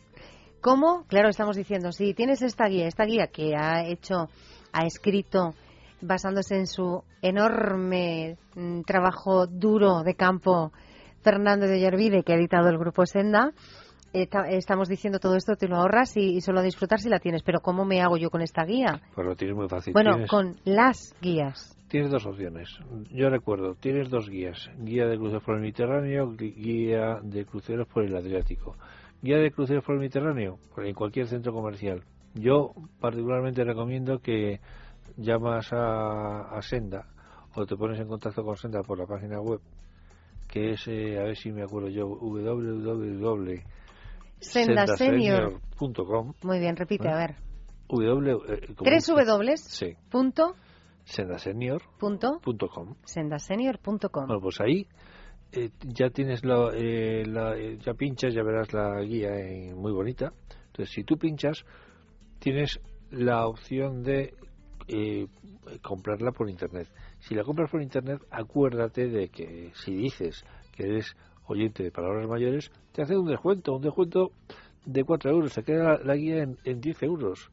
¿Cómo? 0.60 1.04
Claro, 1.08 1.28
estamos 1.28 1.56
diciendo, 1.56 1.90
si 1.92 2.14
tienes 2.14 2.40
esta 2.42 2.68
guía, 2.68 2.86
esta 2.86 3.04
guía 3.04 3.26
que 3.26 3.54
ha 3.56 3.84
hecho, 3.86 4.28
ha 4.72 4.86
escrito 4.86 5.54
basándose 6.02 6.56
en 6.56 6.66
su 6.66 7.02
enorme 7.22 8.36
mm, 8.54 8.82
trabajo 8.82 9.46
duro 9.46 10.02
de 10.02 10.14
campo 10.14 10.72
Fernando 11.22 11.66
de 11.66 11.74
Ollarvide, 11.74 12.22
que 12.24 12.32
ha 12.32 12.36
editado 12.36 12.68
el 12.68 12.78
grupo 12.78 13.06
Senda, 13.06 13.52
esta- 14.12 14.50
estamos 14.50 14.88
diciendo 14.88 15.18
todo 15.20 15.36
esto, 15.36 15.56
te 15.56 15.68
lo 15.68 15.76
ahorras 15.76 16.16
y, 16.16 16.36
y 16.36 16.40
solo 16.40 16.60
a 16.60 16.62
disfrutar 16.62 16.98
si 17.00 17.08
la 17.08 17.18
tienes. 17.18 17.42
Pero 17.42 17.60
¿cómo 17.60 17.84
me 17.84 18.02
hago 18.02 18.16
yo 18.18 18.28
con 18.30 18.42
esta 18.42 18.64
guía? 18.64 19.00
Pues 19.14 19.26
lo 19.26 19.36
tienes 19.36 19.56
muy 19.56 19.68
fácil. 19.68 19.92
Bueno, 19.92 20.12
Tienes- 20.16 20.30
con 20.30 20.56
las 20.64 21.14
guías. 21.22 21.76
Tienes 21.88 22.10
dos 22.10 22.24
opciones. 22.26 22.68
Yo 23.10 23.28
recuerdo, 23.30 23.74
tienes 23.74 24.08
dos 24.10 24.28
guías. 24.28 24.70
Guía 24.78 25.06
de 25.06 25.16
cruceros 25.18 25.42
por 25.44 25.54
el 25.56 25.60
Mediterráneo, 25.60 26.34
guía 26.36 27.20
de 27.22 27.44
cruceros 27.44 27.86
por 27.86 28.04
el 28.04 28.16
Adriático. 28.16 28.76
Guía 29.22 29.36
de 29.38 29.50
cruceros 29.52 29.84
por 29.84 29.94
el 29.94 30.00
Mediterráneo, 30.00 30.58
por- 30.74 30.86
en 30.86 30.94
cualquier 30.94 31.26
centro 31.28 31.52
comercial. 31.52 32.02
Yo 32.34 32.72
particularmente 33.00 33.62
recomiendo 33.62 34.18
que 34.20 34.60
llamas 35.16 35.72
a, 35.72 36.56
a 36.56 36.62
Senda 36.62 37.06
o 37.54 37.66
te 37.66 37.76
pones 37.76 38.00
en 38.00 38.08
contacto 38.08 38.42
con 38.44 38.56
Senda 38.56 38.82
por 38.82 38.98
la 38.98 39.06
página 39.06 39.40
web, 39.40 39.60
que 40.48 40.72
es, 40.72 40.86
eh, 40.88 41.18
a 41.18 41.24
ver 41.24 41.36
si 41.36 41.52
me 41.52 41.62
acuerdo 41.62 41.88
yo, 41.88 42.06
www.sendasenior.com. 42.08 43.62
Senda 44.40 44.86
Muy 46.42 46.58
bien, 46.58 46.76
repite, 46.76 47.08
a 47.08 47.16
ver. 47.16 47.36
W, 47.88 48.38
eh, 48.48 48.74
Tres 48.82 49.06
W 49.06 49.56
Sí, 49.56 49.94
punto 50.10 50.54
sendasenior.com. 51.04 52.94
sendasenior.com. 53.04 54.26
Bueno, 54.26 54.40
pues 54.40 54.60
ahí 54.60 54.86
eh, 55.52 55.70
ya 55.82 56.08
tienes 56.10 56.44
la, 56.44 56.70
eh, 56.74 57.24
la- 57.26 57.56
eh, 57.58 57.76
ya 57.84 57.92
pinchas, 57.94 58.32
ya 58.32 58.42
verás 58.42 58.72
la 58.72 59.00
guía 59.02 59.36
eh, 59.38 59.74
muy 59.74 59.92
bonita. 59.92 60.32
Entonces, 60.68 60.94
si 60.94 61.04
tú 61.04 61.18
pinchas, 61.18 61.64
tienes 62.38 62.80
la 63.10 63.46
opción 63.46 64.02
de 64.02 64.34
eh, 64.88 65.26
comprarla 65.82 66.32
por 66.32 66.48
internet. 66.50 66.88
Si 67.20 67.34
la 67.34 67.44
compras 67.44 67.70
por 67.70 67.82
internet, 67.82 68.20
acuérdate 68.30 69.08
de 69.08 69.28
que 69.28 69.70
si 69.74 69.94
dices 69.94 70.44
que 70.72 70.84
eres 70.84 71.14
oyente 71.46 71.82
de 71.82 71.90
palabras 71.90 72.28
mayores, 72.28 72.70
te 72.92 73.02
hace 73.02 73.16
un 73.16 73.26
descuento, 73.26 73.74
un 73.74 73.82
descuento 73.82 74.30
de 74.84 75.04
4 75.04 75.30
euros. 75.30 75.52
Te 75.54 75.62
queda 75.62 75.84
la, 75.84 75.98
la 76.04 76.16
guía 76.16 76.42
en, 76.42 76.56
en 76.64 76.80
10 76.80 77.02
euros. 77.02 77.50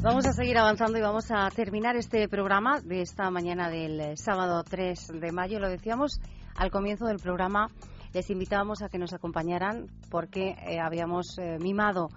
Vamos 0.00 0.24
a 0.26 0.32
seguir 0.32 0.56
avanzando 0.58 0.96
y 0.96 1.00
vamos 1.00 1.32
a 1.32 1.50
terminar 1.50 1.96
este 1.96 2.28
programa 2.28 2.80
de 2.80 3.00
esta 3.00 3.32
mañana 3.32 3.68
del 3.68 3.98
eh, 3.98 4.16
sábado 4.16 4.62
3 4.62 5.08
de 5.20 5.32
mayo. 5.32 5.58
Lo 5.58 5.68
decíamos 5.68 6.20
al 6.54 6.70
comienzo 6.70 7.06
del 7.06 7.18
programa, 7.18 7.66
les 8.14 8.30
invitábamos 8.30 8.82
a 8.82 8.88
que 8.88 8.98
nos 8.98 9.12
acompañaran 9.14 9.88
porque 10.08 10.50
eh, 10.50 10.78
habíamos 10.78 11.36
eh, 11.38 11.58
mimado 11.60 12.10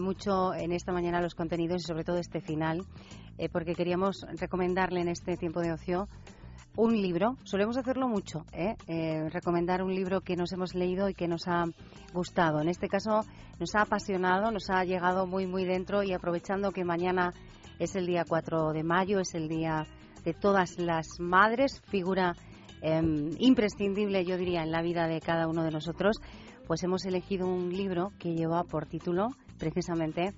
mucho 0.00 0.52
en 0.52 0.72
esta 0.72 0.90
mañana 0.90 1.20
los 1.20 1.36
contenidos 1.36 1.82
y 1.82 1.86
sobre 1.86 2.02
todo 2.02 2.18
este 2.18 2.40
final, 2.40 2.84
porque 3.52 3.76
queríamos 3.76 4.26
recomendarle 4.36 5.00
en 5.00 5.06
este 5.06 5.36
tiempo 5.36 5.60
de 5.60 5.70
ocio 5.70 6.08
un 6.76 7.00
libro. 7.00 7.36
Solemos 7.44 7.76
hacerlo 7.76 8.08
mucho, 8.08 8.44
¿eh? 8.52 8.76
¿eh? 8.86 9.28
recomendar 9.30 9.82
un 9.82 9.94
libro 9.94 10.20
que 10.20 10.36
nos 10.36 10.52
hemos 10.52 10.74
leído 10.74 11.08
y 11.08 11.14
que 11.14 11.28
nos 11.28 11.46
ha 11.48 11.64
gustado. 12.12 12.60
En 12.60 12.68
este 12.68 12.88
caso 12.88 13.22
nos 13.58 13.74
ha 13.74 13.82
apasionado, 13.82 14.50
nos 14.50 14.70
ha 14.70 14.84
llegado 14.84 15.26
muy, 15.26 15.46
muy 15.46 15.64
dentro 15.64 16.02
y 16.02 16.12
aprovechando 16.12 16.72
que 16.72 16.84
mañana 16.84 17.32
es 17.78 17.96
el 17.96 18.06
día 18.06 18.24
4 18.26 18.72
de 18.72 18.82
mayo, 18.82 19.20
es 19.20 19.34
el 19.34 19.48
día 19.48 19.86
de 20.24 20.34
todas 20.34 20.78
las 20.78 21.18
madres, 21.18 21.80
figura 21.88 22.34
em, 22.82 23.30
imprescindible, 23.38 24.24
yo 24.24 24.36
diría, 24.36 24.62
en 24.62 24.70
la 24.70 24.82
vida 24.82 25.08
de 25.08 25.20
cada 25.20 25.48
uno 25.48 25.62
de 25.62 25.70
nosotros, 25.70 26.20
pues 26.66 26.82
hemos 26.82 27.04
elegido 27.04 27.48
un 27.48 27.70
libro 27.70 28.12
que 28.18 28.34
lleva 28.34 28.64
por 28.64 28.86
título 28.86 29.28
precisamente 29.58 30.34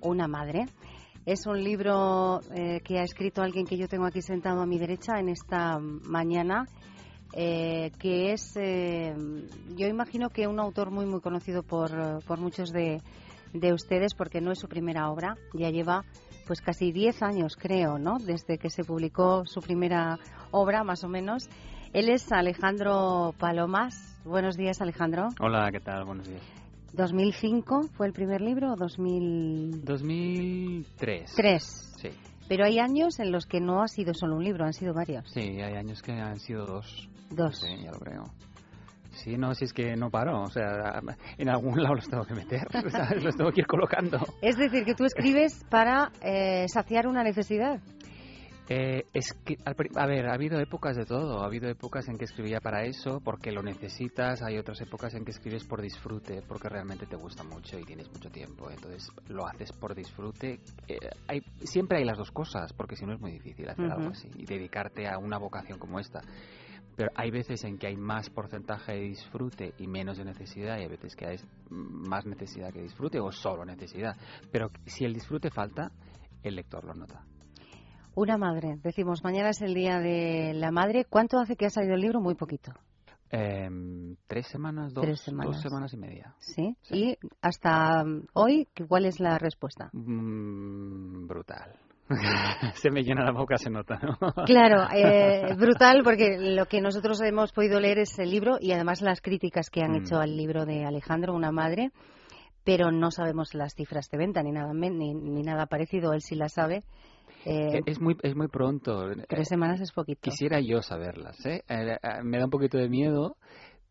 Una 0.00 0.28
madre. 0.28 0.66
Es 1.26 1.46
un 1.46 1.62
libro 1.64 2.40
eh, 2.54 2.80
que 2.84 2.98
ha 2.98 3.02
escrito 3.02 3.40
alguien 3.40 3.66
que 3.66 3.78
yo 3.78 3.88
tengo 3.88 4.04
aquí 4.04 4.20
sentado 4.20 4.60
a 4.60 4.66
mi 4.66 4.78
derecha 4.78 5.18
en 5.18 5.30
esta 5.30 5.78
mañana, 5.78 6.66
eh, 7.32 7.92
que 7.98 8.32
es, 8.32 8.54
eh, 8.56 9.14
yo 9.74 9.86
imagino 9.86 10.28
que 10.28 10.46
un 10.46 10.60
autor 10.60 10.90
muy, 10.90 11.06
muy 11.06 11.22
conocido 11.22 11.62
por, 11.62 11.90
por 12.24 12.38
muchos 12.38 12.72
de, 12.72 13.00
de, 13.54 13.72
ustedes, 13.72 14.12
porque 14.14 14.42
no 14.42 14.52
es 14.52 14.58
su 14.58 14.68
primera 14.68 15.10
obra, 15.10 15.38
ya 15.54 15.70
lleva 15.70 16.04
pues 16.46 16.60
casi 16.60 16.92
10 16.92 17.22
años, 17.22 17.56
creo, 17.56 17.98
¿no? 17.98 18.18
Desde 18.18 18.58
que 18.58 18.68
se 18.68 18.84
publicó 18.84 19.46
su 19.46 19.62
primera 19.62 20.18
obra, 20.50 20.84
más 20.84 21.04
o 21.04 21.08
menos. 21.08 21.48
Él 21.94 22.10
es 22.10 22.30
Alejandro 22.32 23.34
Palomas. 23.38 24.20
Buenos 24.26 24.58
días, 24.58 24.82
Alejandro. 24.82 25.28
Hola, 25.40 25.70
¿qué 25.72 25.80
tal? 25.80 26.04
Buenos 26.04 26.28
días. 26.28 26.63
¿2005 26.94 27.90
fue 27.90 28.06
el 28.06 28.12
primer 28.12 28.40
libro 28.40 28.72
o 28.72 28.76
2000... 28.76 29.84
2003. 29.84 31.34
Tres. 31.34 31.94
Sí. 32.00 32.10
Pero 32.48 32.64
hay 32.64 32.78
años 32.78 33.18
en 33.20 33.32
los 33.32 33.46
que 33.46 33.60
no 33.60 33.82
ha 33.82 33.88
sido 33.88 34.14
solo 34.14 34.36
un 34.36 34.44
libro, 34.44 34.64
han 34.64 34.72
sido 34.72 34.94
varios. 34.94 35.30
Sí, 35.32 35.40
hay 35.40 35.74
años 35.74 36.02
que 36.02 36.12
han 36.12 36.38
sido 36.38 36.66
dos. 36.66 37.08
Dos. 37.30 37.58
Sí, 37.58 37.82
ya 37.82 37.90
lo 37.90 37.98
creo. 37.98 38.24
Sí, 39.14 39.36
no, 39.36 39.54
si 39.54 39.64
es 39.64 39.72
que 39.72 39.96
no 39.96 40.10
paro, 40.10 40.42
o 40.42 40.50
sea, 40.50 41.00
en 41.38 41.48
algún 41.48 41.82
lado 41.82 41.94
los 41.94 42.08
tengo 42.08 42.24
que 42.24 42.34
meter, 42.34 42.66
los 43.22 43.36
tengo 43.36 43.50
que 43.52 43.60
ir 43.60 43.66
colocando. 43.66 44.18
Es 44.42 44.56
decir, 44.56 44.84
que 44.84 44.94
tú 44.94 45.04
escribes 45.04 45.64
para 45.70 46.10
eh, 46.20 46.66
saciar 46.68 47.06
una 47.06 47.22
necesidad. 47.22 47.80
Eh, 48.68 49.04
es 49.12 49.34
que, 49.44 49.58
a 49.64 50.06
ver, 50.06 50.26
ha 50.26 50.32
habido 50.32 50.58
épocas 50.58 50.96
de 50.96 51.04
todo. 51.04 51.42
Ha 51.42 51.46
habido 51.46 51.68
épocas 51.68 52.08
en 52.08 52.16
que 52.16 52.24
escribía 52.24 52.60
para 52.60 52.84
eso, 52.84 53.20
porque 53.20 53.52
lo 53.52 53.62
necesitas. 53.62 54.42
Hay 54.42 54.56
otras 54.56 54.80
épocas 54.80 55.14
en 55.14 55.24
que 55.24 55.32
escribes 55.32 55.64
por 55.64 55.82
disfrute, 55.82 56.42
porque 56.48 56.68
realmente 56.68 57.06
te 57.06 57.16
gusta 57.16 57.44
mucho 57.44 57.78
y 57.78 57.84
tienes 57.84 58.10
mucho 58.10 58.30
tiempo. 58.30 58.70
Entonces 58.70 59.10
lo 59.28 59.46
haces 59.46 59.70
por 59.72 59.94
disfrute. 59.94 60.60
Eh, 60.88 60.98
hay, 61.28 61.42
siempre 61.64 61.98
hay 61.98 62.04
las 62.04 62.16
dos 62.16 62.30
cosas, 62.30 62.72
porque 62.72 62.96
si 62.96 63.04
no 63.04 63.12
es 63.12 63.20
muy 63.20 63.32
difícil 63.32 63.68
hacer 63.68 63.90
algo 63.90 64.10
así 64.10 64.30
y 64.34 64.46
dedicarte 64.46 65.06
a 65.08 65.18
una 65.18 65.38
vocación 65.38 65.78
como 65.78 66.00
esta. 66.00 66.22
Pero 66.96 67.10
hay 67.16 67.30
veces 67.30 67.64
en 67.64 67.76
que 67.76 67.88
hay 67.88 67.96
más 67.96 68.30
porcentaje 68.30 68.92
de 68.92 69.00
disfrute 69.00 69.74
y 69.78 69.88
menos 69.88 70.16
de 70.16 70.24
necesidad, 70.24 70.78
y 70.78 70.82
hay 70.82 70.88
veces 70.88 71.16
que 71.16 71.26
hay 71.26 71.36
más 71.68 72.24
necesidad 72.24 72.72
que 72.72 72.80
disfrute 72.80 73.18
o 73.20 73.30
solo 73.32 73.64
necesidad. 73.64 74.16
Pero 74.50 74.70
si 74.86 75.04
el 75.04 75.12
disfrute 75.12 75.50
falta, 75.50 75.90
el 76.42 76.54
lector 76.54 76.84
lo 76.84 76.94
nota. 76.94 77.24
Una 78.16 78.38
madre. 78.38 78.78
Decimos, 78.82 79.24
mañana 79.24 79.50
es 79.50 79.60
el 79.62 79.74
día 79.74 79.98
de 79.98 80.52
la 80.54 80.70
madre. 80.70 81.04
¿Cuánto 81.04 81.38
hace 81.38 81.56
que 81.56 81.66
ha 81.66 81.70
salido 81.70 81.94
el 81.94 82.00
libro? 82.00 82.20
Muy 82.20 82.34
poquito. 82.34 82.72
Em, 83.30 84.14
tres 84.28 84.46
semanas, 84.46 84.94
dos, 84.94 85.20
semanas. 85.20 85.54
dos 85.54 85.62
semanas 85.62 85.92
y 85.92 85.96
media. 85.96 86.34
¿Sí? 86.38 86.76
¿Y 86.90 87.18
hasta 87.42 88.04
hoy 88.32 88.68
cuál 88.86 89.06
es 89.06 89.18
la 89.18 89.38
respuesta? 89.38 89.90
Mm, 89.92 91.26
brutal. 91.26 91.74
se 92.74 92.90
me 92.90 93.02
llena 93.02 93.24
la 93.24 93.32
boca, 93.32 93.56
se 93.56 93.70
nota, 93.70 93.98
¿no? 93.98 94.16
Claro, 94.46 94.86
eh, 94.94 95.54
brutal, 95.56 96.02
porque 96.04 96.36
lo 96.38 96.66
que 96.66 96.80
nosotros 96.80 97.20
hemos 97.22 97.50
podido 97.50 97.80
leer 97.80 97.98
es 97.98 98.16
el 98.20 98.30
libro 98.30 98.58
y 98.60 98.72
además 98.72 99.00
las 99.00 99.20
críticas 99.20 99.70
que 99.70 99.82
han 99.82 99.92
mm. 99.92 99.96
hecho 99.96 100.18
al 100.18 100.36
libro 100.36 100.64
de 100.64 100.84
Alejandro, 100.84 101.34
una 101.34 101.50
madre, 101.50 101.90
pero 102.62 102.92
no 102.92 103.10
sabemos 103.10 103.54
las 103.54 103.74
cifras 103.74 104.10
de 104.10 104.18
venta 104.18 104.42
ni 104.42 104.52
nada, 104.52 104.72
ni, 104.72 105.14
ni 105.14 105.42
nada 105.42 105.66
parecido, 105.66 106.12
él 106.12 106.20
sí 106.20 106.36
las 106.36 106.52
sabe. 106.52 106.84
Eh, 107.44 107.82
es, 107.86 108.00
muy, 108.00 108.16
es 108.22 108.34
muy 108.34 108.48
pronto. 108.48 109.10
Tres 109.28 109.48
semanas 109.48 109.80
es 109.80 109.92
poquito. 109.92 110.20
Quisiera 110.22 110.60
yo 110.60 110.80
saberlas. 110.82 111.44
¿eh? 111.44 111.62
Eh, 111.68 111.98
me 112.22 112.38
da 112.38 112.44
un 112.44 112.50
poquito 112.50 112.78
de 112.78 112.88
miedo, 112.88 113.36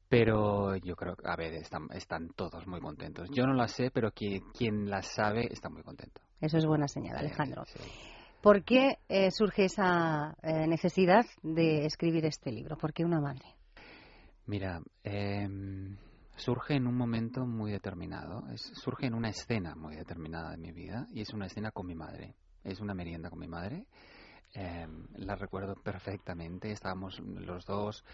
pero 0.10 0.76
yo 0.78 0.96
creo 0.96 1.16
que, 1.16 1.28
a 1.28 1.36
ver, 1.36 1.54
están, 1.54 1.88
están 1.94 2.30
todos 2.30 2.66
muy 2.68 2.80
contentos. 2.80 3.30
Yo 3.32 3.46
no 3.46 3.54
las 3.54 3.72
sé, 3.72 3.92
pero 3.92 4.12
quien, 4.12 4.42
quien 4.58 4.90
las 4.90 5.08
sabe 5.08 5.48
está 5.52 5.70
muy 5.70 5.84
contento. 5.84 6.22
Eso 6.42 6.58
es 6.58 6.66
buena 6.66 6.88
señal, 6.88 7.18
Alejandro. 7.18 7.64
¿Por 8.42 8.64
qué 8.64 8.98
surge 9.32 9.66
esa 9.66 10.36
necesidad 10.44 11.26
de 11.44 11.86
escribir 11.86 12.26
este 12.26 12.52
libro? 12.52 12.76
¿Por 12.76 12.92
qué 12.92 13.06
una 13.06 13.22
madre? 13.22 13.46
Mira, 14.46 14.82
em, 15.04 15.96
surge 16.36 16.76
en 16.76 16.88
un 16.88 16.98
momento 16.98 17.46
muy 17.46 17.72
determinado, 17.72 18.44
surge 18.58 19.06
en 19.06 19.14
una 19.14 19.30
escena 19.30 19.76
muy 19.76 19.96
determinada 19.96 20.52
de 20.52 20.58
mi 20.58 20.74
vida 20.74 21.08
y 21.14 21.22
es 21.22 21.34
una 21.34 21.46
escena 21.46 21.72
con 21.72 21.88
mi 21.88 21.96
madre 21.96 22.36
es 22.64 22.80
una 22.80 22.94
merienda 22.94 23.30
con 23.30 23.40
mi 23.40 23.48
madre. 23.48 23.86
Em, 24.54 25.08
la 25.16 25.36
recuerdo 25.36 25.76
perfectamente. 25.76 26.72
Estábamos 26.72 27.20
los 27.20 27.66
dos, 27.66 28.06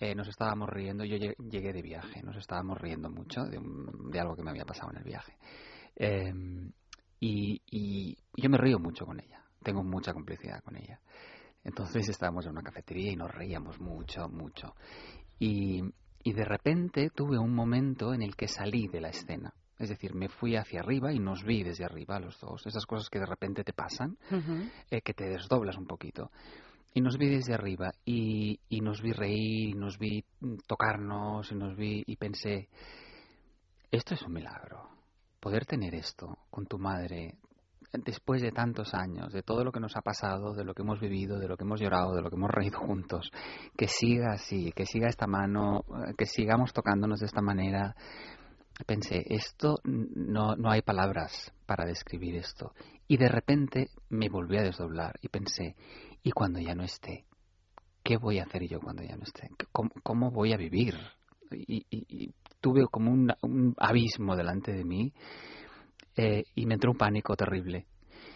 eh, 0.00 0.14
nos 0.14 0.26
estábamos 0.26 0.68
riendo. 0.68 1.04
Yo 1.04 1.16
llegué 1.16 1.72
de 1.72 1.82
viaje, 1.82 2.22
nos 2.22 2.36
estábamos 2.36 2.80
riendo 2.80 3.08
mucho 3.08 3.44
de, 3.44 3.60
de 4.10 4.20
algo 4.20 4.34
que 4.34 4.42
me 4.42 4.50
había 4.50 4.64
pasado 4.64 4.90
en 4.90 4.98
el 4.98 5.04
viaje. 5.04 5.36
Em, 5.94 6.72
y, 7.20 8.16
yo 8.36 8.50
me 8.50 8.58
río 8.58 8.78
mucho 8.78 9.06
con 9.06 9.20
ella. 9.20 9.44
Tengo 9.62 9.84
mucha 9.84 10.12
complicidad 10.12 10.62
con 10.62 10.76
ella. 10.76 11.00
Entonces 11.62 12.08
estábamos 12.08 12.44
en 12.44 12.52
una 12.52 12.62
cafetería 12.62 13.12
y 13.12 13.16
nos 13.16 13.32
reíamos 13.32 13.80
mucho, 13.80 14.28
mucho. 14.28 14.74
Y 15.38 15.82
de 16.24 16.44
repente 16.44 17.10
tuve 17.10 17.38
un 17.38 17.54
momento 17.54 18.12
en 18.12 18.22
el 18.22 18.34
que 18.34 18.48
salí 18.48 18.88
de 18.88 19.00
la 19.00 19.08
escena 19.08 19.54
es 19.78 19.88
decir, 19.88 20.14
me 20.14 20.28
fui 20.28 20.56
hacia 20.56 20.80
arriba 20.80 21.12
y 21.12 21.18
nos 21.18 21.42
vi 21.44 21.62
desde 21.62 21.84
arriba 21.84 22.20
los 22.20 22.38
dos. 22.40 22.66
Esas 22.66 22.86
cosas 22.86 23.08
que 23.10 23.18
de 23.18 23.26
repente 23.26 23.64
te 23.64 23.72
pasan, 23.72 24.16
eh, 24.90 25.00
que 25.00 25.14
te 25.14 25.28
desdoblas 25.28 25.76
un 25.76 25.86
poquito. 25.86 26.30
Y 26.94 27.00
nos 27.00 27.18
vi 27.18 27.28
desde 27.28 27.54
arriba 27.54 27.92
y, 28.04 28.60
y 28.68 28.80
nos 28.80 29.02
vi 29.02 29.12
reír, 29.12 29.70
y 29.70 29.74
nos 29.74 29.98
vi 29.98 30.24
tocarnos, 30.66 31.50
y 31.50 31.54
nos 31.56 31.76
vi 31.76 32.04
y 32.06 32.16
pensé, 32.16 32.68
esto 33.90 34.14
es 34.14 34.22
un 34.22 34.32
milagro. 34.32 34.88
Poder 35.40 35.66
tener 35.66 35.94
esto 35.94 36.38
con 36.50 36.66
tu 36.66 36.78
madre 36.78 37.34
después 38.04 38.42
de 38.42 38.50
tantos 38.50 38.94
años, 38.94 39.32
de 39.32 39.42
todo 39.42 39.64
lo 39.64 39.72
que 39.72 39.80
nos 39.80 39.96
ha 39.96 40.00
pasado, 40.00 40.54
de 40.54 40.64
lo 40.64 40.74
que 40.74 40.82
hemos 40.82 41.00
vivido, 41.00 41.38
de 41.38 41.48
lo 41.48 41.56
que 41.56 41.64
hemos 41.64 41.80
llorado, 41.80 42.14
de 42.14 42.22
lo 42.22 42.30
que 42.30 42.36
hemos 42.36 42.50
reído 42.50 42.80
juntos, 42.80 43.30
que 43.76 43.88
siga 43.88 44.32
así, 44.32 44.72
que 44.72 44.86
siga 44.86 45.08
esta 45.08 45.26
mano, 45.26 45.80
eh, 45.80 46.14
que 46.16 46.26
sigamos 46.26 46.72
tocándonos 46.72 47.20
de 47.20 47.26
esta 47.26 47.42
manera, 47.42 47.94
pensé, 48.86 49.24
esto 49.28 49.78
no, 49.84 50.56
no 50.56 50.70
hay 50.70 50.82
palabras 50.82 51.52
para 51.66 51.84
describir 51.84 52.36
esto. 52.36 52.72
Y 53.06 53.16
de 53.16 53.28
repente 53.28 53.90
me 54.08 54.28
volví 54.28 54.56
a 54.56 54.62
desdoblar 54.62 55.18
y 55.22 55.28
pensé, 55.28 55.76
¿y 56.22 56.32
cuando 56.32 56.58
ya 56.58 56.74
no 56.74 56.82
esté? 56.82 57.24
¿Qué 58.02 58.16
voy 58.16 58.38
a 58.38 58.44
hacer 58.44 58.66
yo 58.66 58.80
cuando 58.80 59.02
ya 59.02 59.16
no 59.16 59.22
esté? 59.22 59.50
¿Cómo, 59.72 60.30
voy 60.30 60.52
a 60.52 60.56
vivir? 60.56 60.96
Y, 61.50 62.32
tuve 62.60 62.86
como 62.90 63.12
un, 63.12 63.74
abismo 63.78 64.36
delante 64.36 64.72
de 64.72 64.84
mí 64.84 65.12
eh, 66.16 66.44
y 66.54 66.66
me 66.66 66.74
entró 66.74 66.90
un 66.90 66.96
pánico 66.96 67.36
terrible. 67.36 67.86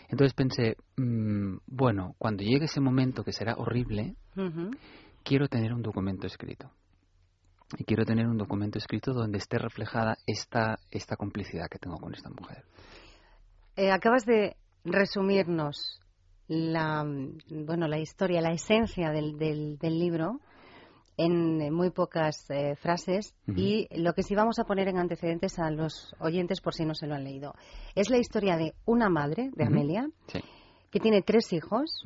Entonces 0.08 0.34
pensé, 0.34 0.76
mm, 0.96 1.56
bueno, 1.66 2.14
cuando 2.18 2.42
llegue 2.42 2.66
ese 2.66 2.80
momento 2.80 3.24
que 3.24 3.32
será 3.32 3.56
horrible, 3.56 4.16
quiero 5.24 5.48
tener 5.48 5.72
un 5.72 5.82
documento 5.82 6.26
escrito 6.26 6.70
y 7.76 7.84
quiero 7.84 8.04
tener 8.04 8.26
un 8.26 8.38
documento 8.38 8.78
escrito 8.78 9.12
donde 9.12 9.38
esté 9.38 9.58
reflejada 9.58 10.16
esta, 10.26 10.78
esta 10.90 11.16
complicidad 11.16 11.68
que 11.68 11.78
tengo 11.78 11.98
con 11.98 12.14
esta 12.14 12.30
mujer. 12.30 12.64
Eh, 13.76 13.90
acabas 13.90 14.24
de 14.24 14.56
resumirnos 14.84 16.00
la, 16.48 17.04
bueno, 17.50 17.86
la 17.88 17.98
historia, 17.98 18.40
la 18.40 18.52
esencia 18.52 19.10
del, 19.10 19.38
del, 19.38 19.98
libro 19.98 20.40
en 21.18 21.72
muy 21.74 21.90
pocas 21.90 22.48
eh, 22.48 22.74
frases 22.76 23.34
y 23.46 23.86
lo 24.00 24.14
que 24.14 24.22
sí 24.22 24.34
vamos 24.34 24.58
a 24.58 24.64
poner 24.64 24.88
en 24.88 24.98
antecedentes 24.98 25.58
a 25.58 25.70
los 25.70 26.14
oyentes 26.20 26.60
por 26.60 26.74
si 26.74 26.84
no 26.84 26.94
se 26.94 27.06
lo 27.06 27.14
han 27.14 27.24
leído. 27.24 27.54
Es 27.94 28.08
la 28.08 28.18
historia 28.18 28.56
de 28.56 28.72
una 28.86 29.10
madre, 29.10 29.50
de 29.54 29.64
Amelia, 29.64 30.08
que 30.90 31.00
tiene 31.00 31.22
tres 31.22 31.52
hijos. 31.52 32.02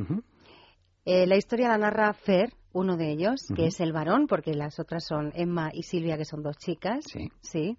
Eh, 1.04 1.26
la 1.26 1.36
historia 1.36 1.68
la 1.68 1.78
narra 1.78 2.12
Fer, 2.14 2.52
uno 2.72 2.96
de 2.96 3.10
ellos, 3.10 3.46
que 3.54 3.66
es 3.66 3.80
el 3.80 3.92
varón, 3.92 4.26
porque 4.26 4.54
las 4.54 4.78
otras 4.78 5.04
son 5.04 5.32
Emma 5.34 5.70
y 5.72 5.82
Silvia, 5.82 6.16
que 6.16 6.24
son 6.24 6.42
dos 6.42 6.56
chicas. 6.56 7.04
Sí. 7.06 7.30
Sí. 7.40 7.76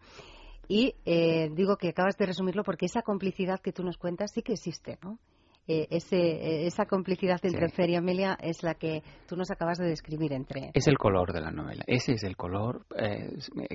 Y 0.67 0.95
eh, 1.05 1.49
digo 1.53 1.77
que 1.77 1.89
acabas 1.89 2.17
de 2.17 2.25
resumirlo 2.25 2.63
porque 2.63 2.85
esa 2.85 3.01
complicidad 3.01 3.59
que 3.59 3.73
tú 3.73 3.83
nos 3.83 3.97
cuentas 3.97 4.31
sí 4.33 4.41
que 4.41 4.53
existe, 4.53 4.97
¿no? 5.03 5.19
Eh, 5.65 5.87
ese, 5.91 6.17
eh, 6.17 6.65
esa 6.67 6.85
complicidad 6.85 7.39
entre 7.41 7.69
Sí. 7.69 7.75
Fer 7.75 7.89
y 7.89 7.95
Amelia 7.95 8.37
es 8.41 8.63
la 8.63 8.73
que 8.75 9.01
tú 9.27 9.37
nos 9.37 9.49
acabas 9.49 9.77
de 9.77 9.85
describir 9.87 10.33
entre. 10.33 10.71
Es 10.73 10.87
el 10.87 10.97
color 10.97 11.31
de 11.31 11.39
la 11.39 11.51
novela. 11.51 11.83
Ese 11.87 12.13
es 12.13 12.23
el 12.23 12.35
color 12.35 12.85
eh, 12.97 13.31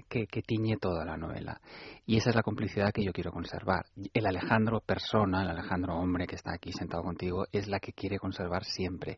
que, 0.09 0.27
que 0.27 0.43
tiñe 0.43 0.77
toda 0.77 1.07
la 1.07 1.17
novela. 1.17 1.61
Y 2.05 2.19
esa 2.19 2.29
es 2.29 2.37
la 2.37 2.43
complicidad 2.43 2.93
que 2.93 3.03
yo 3.03 3.13
quiero 3.13 3.33
conservar. 3.33 3.87
El 4.13 4.27
Alejandro 4.27 4.81
persona, 4.81 5.43
el 5.43 5.49
Alejandro 5.49 5.95
hombre 5.97 6.27
que 6.27 6.35
está 6.37 6.53
aquí 6.55 6.73
sentado 6.73 7.03
contigo, 7.03 7.47
es 7.53 7.69
la 7.69 7.81
que 7.81 7.93
quiere 7.95 8.19
conservar 8.19 8.65
siempre. 8.65 9.17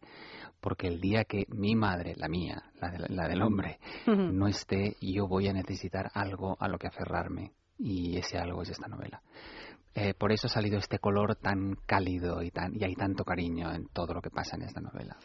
Porque 0.61 0.87
el 0.87 1.01
día 1.01 1.25
que 1.25 1.47
mi 1.49 1.75
madre, 1.75 2.15
la 2.17 2.29
mía, 2.29 2.63
la, 2.81 2.89
de- 2.91 3.09
la 3.13 3.27
del 3.27 3.43
hombre, 3.43 3.79
no 4.07 4.47
esté, 4.47 4.95
yo 5.01 5.27
voy 5.27 5.49
a 5.49 5.53
necesitar 5.53 6.11
algo 6.15 6.57
a 6.61 6.69
lo 6.69 6.79
que 6.79 6.87
aferrarme. 6.87 7.51
Y 7.83 8.19
ese 8.19 8.37
algo 8.37 8.61
es 8.63 8.69
esta 8.71 8.89
novela. 8.89 9.23
Eh, 9.95 10.15
por 10.15 10.33
eso 10.33 10.47
ha 10.47 10.51
salido 10.51 10.79
este 10.79 10.99
color 10.99 11.37
tan 11.37 11.75
cálido 11.87 12.43
y, 12.43 12.51
tan, 12.51 12.75
y 12.75 12.85
hay 12.85 12.95
tanto 12.95 13.25
cariño 13.25 13.73
en 13.73 13.87
todo 13.89 14.15
lo 14.15 14.23
que 14.23 14.31
pasa 14.31 14.57
en 14.57 14.63
esta 14.63 14.81
novela. 14.81 15.17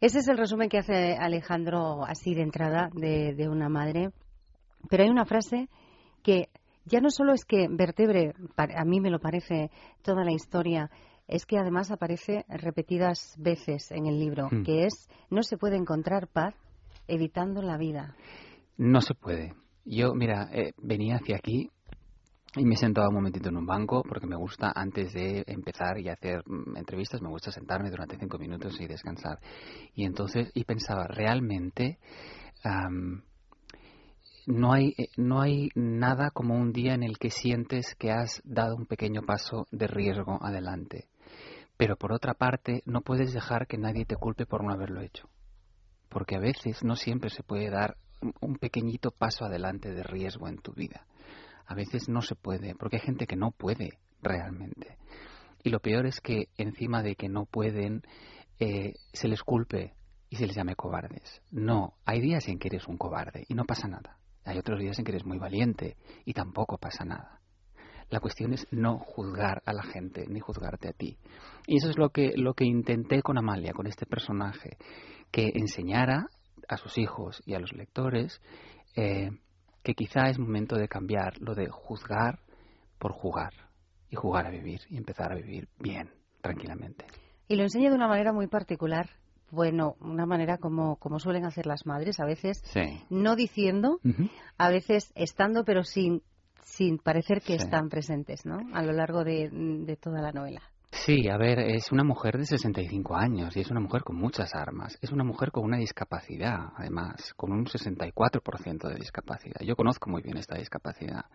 Ese 0.00 0.20
es 0.20 0.28
el 0.28 0.38
resumen 0.38 0.68
que 0.68 0.78
hace 0.78 1.14
Alejandro 1.14 2.04
así 2.04 2.34
de 2.34 2.42
entrada 2.42 2.88
de, 2.94 3.34
de 3.34 3.48
una 3.48 3.68
madre. 3.68 4.10
Pero 4.88 5.02
hay 5.02 5.10
una 5.10 5.26
frase 5.26 5.68
que 6.22 6.48
ya 6.86 7.00
no 7.00 7.10
solo 7.10 7.32
es 7.34 7.44
que 7.44 7.66
vertebre, 7.68 8.32
a 8.56 8.84
mí 8.84 9.00
me 9.00 9.10
lo 9.10 9.18
parece, 9.18 9.70
toda 10.02 10.24
la 10.24 10.32
historia, 10.32 10.90
es 11.28 11.44
que 11.44 11.58
además 11.58 11.90
aparece 11.90 12.44
repetidas 12.48 13.36
veces 13.38 13.90
en 13.90 14.06
el 14.06 14.18
libro, 14.18 14.48
Hmm. 14.50 14.62
que 14.62 14.86
es 14.86 15.08
no 15.30 15.42
se 15.42 15.56
puede 15.56 15.76
encontrar 15.76 16.28
paz 16.28 16.54
evitando 17.06 17.60
la 17.62 17.76
vida. 17.76 18.16
No 18.78 19.00
se 19.00 19.14
puede. 19.14 19.54
Yo, 19.84 20.14
mira, 20.14 20.48
eh, 20.52 20.72
venía 20.78 21.16
hacia 21.16 21.36
aquí 21.36 21.70
y 22.56 22.64
me 22.64 22.74
he 22.74 22.76
sentado 22.76 23.08
un 23.08 23.14
momentito 23.14 23.48
en 23.48 23.56
un 23.56 23.66
banco 23.66 24.02
porque 24.02 24.26
me 24.26 24.36
gusta, 24.36 24.72
antes 24.74 25.12
de 25.12 25.44
empezar 25.46 25.98
y 25.98 26.08
hacer 26.08 26.42
mm, 26.46 26.76
entrevistas, 26.76 27.22
me 27.22 27.28
gusta 27.28 27.52
sentarme 27.52 27.90
durante 27.90 28.18
cinco 28.18 28.38
minutos 28.38 28.80
y 28.80 28.86
descansar. 28.86 29.38
Y 29.94 30.04
entonces, 30.04 30.50
y 30.54 30.64
pensaba, 30.64 31.06
realmente 31.06 31.98
no, 34.46 34.72
hay, 34.72 34.94
eh, 34.98 35.08
no 35.16 35.40
hay 35.40 35.68
nada 35.74 36.30
como 36.30 36.54
un 36.54 36.72
día 36.72 36.94
en 36.94 37.02
el 37.02 37.18
que 37.18 37.30
sientes 37.30 37.94
que 37.94 38.10
has 38.10 38.42
dado 38.44 38.76
un 38.76 38.86
pequeño 38.86 39.22
paso 39.22 39.66
de 39.70 39.86
riesgo 39.86 40.38
adelante. 40.42 41.08
Pero 41.76 41.96
por 41.96 42.12
otra 42.12 42.34
parte, 42.34 42.82
no 42.84 43.00
puedes 43.00 43.32
dejar 43.32 43.66
que 43.66 43.78
nadie 43.78 44.04
te 44.04 44.16
culpe 44.16 44.44
por 44.44 44.64
no 44.64 44.72
haberlo 44.72 45.00
hecho 45.00 45.28
porque 46.10 46.36
a 46.36 46.40
veces 46.40 46.84
no 46.84 46.96
siempre 46.96 47.30
se 47.30 47.42
puede 47.42 47.70
dar 47.70 47.96
un 48.40 48.56
pequeñito 48.56 49.12
paso 49.12 49.46
adelante 49.46 49.94
de 49.94 50.02
riesgo 50.02 50.48
en 50.48 50.58
tu 50.58 50.72
vida. 50.72 51.06
A 51.70 51.74
veces 51.76 52.08
no 52.08 52.20
se 52.20 52.34
puede, 52.34 52.74
porque 52.74 52.96
hay 52.96 53.02
gente 53.02 53.28
que 53.28 53.36
no 53.36 53.52
puede 53.52 54.00
realmente. 54.20 54.98
Y 55.62 55.70
lo 55.70 55.78
peor 55.78 56.04
es 56.04 56.20
que 56.20 56.48
encima 56.56 57.00
de 57.04 57.14
que 57.14 57.28
no 57.28 57.44
pueden, 57.44 58.02
eh, 58.58 58.94
se 59.12 59.28
les 59.28 59.44
culpe 59.44 59.94
y 60.28 60.34
se 60.34 60.48
les 60.48 60.56
llame 60.56 60.74
cobardes. 60.74 61.42
No, 61.52 61.94
hay 62.04 62.20
días 62.20 62.48
en 62.48 62.58
que 62.58 62.66
eres 62.66 62.88
un 62.88 62.98
cobarde 62.98 63.44
y 63.46 63.54
no 63.54 63.66
pasa 63.66 63.86
nada. 63.86 64.18
Hay 64.44 64.58
otros 64.58 64.80
días 64.80 64.98
en 64.98 65.04
que 65.04 65.12
eres 65.12 65.24
muy 65.24 65.38
valiente 65.38 65.96
y 66.24 66.32
tampoco 66.32 66.76
pasa 66.76 67.04
nada. 67.04 67.40
La 68.08 68.18
cuestión 68.18 68.52
es 68.52 68.66
no 68.72 68.98
juzgar 68.98 69.62
a 69.64 69.72
la 69.72 69.84
gente 69.84 70.26
ni 70.28 70.40
juzgarte 70.40 70.88
a 70.88 70.92
ti. 70.92 71.18
Y 71.68 71.76
eso 71.76 71.88
es 71.88 71.98
lo 71.98 72.10
que, 72.10 72.32
lo 72.34 72.54
que 72.54 72.64
intenté 72.64 73.22
con 73.22 73.38
Amalia, 73.38 73.74
con 73.74 73.86
este 73.86 74.06
personaje, 74.06 74.76
que 75.30 75.52
enseñara 75.54 76.30
a 76.66 76.76
sus 76.78 76.98
hijos 76.98 77.40
y 77.46 77.54
a 77.54 77.60
los 77.60 77.72
lectores 77.72 78.42
eh, 78.96 79.30
que 79.94 80.04
quizá 80.04 80.28
es 80.28 80.38
momento 80.38 80.76
de 80.76 80.86
cambiar 80.88 81.40
lo 81.40 81.54
de 81.54 81.68
juzgar 81.68 82.38
por 82.98 83.12
jugar 83.12 83.52
y 84.08 84.14
jugar 84.16 84.46
a 84.46 84.50
vivir 84.50 84.80
y 84.88 84.96
empezar 84.96 85.32
a 85.32 85.34
vivir 85.34 85.68
bien, 85.78 86.10
tranquilamente. 86.40 87.06
Y 87.48 87.56
lo 87.56 87.62
enseña 87.64 87.90
de 87.90 87.96
una 87.96 88.06
manera 88.06 88.32
muy 88.32 88.46
particular. 88.46 89.10
Bueno, 89.50 89.96
una 90.00 90.26
manera 90.26 90.58
como, 90.58 90.94
como 90.96 91.18
suelen 91.18 91.44
hacer 91.44 91.66
las 91.66 91.86
madres, 91.86 92.20
a 92.20 92.24
veces 92.24 92.62
Sí. 92.66 93.02
no 93.10 93.34
diciendo, 93.34 93.98
a 94.58 94.70
veces 94.70 95.10
estando, 95.16 95.64
pero 95.64 95.82
sin, 95.82 96.22
sin 96.62 96.98
parecer 96.98 97.40
que 97.40 97.58
Sí. 97.58 97.64
están 97.64 97.88
presentes, 97.88 98.46
¿no? 98.46 98.60
A 98.72 98.82
lo 98.82 98.92
largo 98.92 99.24
de, 99.24 99.48
de 99.50 99.96
toda 99.96 100.22
la 100.22 100.30
novela. 100.30 100.62
Sí, 100.92 101.28
a 101.28 101.36
ver, 101.36 101.60
es 101.60 101.92
una 101.92 102.02
mujer 102.02 102.36
de 102.36 102.46
65 102.46 103.14
años 103.16 103.56
y 103.56 103.60
es 103.60 103.70
una 103.70 103.78
mujer 103.78 104.02
con 104.02 104.16
muchas 104.16 104.54
armas. 104.56 104.98
Es 105.00 105.12
una 105.12 105.22
mujer 105.22 105.52
con 105.52 105.64
una 105.64 105.78
discapacidad, 105.78 106.72
además, 106.76 107.32
con 107.36 107.52
un 107.52 107.64
64% 107.64 108.88
de 108.88 108.94
discapacidad. 108.96 109.60
Yo 109.60 109.76
conozco 109.76 110.10
muy 110.10 110.20
bien 110.20 110.36
esta 110.36 110.56
discapacidad. 110.58 111.26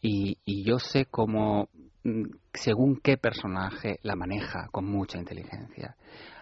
Y, 0.00 0.38
y 0.46 0.64
yo 0.64 0.78
sé 0.78 1.04
cómo, 1.04 1.68
mm, 2.04 2.22
según 2.54 2.96
qué 2.96 3.18
personaje 3.18 3.98
la 4.02 4.16
maneja 4.16 4.68
con 4.72 4.86
mucha 4.86 5.18
inteligencia. 5.18 5.94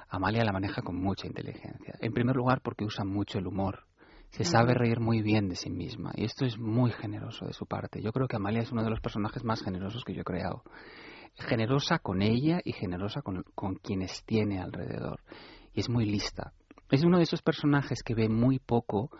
Amalia 0.09 0.45
la 0.45 0.53
maneja 0.53 0.81
con 0.83 0.97
mucha 0.97 1.27
inteligencia. 1.27 1.97
En 2.01 2.13
primer 2.13 2.37
lugar, 2.37 2.61
porque 2.63 2.85
usa 2.85 3.05
mucho 3.05 3.39
el 3.39 3.49
humor. 3.49 3.85
Se 4.31 4.45
sabe 4.45 4.75
reír 4.75 5.01
muy 5.01 5.23
bien 5.23 5.49
de 5.49 5.57
sí 5.57 5.71
misma. 5.71 6.13
Y 6.15 6.25
esto 6.25 6.45
es 6.45 6.57
muy 6.57 6.93
generoso 6.93 7.47
de 7.47 7.53
su 7.53 7.67
parte. 7.67 8.01
Yo 8.01 8.13
creo 8.13 8.29
que 8.29 8.37
Amalia 8.37 8.63
es 8.63 8.71
uno 8.71 8.85
de 8.85 8.91
los 8.91 9.01
personajes 9.01 9.43
más 9.43 9.63
generosos 9.63 10.05
que 10.05 10.15
yo 10.15 10.21
he 10.21 10.25
creado 10.25 10.63
generosa 11.37 11.99
con 11.99 12.23
ella 12.23 12.61
y 12.65 12.73
generosa 12.73 13.23
con, 13.23 13.45
con 13.55 13.77
quienes 13.77 14.25
tiene 14.25 14.61
alrededor. 14.61 15.21
Y 15.73 15.81
es 15.81 15.89
muy 15.89 16.05
lista. 16.05 16.53
Es 16.91 17.05
uno 17.05 17.19
de 17.19 17.25
esos 17.25 17.43
personajes 17.43 18.03
que 18.03 18.15
ve 18.15 18.29
muy 18.29 18.59
poco 18.59 19.11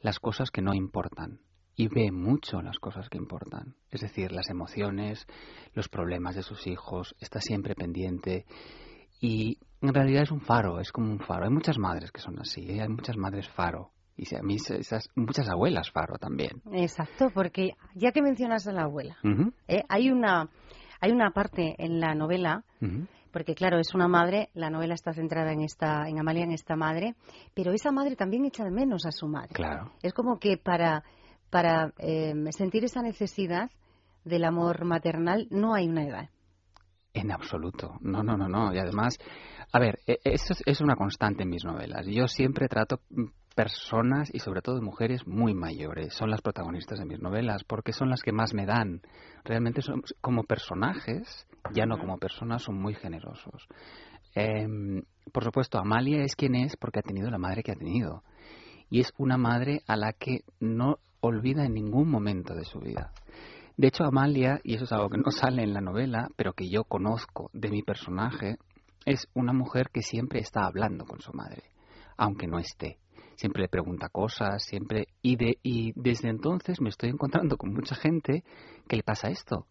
las 0.00 0.18
cosas 0.18 0.50
que 0.50 0.60
no 0.60 0.74
importan 0.74 1.40
y 1.76 1.88
ve 1.88 2.12
mucho 2.12 2.60
las 2.62 2.78
cosas 2.78 3.08
que 3.08 3.18
importan. 3.18 3.74
Es 3.90 4.00
decir, 4.00 4.32
las 4.32 4.48
emociones, 4.50 5.26
los 5.72 5.88
problemas 5.88 6.36
de 6.36 6.42
sus 6.42 6.66
hijos, 6.66 7.14
está 7.20 7.40
siempre 7.40 7.74
pendiente 7.74 8.44
y 9.20 9.58
en 9.80 9.94
realidad 9.94 10.22
es 10.22 10.30
un 10.30 10.40
faro, 10.40 10.80
es 10.80 10.92
como 10.92 11.10
un 11.10 11.20
faro. 11.20 11.44
Hay 11.44 11.50
muchas 11.50 11.78
madres 11.78 12.12
que 12.12 12.20
son 12.20 12.38
así, 12.38 12.70
¿eh? 12.70 12.82
hay 12.82 12.88
muchas 12.88 13.16
madres 13.16 13.48
faro 13.48 13.90
y 14.16 14.32
a 14.34 14.42
mí 14.42 14.56
esas, 14.56 15.08
muchas 15.16 15.48
abuelas 15.48 15.90
faro 15.90 16.16
también. 16.18 16.62
Exacto, 16.72 17.30
porque 17.34 17.72
ya 17.94 18.12
que 18.12 18.22
mencionas 18.22 18.66
a 18.66 18.72
la 18.72 18.82
abuela, 18.82 19.16
¿eh? 19.66 19.82
hay 19.88 20.10
una 20.10 20.48
hay 21.00 21.12
una 21.12 21.30
parte 21.30 21.74
en 21.78 22.00
la 22.00 22.14
novela 22.14 22.64
porque 23.32 23.54
claro 23.54 23.78
es 23.78 23.94
una 23.94 24.08
madre 24.08 24.50
la 24.54 24.70
novela 24.70 24.94
está 24.94 25.12
centrada 25.12 25.52
en 25.52 25.60
esta 25.62 26.08
en 26.08 26.18
Amalia 26.18 26.44
en 26.44 26.52
esta 26.52 26.76
madre 26.76 27.14
pero 27.54 27.72
esa 27.72 27.90
madre 27.92 28.16
también 28.16 28.44
echa 28.44 28.64
de 28.64 28.70
menos 28.70 29.06
a 29.06 29.12
su 29.12 29.26
madre 29.28 29.50
Claro. 29.54 29.92
es 30.02 30.12
como 30.12 30.38
que 30.38 30.56
para 30.56 31.02
para 31.50 31.92
eh, 31.98 32.34
sentir 32.50 32.84
esa 32.84 33.02
necesidad 33.02 33.70
del 34.24 34.44
amor 34.44 34.84
maternal 34.84 35.46
no 35.50 35.74
hay 35.74 35.88
una 35.88 36.04
edad 36.04 36.28
En 37.12 37.30
absoluto. 37.30 37.92
No, 38.00 38.22
no, 38.24 38.36
no, 38.36 38.48
no. 38.48 38.74
Y 38.74 38.78
además, 38.78 39.16
a 39.72 39.78
ver, 39.78 40.00
e- 40.06 40.18
esto 40.24 40.54
es, 40.66 40.80
una 40.80 40.96
constante 40.96 41.44
en 41.44 41.50
mis 41.50 41.64
novelas. 41.64 42.04
Yo 42.06 42.26
siempre 42.26 42.66
trato 42.66 42.98
personas 43.54 44.30
y 44.32 44.40
sobre 44.40 44.62
todo 44.62 44.80
mujeres 44.82 45.26
muy 45.26 45.54
mayores. 45.54 46.14
Son 46.14 46.30
las 46.30 46.42
protagonistas 46.42 46.98
de 46.98 47.06
mis 47.06 47.20
novelas 47.20 47.64
porque 47.64 47.92
son 47.92 48.10
las 48.10 48.22
que 48.22 48.32
más 48.32 48.54
me 48.54 48.66
dan. 48.66 49.02
Realmente 49.44 49.82
son, 49.82 50.02
como 50.20 50.44
personajes, 50.44 51.46
ya 51.72 51.86
no 51.86 51.98
como 51.98 52.18
personas, 52.18 52.62
son 52.62 52.80
muy 52.80 52.94
generosos. 52.94 53.66
Em, 54.34 55.02
por 55.32 55.44
supuesto, 55.44 55.78
Amalia 55.78 56.22
es 56.22 56.34
quien 56.34 56.54
es 56.56 56.76
porque 56.76 56.98
ha 56.98 57.02
tenido 57.02 57.30
la 57.30 57.38
madre 57.38 57.62
que 57.62 57.72
ha 57.72 57.76
tenido. 57.76 58.22
Y 58.90 59.00
es 59.00 59.12
una 59.16 59.36
madre 59.36 59.82
a 59.86 59.96
la 59.96 60.12
que 60.12 60.40
no 60.60 60.98
olvida 61.20 61.64
en 61.64 61.74
ningún 61.74 62.10
momento 62.10 62.54
de 62.54 62.64
su 62.64 62.80
vida. 62.80 63.12
De 63.76 63.88
hecho, 63.88 64.04
Amalia, 64.04 64.60
y 64.62 64.74
eso 64.74 64.84
es 64.84 64.92
algo 64.92 65.08
que 65.08 65.18
no 65.18 65.30
sale 65.30 65.62
en 65.62 65.72
la 65.72 65.80
novela, 65.80 66.28
pero 66.36 66.52
que 66.52 66.68
yo 66.68 66.84
conozco 66.84 67.50
de 67.52 67.70
mi 67.70 67.82
personaje, 67.82 68.56
es 69.06 69.28
una 69.34 69.52
mujer 69.52 69.90
que 69.92 70.02
siempre 70.02 70.40
está 70.40 70.66
hablando 70.66 71.04
con 71.04 71.20
su 71.20 71.32
madre, 71.32 71.64
aunque 72.16 72.46
no 72.46 72.58
esté. 72.58 72.98
Siempre 73.36 73.62
le 73.62 73.68
pregunta 73.68 74.08
cosas, 74.08 74.64
siempre... 74.64 75.08
Y, 75.22 75.36
de, 75.36 75.58
y 75.62 75.92
desde 75.96 76.28
entonces 76.28 76.80
me 76.80 76.88
estoy 76.88 77.10
encontrando 77.10 77.56
con 77.56 77.72
mucha 77.72 77.94
gente 77.94 78.44
que 78.88 78.96
le 78.96 79.02
pasa 79.02 79.28
esto, 79.28 79.66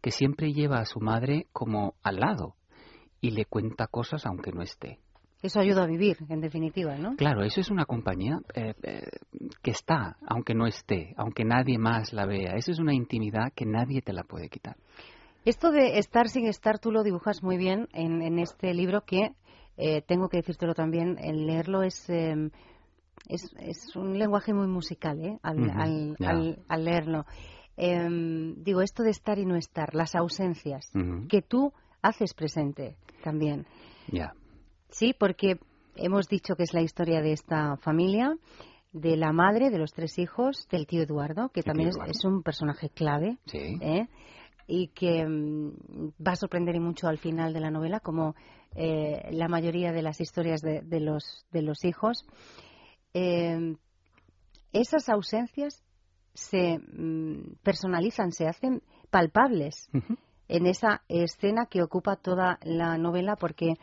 que 0.00 0.10
siempre 0.10 0.52
lleva 0.52 0.78
a 0.78 0.84
su 0.84 1.00
madre 1.00 1.46
como 1.52 1.94
al 2.02 2.16
lado 2.16 2.54
y 3.20 3.30
le 3.30 3.44
cuenta 3.44 3.86
cosas 3.86 4.26
aunque 4.26 4.52
no 4.52 4.62
esté. 4.62 4.98
eso 5.42 5.60
ayuda 5.60 5.84
a 5.84 5.86
vivir 5.86 6.16
en 6.28 6.40
definitiva 6.40 6.96
no 6.96 7.16
Claro, 7.16 7.42
eso 7.44 7.60
es 7.60 7.70
una 7.70 7.84
compañía 7.84 8.40
eh, 8.54 8.74
eh, 8.82 9.02
que 9.62 9.70
está, 9.70 10.16
aunque 10.26 10.54
no 10.54 10.66
esté, 10.66 11.14
aunque 11.16 11.44
nadie 11.44 11.78
más 11.78 12.12
la 12.12 12.26
vea. 12.26 12.54
Eso 12.56 12.72
es 12.72 12.78
una 12.78 12.94
intimidad 12.94 13.52
que 13.54 13.66
nadie 13.66 14.02
te 14.02 14.12
la 14.12 14.24
puede 14.24 14.48
quitar. 14.48 14.76
Esto 15.44 15.72
de 15.72 15.98
estar 15.98 16.28
sin 16.28 16.46
estar, 16.46 16.78
tú 16.78 16.92
lo 16.92 17.02
dibujas 17.02 17.42
muy 17.42 17.56
bien 17.56 17.88
en, 17.92 18.22
en 18.22 18.38
este 18.38 18.72
libro 18.74 19.02
que, 19.04 19.32
eh, 19.76 20.02
tengo 20.02 20.28
que 20.28 20.36
decírtelo 20.36 20.74
también, 20.74 21.18
el 21.18 21.46
leerlo 21.46 21.82
es, 21.82 22.08
eh, 22.08 22.50
es, 23.28 23.42
es 23.58 23.94
un 23.96 24.18
lenguaje 24.18 24.52
muy 24.52 24.66
musical, 24.66 25.20
¿eh? 25.24 25.38
Al, 25.42 25.70
al, 25.70 26.16
ya. 26.18 26.30
al- 26.30 26.58
al 26.68 26.84
leerlo. 26.84 27.24
Em, 27.76 28.62
digo, 28.62 28.82
esto 28.82 29.02
de 29.02 29.10
estar 29.10 29.38
y 29.38 29.46
no 29.46 29.56
estar, 29.56 29.94
las 29.94 30.14
ausencias, 30.14 30.90
que 31.28 31.40
tú 31.42 31.72
haces 32.02 32.34
presente 32.34 32.96
también. 33.24 33.66
Ya. 34.10 34.34
Sí, 34.90 35.14
porque 35.18 35.58
hemos 35.96 36.28
dicho 36.28 36.54
que 36.54 36.64
es 36.64 36.74
la 36.74 36.82
historia 36.82 37.22
de 37.22 37.32
esta 37.32 37.76
familia, 37.78 38.36
de 38.92 39.16
la 39.16 39.32
madre, 39.32 39.70
de 39.70 39.78
los 39.78 39.92
tres 39.94 40.18
hijos, 40.18 40.68
del 40.70 40.86
tío 40.86 41.02
Eduardo, 41.02 41.48
que 41.48 41.62
también 41.62 41.88
es, 41.88 41.96
es, 42.08 42.24
un 42.26 42.42
personaje 42.42 42.90
clave. 42.90 43.38
Sí. 43.46 43.78
¿eh? 43.80 44.08
y 44.68 44.88
que 44.88 45.26
mm, 45.26 46.12
va 46.26 46.32
a 46.32 46.36
sorprender 46.36 46.76
y 46.76 46.80
mucho 46.80 47.08
al 47.08 47.18
final 47.18 47.52
de 47.52 47.60
la 47.60 47.70
novela, 47.70 48.00
como 48.00 48.34
eh, 48.76 49.28
la 49.32 49.48
mayoría 49.48 49.92
de 49.92 50.02
las 50.02 50.20
historias 50.20 50.60
de, 50.62 50.82
de, 50.82 51.00
los, 51.00 51.44
de 51.50 51.62
los 51.62 51.84
hijos. 51.84 52.24
Eh, 53.14 53.76
esas 54.72 55.08
ausencias 55.08 55.82
se 56.34 56.78
mm, 56.78 57.56
personalizan, 57.62 58.32
se 58.32 58.46
hacen 58.46 58.82
palpables 59.10 59.88
en 60.48 60.66
esa 60.66 61.02
escena 61.08 61.66
que 61.66 61.82
ocupa 61.82 62.16
toda 62.16 62.58
la 62.62 62.96
novela 62.96 63.36
porque 63.36 63.74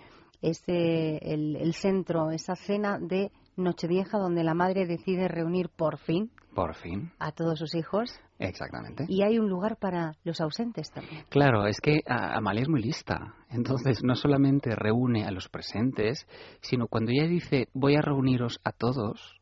es 0.41 0.61
eh, 0.67 1.19
el, 1.21 1.55
el, 1.57 1.73
centro, 1.73 2.31
esa 2.31 2.55
cena 2.55 2.97
de 2.99 3.31
Nochevieja 3.55 4.17
donde 4.17 4.43
la 4.43 4.53
madre 4.53 4.85
decide 4.85 5.27
reunir 5.27 5.69
por 5.69 5.97
fin, 5.97 6.31
por 6.53 6.75
fin 6.75 7.11
a 7.19 7.31
todos 7.31 7.59
sus 7.59 7.75
hijos. 7.75 8.19
Exactamente. 8.39 9.05
Y 9.07 9.23
hay 9.23 9.37
un 9.37 9.49
lugar 9.49 9.77
para 9.77 10.13
los 10.23 10.39
ausentes 10.41 10.91
también. 10.91 11.25
Claro, 11.29 11.67
es 11.67 11.79
que 11.81 12.01
Amalia 12.07 12.63
es 12.63 12.69
muy 12.69 12.81
lista. 12.81 13.35
Entonces, 13.49 14.03
no 14.03 14.15
solamente 14.15 14.75
reúne 14.75 15.25
a 15.25 15.31
los 15.31 15.49
presentes, 15.49 16.27
sino 16.61 16.87
cuando 16.87 17.11
ella 17.11 17.27
dice 17.27 17.67
voy 17.73 17.95
a 17.95 18.01
reuniros 18.01 18.59
a 18.63 18.71
todos, 18.71 19.39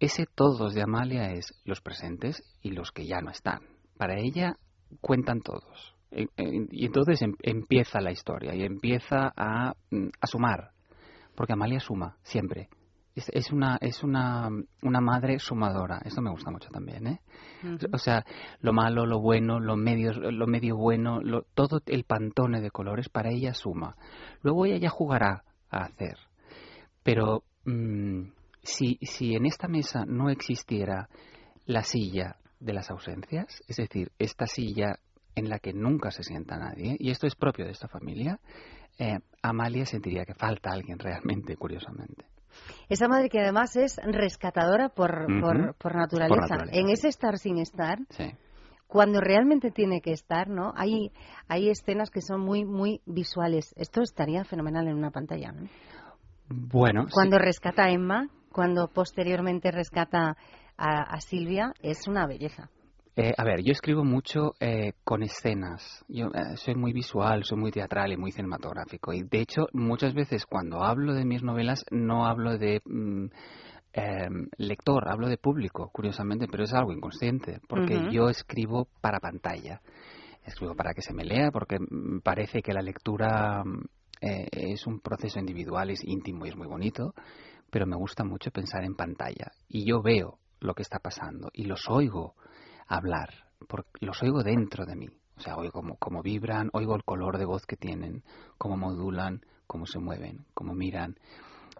ese 0.00 0.26
todos 0.26 0.74
de 0.74 0.82
Amalia 0.82 1.32
es 1.32 1.54
los 1.64 1.80
presentes 1.80 2.42
y 2.60 2.72
los 2.72 2.90
que 2.90 3.06
ya 3.06 3.20
no 3.20 3.30
están. 3.30 3.60
Para 3.96 4.18
ella 4.18 4.56
cuentan 5.00 5.40
todos. 5.40 5.94
Y 6.10 6.84
entonces 6.84 7.22
em, 7.22 7.34
empieza 7.42 8.00
la 8.00 8.10
historia 8.12 8.54
y 8.54 8.64
empieza 8.64 9.32
a, 9.34 9.74
mm, 9.90 10.08
a 10.20 10.26
sumar. 10.26 10.72
Porque 11.34 11.54
Amalia 11.54 11.80
suma, 11.80 12.18
siempre 12.22 12.68
es, 13.14 13.28
es, 13.32 13.52
una 13.52 13.78
es 13.80 14.02
una, 14.02 14.48
una 14.82 15.00
madre 15.00 15.38
sumadora 15.38 16.00
esto 16.04 16.22
me 16.22 16.30
gusta 16.30 16.50
mucho 16.50 16.68
también 16.70 17.06
¿eh? 17.06 17.20
Uh 17.62 17.66
-huh. 17.66 17.88
o 17.92 17.98
sea 17.98 18.24
lo 18.60 18.72
malo 18.72 19.06
lo 19.06 19.20
bueno 19.20 19.60
lo 19.60 19.76
medio 19.76 20.12
lo 20.12 20.46
medio 20.46 20.76
bueno 20.76 21.20
lo, 21.20 21.42
todo 21.54 21.80
el 21.86 22.04
pantone 22.04 22.60
de 22.60 22.70
colores 22.70 23.08
para 23.08 23.30
ella 23.30 23.54
suma 23.54 23.96
luego 24.42 24.66
ella 24.66 24.78
ya 24.78 24.88
jugará 24.90 25.44
a 25.70 25.84
hacer 25.84 26.16
pero 27.02 27.44
mmm, 27.64 28.30
si 28.62 28.98
si 29.02 29.34
en 29.34 29.46
esta 29.46 29.68
mesa 29.68 30.04
no 30.06 30.30
existiera 30.30 31.08
la 31.66 31.82
silla 31.82 32.36
de 32.60 32.72
las 32.72 32.90
ausencias 32.90 33.62
es 33.68 33.76
decir 33.76 34.12
esta 34.18 34.46
silla 34.46 34.98
en 35.34 35.48
la 35.48 35.58
que 35.58 35.72
nunca 35.72 36.10
se 36.10 36.22
sienta 36.22 36.58
nadie 36.58 36.96
y 36.98 37.10
esto 37.10 37.26
es 37.26 37.34
propio 37.34 37.64
de 37.64 37.72
esta 37.72 37.88
familia 37.88 38.38
eh, 38.98 39.18
Amalia 39.42 39.86
sentiría 39.86 40.24
que 40.24 40.34
falta 40.34 40.70
alguien 40.70 40.98
realmente 40.98 41.56
curiosamente 41.56 42.26
esa 42.88 43.08
madre 43.08 43.28
que 43.28 43.40
además 43.40 43.76
es 43.76 43.98
rescatadora 44.04 44.88
por, 44.88 45.10
uh 45.10 45.26
-huh. 45.26 45.40
por, 45.40 45.74
por, 45.76 45.96
naturaleza. 45.96 46.34
por, 46.34 46.40
naturaleza. 46.42 46.78
En 46.78 46.88
ese 46.88 47.08
estar 47.08 47.38
sin 47.38 47.58
estar, 47.58 47.98
sí. 48.10 48.32
cuando 48.86 49.20
realmente 49.20 49.70
tiene 49.70 50.00
que 50.00 50.12
estar, 50.12 50.48
¿no? 50.48 50.72
Hay, 50.76 51.12
hay 51.48 51.68
escenas 51.70 52.10
que 52.10 52.20
son 52.20 52.40
muy, 52.40 52.64
muy 52.64 53.00
visuales. 53.06 53.74
Esto 53.76 54.02
estaría 54.02 54.44
fenomenal 54.44 54.88
en 54.88 54.96
una 54.96 55.10
pantalla, 55.10 55.52
¿no? 55.52 55.68
Bueno. 56.48 57.06
Cuando 57.12 57.38
sí. 57.38 57.44
rescata 57.44 57.84
a 57.84 57.90
Emma, 57.90 58.28
cuando 58.50 58.88
posteriormente 58.88 59.70
rescata 59.70 60.36
a, 60.76 61.02
a 61.02 61.20
Silvia, 61.20 61.72
es 61.80 62.06
una 62.06 62.26
belleza. 62.26 62.68
Eh, 63.14 63.34
a 63.36 63.44
ver, 63.44 63.62
yo 63.62 63.72
escribo 63.72 64.04
mucho 64.04 64.54
eh, 64.58 64.94
con 65.04 65.22
escenas. 65.22 66.02
Yo 66.08 66.28
eh, 66.28 66.56
soy 66.56 66.74
muy 66.74 66.94
visual, 66.94 67.44
soy 67.44 67.58
muy 67.58 67.70
teatral 67.70 68.12
y 68.12 68.16
muy 68.16 68.32
cinematográfico. 68.32 69.12
Y 69.12 69.22
de 69.22 69.40
hecho, 69.40 69.66
muchas 69.74 70.14
veces 70.14 70.46
cuando 70.46 70.82
hablo 70.82 71.12
de 71.12 71.26
mis 71.26 71.42
novelas, 71.42 71.84
no 71.90 72.26
hablo 72.26 72.56
de 72.56 72.80
mm, 72.86 73.26
lector, 74.56 75.10
hablo 75.10 75.28
de 75.28 75.36
público, 75.36 75.90
curiosamente, 75.92 76.46
pero 76.50 76.64
es 76.64 76.72
algo 76.72 76.92
inconsciente, 76.92 77.60
porque 77.68 77.96
uh 77.96 78.00
-huh. 78.00 78.10
yo 78.10 78.28
escribo 78.30 78.88
para 79.02 79.20
pantalla. 79.20 79.82
Escribo 80.44 80.74
para 80.74 80.94
que 80.94 81.02
se 81.02 81.12
me 81.12 81.24
lea, 81.24 81.50
porque 81.52 81.76
parece 82.24 82.62
que 82.62 82.72
la 82.72 82.80
lectura 82.80 83.62
es 84.20 84.86
un 84.86 85.00
proceso 85.00 85.38
individual, 85.38 85.90
es 85.90 86.02
íntimo 86.02 86.46
y 86.46 86.48
es 86.48 86.56
muy 86.56 86.66
bonito, 86.66 87.12
pero 87.70 87.86
me 87.86 87.96
gusta 87.96 88.24
mucho 88.24 88.50
pensar 88.50 88.82
en 88.84 88.94
pantalla. 88.94 89.52
Y 89.68 89.84
yo 89.84 90.00
veo 90.00 90.38
lo 90.60 90.74
que 90.74 90.82
está 90.82 90.98
pasando 90.98 91.50
y 91.52 91.64
los 91.64 91.88
oigo 91.88 92.34
hablar, 92.86 93.30
porque 93.68 93.90
los 94.00 94.22
oigo 94.22 94.42
dentro 94.42 94.84
de 94.84 94.96
mí. 94.96 95.08
O 95.36 95.40
sea, 95.40 95.56
oigo 95.56 95.72
cómo, 95.72 95.96
cómo 95.96 96.22
vibran, 96.22 96.70
oigo 96.72 96.94
el 96.94 97.04
color 97.04 97.38
de 97.38 97.44
voz 97.44 97.66
que 97.66 97.76
tienen, 97.76 98.22
cómo 98.58 98.76
modulan, 98.76 99.40
cómo 99.66 99.86
se 99.86 99.98
mueven, 99.98 100.44
cómo 100.54 100.74
miran. 100.74 101.16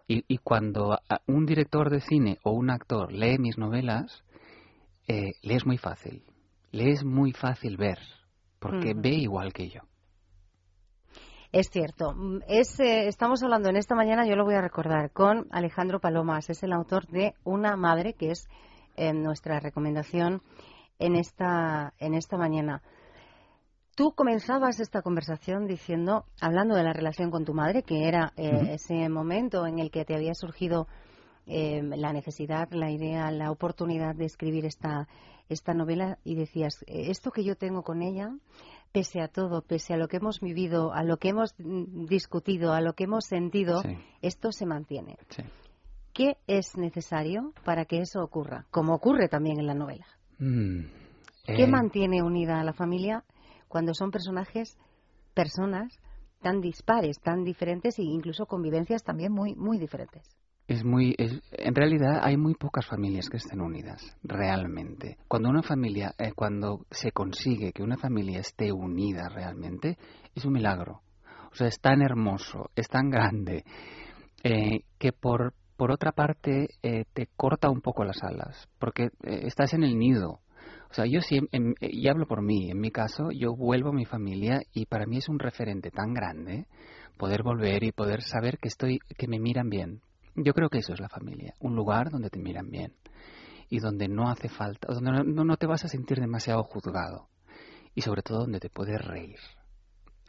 Y, 0.09 0.25
y 0.27 0.39
cuando 0.39 0.99
un 1.27 1.47
director 1.47 1.91
de 1.91 2.01
cine 2.01 2.39
o 2.43 2.53
un 2.53 2.71
actor 2.71 3.13
lee 3.13 3.39
mis 3.39 3.59
novelas, 3.59 4.25
eh, 5.07 5.33
le 5.43 5.55
es 5.55 5.67
muy 5.67 5.79
fácil. 5.79 6.25
Le 6.71 6.91
es 6.91 7.05
muy 7.05 7.33
fácil 7.33 7.77
ver, 7.77 7.99
porque 8.59 8.91
uh 8.91 8.95
-huh. 8.95 9.03
ve 9.03 9.11
igual 9.11 9.53
que 9.53 9.69
yo. 9.69 9.83
Es 11.53 11.69
cierto. 11.69 12.15
Es, 12.49 12.81
eh, 12.81 13.09
estamos 13.09 13.43
hablando 13.43 13.69
en 13.69 13.77
esta 13.77 13.95
mañana, 13.95 14.27
yo 14.27 14.37
lo 14.37 14.45
voy 14.45 14.55
a 14.55 14.63
recordar, 14.63 15.11
con 15.13 15.49
Alejandro 15.51 16.01
Palomas. 16.01 16.49
Es 16.49 16.63
el 16.63 16.73
autor 16.73 17.07
de 17.09 17.35
Una 17.45 17.77
Madre, 17.77 18.15
que 18.15 18.31
es 18.31 18.49
eh, 18.97 19.13
nuestra 19.13 19.61
recomendación 19.61 20.41
en 21.03 21.17
esta, 21.17 21.95
en 21.99 22.15
esta 22.15 22.37
mañana. 22.37 22.81
Tú 23.95 24.13
comenzabas 24.13 24.81
esta 24.81 25.03
conversación 25.03 25.67
diciendo, 25.67 26.25
hablando 26.41 26.75
de 26.75 26.85
la 26.85 26.93
relación 26.93 27.31
con 27.31 27.45
tu 27.45 27.55
madre, 27.55 27.83
que 27.83 28.09
era 28.09 28.33
eh, 28.37 28.49
uh 28.49 28.59
-huh. 28.59 28.71
ese 28.71 29.09
momento 29.09 29.67
en 29.67 29.79
el 29.79 29.91
que 29.91 30.05
te 30.05 30.15
había 30.15 30.35
surgido 30.35 30.87
eh, 31.47 31.83
la 31.83 32.13
necesidad, 32.13 32.69
la 32.71 32.91
idea, 32.91 33.31
la 33.31 33.51
oportunidad 33.51 34.15
de 34.15 34.27
escribir 34.27 34.65
esta, 34.65 35.09
esta 35.49 35.75
novela 35.75 36.19
y 36.25 36.37
decías, 36.37 36.85
esto 36.87 37.33
que 37.33 37.45
yo 37.45 37.57
tengo 37.57 37.83
con 37.83 38.01
ella, 38.01 38.31
pese 38.93 39.21
a 39.21 39.29
todo, 39.29 39.63
pese 39.63 39.93
a 39.95 39.97
lo 39.97 40.07
que 40.07 40.19
hemos 40.19 40.41
vivido, 40.41 40.93
a 40.93 41.03
lo 41.03 41.17
que 41.17 41.31
hemos 41.31 41.55
discutido, 41.59 42.73
a 42.73 42.81
lo 42.81 42.93
que 42.93 43.05
hemos 43.05 43.25
sentido, 43.27 43.83
sí. 43.83 43.99
esto 44.23 44.53
se 44.53 44.67
mantiene. 44.67 45.17
Sí. 45.31 45.43
¿Qué 46.13 46.37
es 46.47 46.77
necesario 46.77 47.53
para 47.65 47.87
que 47.87 48.01
eso 48.01 48.23
ocurra? 48.23 48.67
Como 48.71 48.95
ocurre 48.95 49.29
también 49.29 49.59
en 49.59 49.67
la 49.67 49.75
novela. 49.75 50.07
Mm, 50.39 50.81
eh... 51.47 51.55
¿Qué 51.57 51.67
mantiene 51.67 52.23
unida 52.23 52.61
a 52.61 52.65
la 52.65 52.73
familia 52.73 53.25
cuando 53.69 53.95
son 53.95 54.11
personajes, 54.11 54.79
personas 55.35 55.99
tan 56.41 56.61
dispares, 56.61 57.21
tan 57.21 57.45
diferentes 57.45 57.99
e 57.99 58.03
incluso 58.03 58.47
convivencias 58.47 59.03
también 59.03 59.33
muy, 59.33 59.55
muy 59.55 59.79
diferentes? 59.79 60.23
Es 60.69 60.85
muy, 60.85 61.15
es, 61.19 61.41
en 61.51 61.75
realidad 61.75 62.21
hay 62.23 62.37
muy 62.37 62.55
pocas 62.55 62.87
familias 62.87 63.29
que 63.29 63.37
estén 63.37 63.61
unidas, 63.61 64.17
realmente. 64.23 65.19
Cuando 65.29 65.51
una 65.51 65.63
familia, 65.63 66.15
eh, 66.19 66.33
cuando 66.35 66.87
se 66.91 67.13
consigue 67.13 67.73
que 67.73 67.83
una 67.83 67.97
familia 67.97 68.41
esté 68.41 68.73
unida 68.73 69.29
realmente, 69.29 69.99
es 70.35 70.45
un 70.45 70.53
milagro. 70.53 71.03
O 71.51 71.55
sea, 71.55 71.67
es 71.67 71.81
tan 71.81 72.01
hermoso, 72.01 72.71
es 72.75 72.89
tan 72.89 73.11
grande, 73.11 73.65
eh, 74.43 74.85
que 74.99 75.13
por, 75.13 75.53
por 75.83 75.91
otra 75.91 76.13
parte 76.13 76.77
eh, 76.85 77.07
te 77.13 77.27
corta 77.27 77.69
un 77.69 77.81
poco 77.81 78.05
las 78.05 78.23
alas, 78.23 78.69
porque 78.79 79.07
eh, 79.25 79.41
estás 79.47 79.75
en 79.75 79.83
el 79.83 79.99
nido. 79.99 80.39
O 80.89 80.95
sea, 80.95 81.07
yo 81.07 81.21
sí, 81.23 81.41
en, 81.51 81.75
y 81.81 82.07
hablo 82.07 82.29
por 82.29 82.41
mí, 82.41 82.71
en 82.71 82.79
mi 82.79 82.93
caso, 82.93 83.33
yo 83.33 83.57
vuelvo 83.57 83.89
a 83.89 83.93
mi 83.93 84.05
familia 84.05 84.63
y 84.73 84.87
para 84.87 85.07
mí 85.07 85.17
es 85.17 85.29
un 85.29 85.41
referente 85.41 85.91
tan 85.91 86.15
grande 86.15 86.69
poder 87.19 87.43
volver 87.43 87.83
y 87.83 87.91
poder 87.91 88.23
saber 88.23 88.59
que 88.59 88.69
estoy, 88.69 89.01
que 89.19 89.27
me 89.27 89.41
miran 89.41 89.71
bien. 89.71 90.03
Yo 90.37 90.53
creo 90.53 90.69
que 90.69 90.79
eso 90.79 90.93
es 90.93 91.01
la 91.01 91.09
familia, 91.09 91.55
un 91.59 91.75
lugar 91.75 92.13
donde 92.13 92.31
te 92.31 92.39
miran 92.39 92.71
bien 92.71 92.93
y 93.69 93.81
donde 93.81 94.07
no 94.07 94.31
hace 94.31 94.49
falta, 94.49 94.87
donde 94.87 95.11
no, 95.25 95.45
no 95.45 95.57
te 95.57 95.67
vas 95.67 95.85
a 95.85 95.89
sentir 95.89 96.21
demasiado 96.21 96.63
juzgado 96.63 97.27
y 97.93 98.03
sobre 98.03 98.23
todo 98.23 98.43
donde 98.43 98.61
te 98.61 98.71
puedes 98.71 99.05
reír 99.05 99.41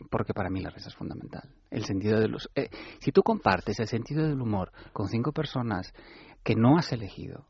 porque 0.09 0.33
para 0.33 0.49
mí 0.49 0.61
la 0.61 0.69
risa 0.69 0.89
es 0.89 0.95
fundamental. 0.95 1.49
El 1.69 1.85
sentido 1.85 2.19
de 2.19 2.27
los, 2.27 2.49
eh, 2.55 2.69
si 2.99 3.11
tú 3.11 3.23
compartes 3.23 3.79
el 3.79 3.87
sentido 3.87 4.27
del 4.27 4.41
humor 4.41 4.71
con 4.91 5.07
cinco 5.07 5.31
personas 5.31 5.93
que 6.43 6.55
no 6.55 6.77
has 6.77 6.91
elegido, 6.91 7.47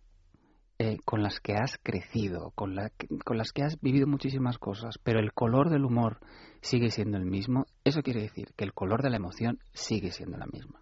eh, 0.79 0.97
con 1.05 1.21
las 1.21 1.39
que 1.39 1.53
has 1.53 1.77
crecido, 1.81 2.51
con, 2.55 2.75
la, 2.75 2.91
con 3.23 3.37
las 3.37 3.51
que 3.51 3.63
has 3.63 3.79
vivido 3.79 4.07
muchísimas 4.07 4.57
cosas, 4.57 4.97
pero 5.03 5.19
el 5.19 5.31
color 5.31 5.69
del 5.69 5.85
humor 5.85 6.19
sigue 6.61 6.89
siendo 6.89 7.17
el 7.17 7.25
mismo, 7.25 7.65
eso 7.83 8.01
quiere 8.01 8.21
decir 8.21 8.53
que 8.55 8.63
el 8.63 8.73
color 8.73 9.01
de 9.03 9.09
la 9.09 9.17
emoción 9.17 9.59
sigue 9.73 10.11
siendo 10.11 10.37
la 10.37 10.47
misma. 10.47 10.81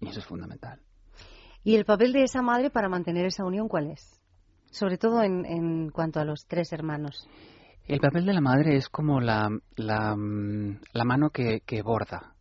Y 0.00 0.08
eso 0.08 0.18
es 0.18 0.26
fundamental. 0.26 0.80
¿Y 1.62 1.76
el 1.76 1.84
papel 1.84 2.12
de 2.12 2.24
esa 2.24 2.42
madre 2.42 2.70
para 2.70 2.88
mantener 2.88 3.24
esa 3.24 3.44
unión 3.44 3.68
cuál 3.68 3.92
es? 3.92 4.20
Sobre 4.70 4.98
todo 4.98 5.22
en, 5.22 5.46
en 5.46 5.90
cuanto 5.90 6.20
a 6.20 6.24
los 6.24 6.46
tres 6.46 6.72
hermanos. 6.72 7.28
El 7.86 8.00
papel 8.00 8.24
de 8.24 8.32
la 8.32 8.40
madre 8.40 8.76
es 8.76 8.88
como 8.88 9.20
la, 9.20 9.50
la, 9.76 10.16
la 10.16 11.04
mano 11.04 11.28
que, 11.28 11.60
que, 11.66 11.82
borda. 11.82 12.34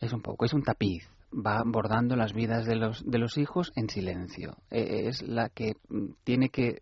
Es 0.00 0.12
un 0.12 0.22
poco, 0.22 0.44
es 0.44 0.52
un 0.52 0.64
tapiz. 0.64 1.08
Va 1.32 1.62
bordando 1.64 2.16
las 2.16 2.32
vidas 2.32 2.66
de 2.66 2.74
los, 2.74 3.02
de 3.08 3.18
los 3.18 3.38
hijos 3.38 3.70
en 3.76 3.88
silencio. 3.88 4.56
E, 4.70 5.06
es 5.06 5.22
la 5.22 5.50
que 5.50 5.76
tiene 6.24 6.48
que 6.48 6.80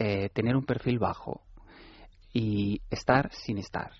eh, 0.00 0.30
tener 0.30 0.56
un 0.56 0.64
perfil 0.64 0.98
bajo 0.98 1.42
y 2.32 2.80
estar 2.90 3.32
sin 3.32 3.58
estar. 3.58 3.92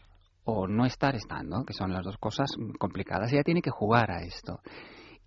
O 0.42 0.66
no 0.66 0.84
estar 0.84 1.14
estando, 1.14 1.64
que 1.64 1.74
son 1.74 1.92
las 1.92 2.04
dos 2.04 2.16
cosas 2.18 2.50
complicadas. 2.80 3.32
Ella 3.32 3.44
tiene 3.44 3.62
que 3.62 3.70
jugar 3.70 4.10
a 4.10 4.24
esto. 4.24 4.58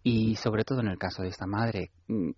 Y 0.03 0.35
sobre 0.35 0.65
todo 0.65 0.81
en 0.81 0.89
el 0.89 0.97
caso 0.97 1.23
de 1.23 1.29
esta 1.29 1.47
madre, 1.47 1.91
mm, 2.09 2.31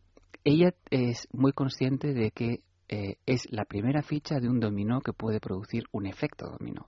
ella 0.43 0.71
es 0.91 1.27
muy 1.33 1.51
consciente 1.51 2.13
de 2.13 2.29
que 2.29 2.61
eh, 2.89 3.17
es 3.25 3.51
la 3.51 3.65
primera 3.65 4.01
ficha 4.01 4.39
de 4.39 4.47
un 4.47 4.59
dominó 4.59 5.01
que 5.01 5.11
puede 5.11 5.39
producir 5.39 5.85
un 5.91 6.05
efecto 6.05 6.49
dominó. 6.49 6.87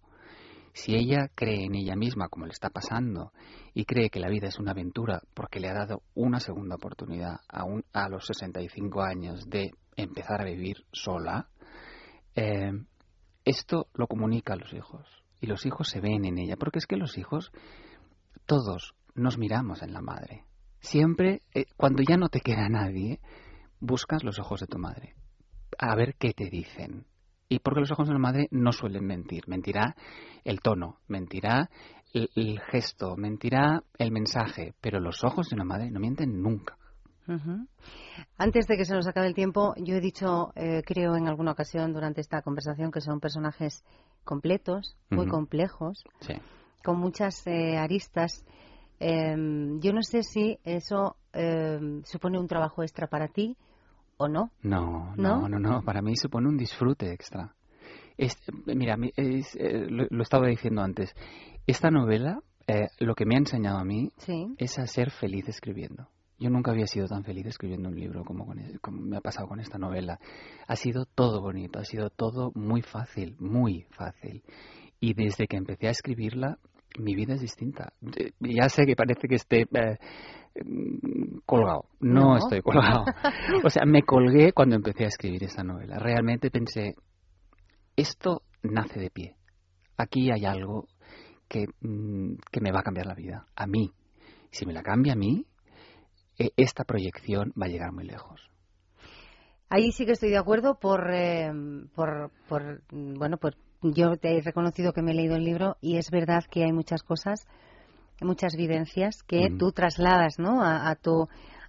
Si 0.73 0.95
ella 0.95 1.29
cree 1.35 1.65
en 1.65 1.75
ella 1.75 1.95
misma, 1.95 2.29
como 2.29 2.45
le 2.45 2.53
está 2.53 2.69
pasando, 2.69 3.33
y 3.73 3.85
cree 3.85 4.09
que 4.09 4.19
la 4.19 4.29
vida 4.29 4.47
es 4.47 4.59
una 4.59 4.71
aventura 4.71 5.21
porque 5.33 5.59
le 5.59 5.67
ha 5.67 5.73
dado 5.73 6.03
una 6.13 6.39
segunda 6.39 6.75
oportunidad 6.75 7.41
a, 7.49 7.65
a 7.93 8.09
los 8.09 8.25
65 8.27 9.01
años 9.01 9.49
de 9.49 9.71
empezar 9.97 10.41
a 10.41 10.45
vivir 10.45 10.85
sola, 10.93 11.49
eh, 12.35 12.71
esto 13.43 13.87
lo 13.93 14.07
comunica 14.07 14.53
a 14.53 14.57
los 14.57 14.73
hijos. 14.73 15.05
Y 15.41 15.47
los 15.47 15.65
hijos 15.65 15.89
se 15.89 15.99
ven 15.99 16.23
en 16.23 16.37
ella, 16.37 16.55
porque 16.55 16.79
es 16.79 16.85
que 16.85 16.97
los 16.97 17.17
hijos, 17.17 17.51
todos 18.45 18.93
nos 19.15 19.37
miramos 19.37 19.81
en 19.81 19.91
la 19.91 20.01
madre. 20.01 20.45
Siempre, 20.79 21.41
eh, 21.53 21.65
cuando 21.75 22.03
ya 22.07 22.15
no 22.15 22.29
te 22.29 22.39
queda 22.39 22.69
nadie, 22.69 23.19
buscas 23.81 24.23
los 24.23 24.39
ojos 24.39 24.61
de 24.61 24.67
tu 24.67 24.77
madre 24.77 25.18
a 25.79 25.95
ver 25.95 26.15
qué 26.15 26.33
te 26.33 26.49
dicen. 26.49 27.05
Y 27.47 27.59
porque 27.59 27.79
los 27.79 27.91
ojos 27.91 28.07
de 28.07 28.13
la 28.13 28.19
madre 28.19 28.47
no 28.51 28.71
suelen 28.71 29.05
mentir. 29.05 29.47
Mentirá 29.47 29.95
el 30.43 30.61
tono, 30.61 30.99
mentirá 31.07 31.69
el, 32.13 32.59
gesto, 32.69 33.15
mentirá 33.15 33.83
el 33.97 34.11
mensaje, 34.11 34.75
pero 34.81 34.99
los 34.99 35.23
ojos 35.23 35.49
de 35.49 35.55
una 35.55 35.63
madre 35.63 35.89
no 35.89 35.99
mienten 35.99 36.41
nunca. 36.41 36.77
Antes 38.37 38.65
de 38.65 38.75
que 38.75 38.85
se 38.85 38.95
nos 38.95 39.07
acabe 39.07 39.27
el 39.27 39.35
tiempo, 39.35 39.75
yo 39.77 39.95
he 39.95 40.01
dicho, 40.01 40.51
eh, 40.55 40.81
creo 40.83 41.15
en 41.15 41.27
alguna 41.27 41.51
ocasión 41.51 41.93
durante 41.93 42.21
esta 42.21 42.41
conversación, 42.41 42.91
que 42.91 43.01
son 43.01 43.19
personajes 43.19 43.83
completos, 44.23 44.97
muy 45.11 45.27
complejos, 45.27 46.03
con 46.83 46.99
muchas 46.99 47.45
eh, 47.45 47.77
aristas. 47.77 48.43
Em, 48.99 49.79
yo 49.79 49.93
no 49.93 50.01
sé 50.01 50.23
si 50.23 50.57
eso 50.63 51.17
em, 51.31 52.03
supone 52.03 52.39
un 52.39 52.47
trabajo 52.47 52.81
extra 52.81 53.07
para 53.07 53.27
ti 53.27 53.55
o 54.19 54.27
no. 54.27 54.51
No, 54.61 55.15
no, 55.15 55.47
no, 55.47 55.59
no. 55.59 55.81
Para 55.81 56.01
mí 56.01 56.15
supone 56.15 56.49
un 56.49 56.57
disfrute 56.57 57.11
extra. 57.11 57.55
mira, 58.65 58.97
eh, 59.15 59.87
lo, 59.89 60.21
estaba 60.21 60.47
diciendo 60.47 60.81
antes. 60.81 61.15
Esta 61.65 61.89
novela, 61.89 62.41
eh, 62.67 62.87
lo 62.99 63.15
que 63.15 63.25
me 63.25 63.35
ha 63.35 63.39
enseñado 63.39 63.79
a 63.79 63.85
mí 63.85 64.11
es 64.57 64.77
a 64.77 64.85
ser 64.87 65.09
feliz 65.11 65.47
escribiendo. 65.47 66.09
Yo 66.37 66.49
nunca 66.49 66.71
había 66.71 66.85
sido 66.85 67.07
tan 67.07 67.23
feliz 67.23 67.45
escribiendo 67.45 67.89
un 67.89 67.95
libro 67.95 68.23
como, 68.23 68.45
como, 68.81 69.01
me 69.01 69.17
ha 69.17 69.21
pasado 69.21 69.47
con 69.47 69.61
esta 69.61 69.77
novela. 69.77 70.19
Ha 70.67 70.75
sido 70.75 71.05
todo 71.05 71.41
bonito, 71.41 71.79
ha 71.79 71.85
sido 71.85 72.09
todo 72.09 72.51
muy 72.55 72.81
fácil, 72.81 73.37
muy 73.39 73.85
fácil. 73.91 74.43
Y 74.99 75.13
desde 75.13 75.47
que 75.47 75.57
empecé 75.57 75.87
a 75.87 75.91
escribirla, 75.91 76.57
mi 76.97 77.15
vida 77.15 77.35
es 77.35 77.41
distinta. 77.41 77.93
Eh, 78.17 78.31
ya 78.39 78.67
sé 78.67 78.85
que 78.85 78.95
parece 78.95 79.27
que 79.29 79.35
esté 79.35 79.65
Mm, 79.65 79.97
colgado. 81.45 81.85
No, 81.99 82.37
estoy 82.37 82.61
colgado. 82.61 83.05
O 83.63 83.69
sea, 83.69 83.85
me 83.85 84.03
colgué 84.03 84.53
cuando 84.53 84.75
empecé 84.75 85.05
a 85.05 85.07
escribir 85.07 85.43
esa 85.43 85.63
novela. 85.63 85.97
Realmente 85.99 86.51
pensé, 86.51 86.95
esto 87.95 88.43
nace 88.63 88.99
de 88.99 89.09
pie. 89.09 89.35
Aquí 89.97 90.31
hay 90.31 90.45
algo 90.45 90.87
que, 91.47 91.65
mm, 91.81 92.35
que 92.51 92.61
me 92.61 92.71
va 92.71 92.79
a 92.79 92.83
cambiar 92.83 93.05
la 93.05 93.15
vida. 93.15 93.45
A 93.55 93.67
mí. 93.67 93.91
Si 94.51 94.65
me 94.65 94.73
la 94.73 94.81
cambia 94.81 95.13
a 95.13 95.15
mí, 95.15 95.45
e, 96.39 96.51
esta 96.57 96.83
proyección 96.83 97.53
va 97.61 97.67
a 97.67 97.69
llegar 97.69 97.91
muy 97.91 98.05
lejos. 98.05 98.49
Ahí 99.69 99.91
sí 99.91 100.05
que 100.05 100.13
estoy 100.13 100.29
de 100.29 100.37
acuerdo 100.37 100.79
por, 100.79 101.11
eh, 101.13 101.51
por, 101.93 102.31
por, 102.47 102.81
bueno, 102.91 103.37
pues 103.37 103.55
yo 103.81 104.17
te 104.17 104.35
he 104.35 104.41
reconocido 104.41 104.93
que 104.93 105.03
me 105.03 105.11
he 105.11 105.15
leído 105.15 105.35
el 105.35 105.43
libro 105.43 105.77
y 105.79 105.97
es 105.97 106.09
verdad 106.09 106.43
que 106.49 106.63
hay 106.63 106.71
muchas 106.71 107.03
cosas 107.03 107.45
muchas 108.25 108.55
vivencias 108.55 109.23
que 109.23 109.49
tú 109.57 109.71
trasladas 109.71 110.39
¿no? 110.39 110.63
a, 110.63 110.95
tu 110.95 111.27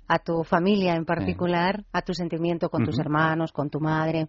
a 0.09 0.19
tu 0.19 0.43
familia 0.43 0.97
en 0.97 1.05
particular, 1.05 1.85
a 1.93 2.03
tu 2.03 2.15
sentimiento 2.15 2.69
con 2.69 2.85
tus 2.85 2.99
hermanos, 2.99 3.53
con 3.53 3.71
tu 3.71 3.79
madre, 3.79 4.29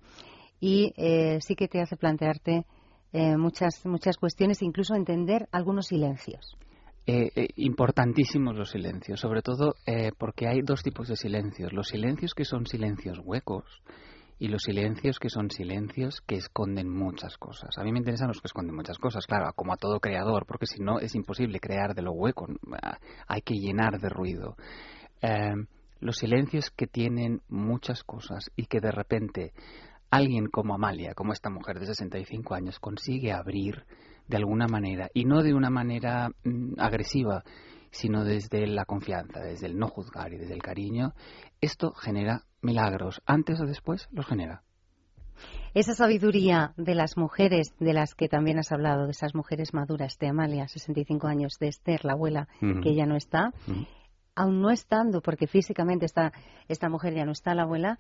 y 0.59 0.93
eh, 0.95 1.39
sí 1.41 1.55
que 1.55 1.67
te 1.67 1.81
hace 1.81 1.97
plantearte 1.97 2.65
eh, 3.13 3.35
muchas 3.35 3.83
muchas 3.85 4.17
cuestiones, 4.17 4.61
incluso 4.61 4.93
entender 4.93 5.47
algunos 5.51 5.87
silencios. 5.87 6.55
Eh, 7.07 7.47
importantísimos 7.55 8.55
los 8.55 8.69
silencios, 8.69 9.19
sobre 9.19 9.41
todo 9.41 9.73
porque 10.19 10.47
hay 10.47 10.61
dos 10.61 10.83
tipos 10.83 11.07
de 11.07 11.15
silencios. 11.15 11.73
Los 11.73 11.87
silencios 11.87 12.35
que 12.35 12.45
son 12.45 12.67
silencios 12.67 13.19
huecos, 13.23 13.65
y 14.41 14.47
los 14.47 14.63
silencios 14.63 15.19
que 15.19 15.29
son 15.29 15.51
silencios 15.51 16.19
que 16.21 16.33
esconden 16.33 16.89
muchas 16.89 17.37
cosas. 17.37 17.77
A 17.77 17.83
mí 17.83 17.91
me 17.91 17.99
interesan 17.99 18.29
los 18.29 18.41
que 18.41 18.47
esconden 18.47 18.75
muchas 18.75 18.97
cosas, 18.97 19.27
claro, 19.27 19.53
como 19.53 19.71
a 19.71 19.77
todo 19.77 19.99
creador, 19.99 20.47
porque 20.47 20.65
si 20.65 20.81
no 20.81 20.97
es 20.97 21.13
imposible 21.13 21.59
crear 21.59 21.93
de 21.93 22.01
lo 22.01 22.13
hueco, 22.13 22.47
hay 23.27 23.41
que 23.43 23.53
llenar 23.53 23.99
de 23.99 24.09
ruido. 24.09 24.55
Eh, 25.21 25.53
los 25.99 26.17
silencios 26.17 26.71
que 26.71 26.87
tienen 26.87 27.43
muchas 27.49 28.03
cosas 28.03 28.49
y 28.55 28.65
que 28.65 28.79
de 28.79 28.89
repente 28.89 29.53
alguien 30.09 30.47
como 30.47 30.73
Amalia, 30.73 31.13
como 31.13 31.33
esta 31.33 31.51
mujer 31.51 31.79
de 31.79 31.85
65 31.85 32.55
años, 32.55 32.79
consigue 32.79 33.31
abrir 33.31 33.85
de 34.27 34.37
alguna 34.37 34.65
manera, 34.65 35.11
y 35.13 35.25
no 35.25 35.43
de 35.43 35.53
una 35.53 35.69
manera 35.69 36.31
mm, 36.45 36.79
agresiva, 36.79 37.43
sino 37.91 38.23
desde 38.23 38.65
la 38.65 38.85
confianza, 38.85 39.39
desde 39.39 39.67
el 39.67 39.77
no 39.77 39.87
juzgar 39.87 40.33
y 40.33 40.37
desde 40.37 40.55
el 40.55 40.63
cariño, 40.63 41.13
esto 41.59 41.91
genera 41.93 42.41
milagros, 42.61 43.21
antes 43.25 43.59
o 43.61 43.65
después 43.65 44.07
los 44.11 44.25
genera. 44.25 44.63
Esa 45.73 45.93
sabiduría 45.93 46.73
de 46.75 46.95
las 46.95 47.17
mujeres 47.17 47.73
de 47.79 47.93
las 47.93 48.13
que 48.13 48.27
también 48.27 48.59
has 48.59 48.71
hablado, 48.71 49.05
de 49.05 49.11
esas 49.11 49.33
mujeres 49.33 49.73
maduras, 49.73 50.17
de 50.19 50.27
Amalia, 50.27 50.67
65 50.67 51.27
años, 51.27 51.53
de 51.59 51.69
Esther, 51.69 52.03
la 52.03 52.13
abuela, 52.13 52.47
que 52.59 52.93
ya 52.93 53.05
no 53.05 53.15
está, 53.15 53.53
aún 54.35 54.61
no 54.61 54.69
estando, 54.69 55.21
porque 55.21 55.47
físicamente 55.47 56.05
esta, 56.05 56.33
esta 56.67 56.89
mujer 56.89 57.15
ya 57.15 57.25
no 57.25 57.31
está, 57.31 57.55
la 57.55 57.63
abuela, 57.63 57.99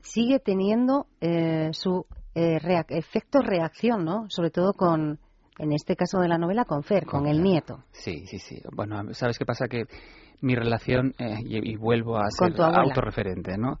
sigue 0.00 0.40
teniendo 0.40 1.06
eh, 1.20 1.70
su 1.72 2.04
eh, 2.34 2.58
efecto 2.88 3.40
reacción, 3.40 4.04
¿no? 4.04 4.26
Sobre 4.28 4.50
todo 4.50 4.74
con, 4.74 5.18
en 5.58 5.72
este 5.72 5.96
caso 5.96 6.20
de 6.20 6.28
la 6.28 6.36
novela, 6.38 6.64
con 6.64 6.82
Fer, 6.82 7.06
con, 7.06 7.26
el 7.26 7.42
nieto. 7.42 7.84
Sí, 7.92 8.26
sí, 8.26 8.38
sí. 8.38 8.60
Bueno, 8.72 9.14
¿sabes 9.14 9.38
qué 9.38 9.46
pasa? 9.46 9.68
Que 9.68 9.84
mi 10.40 10.54
relación, 10.54 11.14
eh, 11.18 11.38
y, 11.44 11.76
vuelvo 11.76 12.16
a 12.16 12.30
ser 12.30 12.60
autorreferente, 12.60 13.56
¿no? 13.58 13.78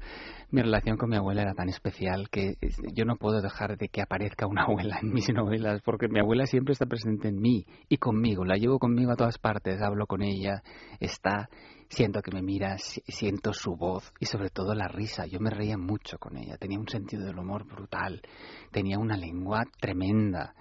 Mi 0.50 0.62
relación 0.62 0.96
con 0.96 1.10
mi 1.10 1.16
abuela 1.16 1.42
era 1.42 1.54
tan 1.54 1.68
especial 1.68 2.28
que 2.30 2.54
yo 2.94 3.04
no 3.04 3.16
puedo 3.16 3.40
dejar 3.40 3.76
de 3.76 3.88
que 3.88 4.00
aparezca 4.00 4.46
una 4.46 4.62
abuela 4.62 4.98
en 5.02 5.12
mis 5.12 5.28
novelas, 5.34 5.82
porque 5.82 6.08
mi 6.08 6.20
abuela 6.20 6.46
siempre 6.46 6.72
está 6.72 6.86
presente 6.86 7.28
en 7.28 7.40
mí 7.40 7.66
y 7.88 7.96
conmigo. 7.96 8.44
La 8.44 8.56
llevo 8.56 8.78
conmigo 8.78 9.12
a 9.12 9.16
todas 9.16 9.38
partes, 9.38 9.82
hablo 9.82 10.06
con 10.06 10.22
ella, 10.22 10.62
está, 11.00 11.48
siento 11.88 12.22
que 12.22 12.30
me 12.30 12.42
mira, 12.42 12.76
siento 12.78 13.52
su 13.52 13.76
voz 13.76 14.12
y 14.20 14.26
sobre 14.26 14.50
todo 14.50 14.74
la 14.74 14.88
risa. 14.88 15.26
Yo 15.26 15.40
me 15.40 15.50
reía 15.50 15.76
mucho 15.76 16.18
con 16.18 16.36
ella, 16.36 16.56
tenía 16.58 16.78
un 16.78 16.88
sentido 16.88 17.24
del 17.24 17.38
humor 17.38 17.66
brutal, 17.66 18.22
tenía 18.70 18.98
una 18.98 19.16
lengua 19.16 19.64
tremenda. 19.80 20.54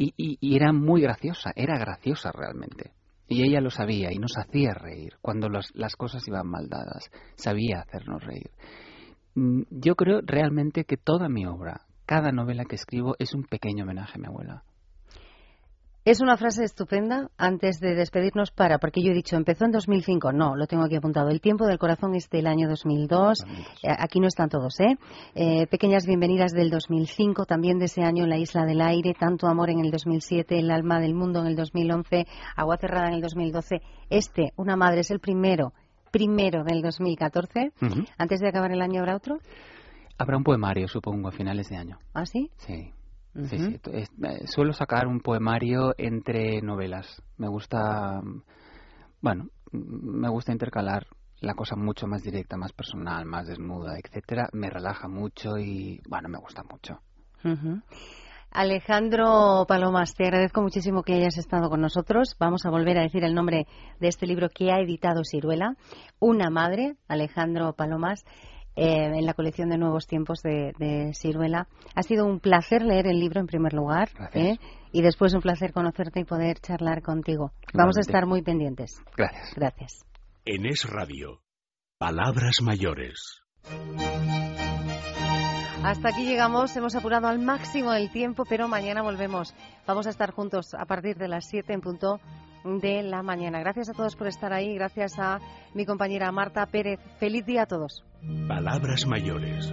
Y, 0.00 0.14
y, 0.16 0.54
era 0.54 0.72
muy 0.72 1.00
graciosa, 1.00 1.50
era 1.56 1.76
graciosa 1.76 2.30
realmente. 2.30 2.92
Y 3.28 3.42
ella 3.42 3.60
lo 3.60 3.70
sabía 3.70 4.10
y 4.12 4.18
nos 4.18 4.32
hacía 4.38 4.72
reír 4.72 5.14
cuando 5.20 5.48
las 5.48 5.96
cosas 5.96 6.26
iban 6.26 6.48
mal 6.48 6.68
dadas. 6.68 7.10
Sabía 7.36 7.80
hacernos 7.80 8.24
reír. 8.24 8.50
Mm, 9.34 9.62
yo 9.70 9.94
creo 9.94 10.20
realmente 10.22 10.84
que 10.84 10.96
toda 10.96 11.28
mi 11.28 11.46
obra, 11.46 11.82
cada 12.06 12.32
novela 12.32 12.64
que 12.64 12.76
escribo 12.76 13.14
es 13.18 13.34
un 13.34 13.44
pequeño 13.44 13.84
homenaje 13.84 14.14
a 14.16 14.18
mi 14.18 14.26
abuela. 14.26 14.64
Es 16.08 16.22
una 16.22 16.38
frase 16.38 16.64
estupenda 16.64 17.28
antes 17.36 17.80
de 17.80 17.94
despedirnos 17.94 18.50
para, 18.50 18.78
porque 18.78 19.02
yo 19.02 19.10
he 19.10 19.14
dicho, 19.14 19.36
empezó 19.36 19.66
en 19.66 19.72
2005. 19.72 20.32
No, 20.32 20.56
lo 20.56 20.66
tengo 20.66 20.84
aquí 20.84 20.96
apuntado. 20.96 21.28
El 21.28 21.42
tiempo 21.42 21.66
del 21.66 21.78
corazón 21.78 22.14
es 22.14 22.30
del 22.30 22.46
año 22.46 22.66
2002. 22.66 23.44
Eh, 23.82 23.88
aquí 23.90 24.18
no 24.18 24.26
están 24.26 24.48
todos, 24.48 24.80
¿eh? 24.80 24.96
¿eh? 25.34 25.66
Pequeñas 25.66 26.06
bienvenidas 26.06 26.52
del 26.52 26.70
2005, 26.70 27.44
también 27.44 27.78
de 27.78 27.84
ese 27.84 28.04
año 28.04 28.26
La 28.26 28.38
Isla 28.38 28.64
del 28.64 28.80
Aire, 28.80 29.12
Tanto 29.20 29.48
Amor 29.48 29.68
en 29.68 29.80
el 29.80 29.90
2007, 29.90 30.58
El 30.58 30.70
Alma 30.70 30.98
del 30.98 31.14
Mundo 31.14 31.42
en 31.42 31.48
el 31.48 31.56
2011, 31.56 32.26
Agua 32.56 32.78
Cerrada 32.78 33.08
en 33.08 33.14
el 33.16 33.20
2012. 33.20 33.82
Este, 34.08 34.54
Una 34.56 34.76
Madre, 34.76 35.00
es 35.00 35.10
el 35.10 35.20
primero, 35.20 35.74
primero 36.10 36.64
del 36.64 36.80
2014. 36.80 37.72
Antes 38.16 38.40
de 38.40 38.48
acabar 38.48 38.72
el 38.72 38.80
año, 38.80 39.00
¿habrá 39.00 39.14
otro? 39.14 39.36
Habrá 40.16 40.38
un 40.38 40.42
poemario, 40.42 40.88
supongo, 40.88 41.28
a 41.28 41.32
finales 41.32 41.68
de 41.68 41.76
año. 41.76 41.98
¿Ah, 42.14 42.24
sí? 42.24 42.50
Sí. 42.56 42.94
Sí, 43.44 43.58
sí. 43.58 43.80
Suelo 44.46 44.72
sacar 44.72 45.06
un 45.06 45.20
poemario 45.20 45.94
entre 45.96 46.60
novelas. 46.62 47.22
Me 47.36 47.48
gusta, 47.48 48.20
bueno, 49.20 49.48
me 49.72 50.28
gusta 50.28 50.52
intercalar 50.52 51.06
la 51.40 51.54
cosa 51.54 51.76
mucho 51.76 52.06
más 52.06 52.22
directa, 52.22 52.56
más 52.56 52.72
personal, 52.72 53.24
más 53.24 53.46
desnuda, 53.46 53.96
etcétera. 53.98 54.48
Me 54.52 54.70
relaja 54.70 55.08
mucho 55.08 55.58
y, 55.58 56.00
bueno, 56.08 56.28
me 56.28 56.38
gusta 56.38 56.62
mucho. 56.64 57.00
Alejandro 58.50 59.66
Palomas, 59.68 60.14
te 60.14 60.24
agradezco 60.24 60.62
muchísimo 60.62 61.02
que 61.02 61.14
hayas 61.14 61.38
estado 61.38 61.68
con 61.68 61.80
nosotros. 61.80 62.34
Vamos 62.40 62.64
a 62.64 62.70
volver 62.70 62.98
a 62.98 63.02
decir 63.02 63.22
el 63.22 63.34
nombre 63.34 63.66
de 64.00 64.08
este 64.08 64.26
libro 64.26 64.48
que 64.48 64.72
ha 64.72 64.80
editado 64.80 65.22
Ciruela, 65.22 65.76
Una 66.18 66.50
Madre, 66.50 66.96
Alejandro 67.06 67.74
Palomas. 67.74 68.24
Eh, 68.80 69.06
en 69.06 69.26
la 69.26 69.34
colección 69.34 69.70
de 69.70 69.76
Nuevos 69.76 70.06
Tiempos 70.06 70.40
de, 70.40 70.72
de, 70.78 71.12
Ciruela. 71.12 71.66
Ha 71.96 72.02
sido 72.04 72.24
un 72.24 72.38
placer 72.38 72.82
leer 72.82 73.08
el 73.08 73.18
libro 73.18 73.40
en 73.40 73.48
primer 73.48 73.72
lugar 73.72 74.08
¿eh? 74.34 74.56
y 74.92 75.02
después 75.02 75.34
un 75.34 75.40
placer 75.40 75.72
conocerte 75.72 76.20
y 76.20 76.24
poder 76.24 76.60
charlar 76.60 77.02
contigo. 77.02 77.50
Vamos 77.74 77.96
a 77.96 78.00
estar 78.02 78.26
muy 78.26 78.42
pendientes. 78.42 79.02
Gracias. 79.16 79.52
Gracias. 79.56 80.04
En 80.44 80.64
Es 80.64 80.88
Radio. 80.88 81.40
Palabras 81.98 82.62
mayores. 82.62 83.42
Hasta 85.82 86.10
aquí 86.10 86.24
llegamos, 86.24 86.76
hemos 86.76 86.94
apurado 86.94 87.26
al 87.26 87.40
máximo 87.40 87.92
el 87.92 88.12
tiempo, 88.12 88.44
pero 88.48 88.68
mañana 88.68 89.02
volvemos. 89.02 89.54
Vamos 89.88 90.06
a 90.06 90.10
estar 90.10 90.30
juntos 90.30 90.72
a 90.74 90.84
partir 90.84 91.16
de 91.16 91.26
las 91.26 91.48
7 91.48 91.72
en 91.72 91.80
punto 91.80 92.20
de 92.64 93.02
la 93.02 93.22
mañana. 93.22 93.60
Gracias 93.60 93.88
a 93.88 93.92
todos 93.92 94.16
por 94.16 94.26
estar 94.26 94.52
ahí, 94.52 94.74
gracias 94.74 95.18
a 95.18 95.38
mi 95.74 95.86
compañera 95.86 96.30
Marta 96.32 96.66
Pérez. 96.66 97.00
Feliz 97.18 97.44
día 97.46 97.62
a 97.62 97.66
todos. 97.66 98.04
Palabras 98.46 99.06
mayores. 99.06 99.70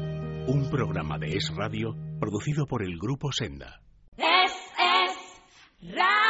Un 0.48 0.70
programa 0.70 1.18
de 1.18 1.36
Es 1.36 1.52
Radio 1.56 1.96
producido 2.20 2.66
por 2.68 2.84
el 2.84 2.98
Grupo 2.98 3.32
Senda. 3.32 3.82
Es, 4.18 4.54
es, 4.78 5.94
radio. 5.94 6.25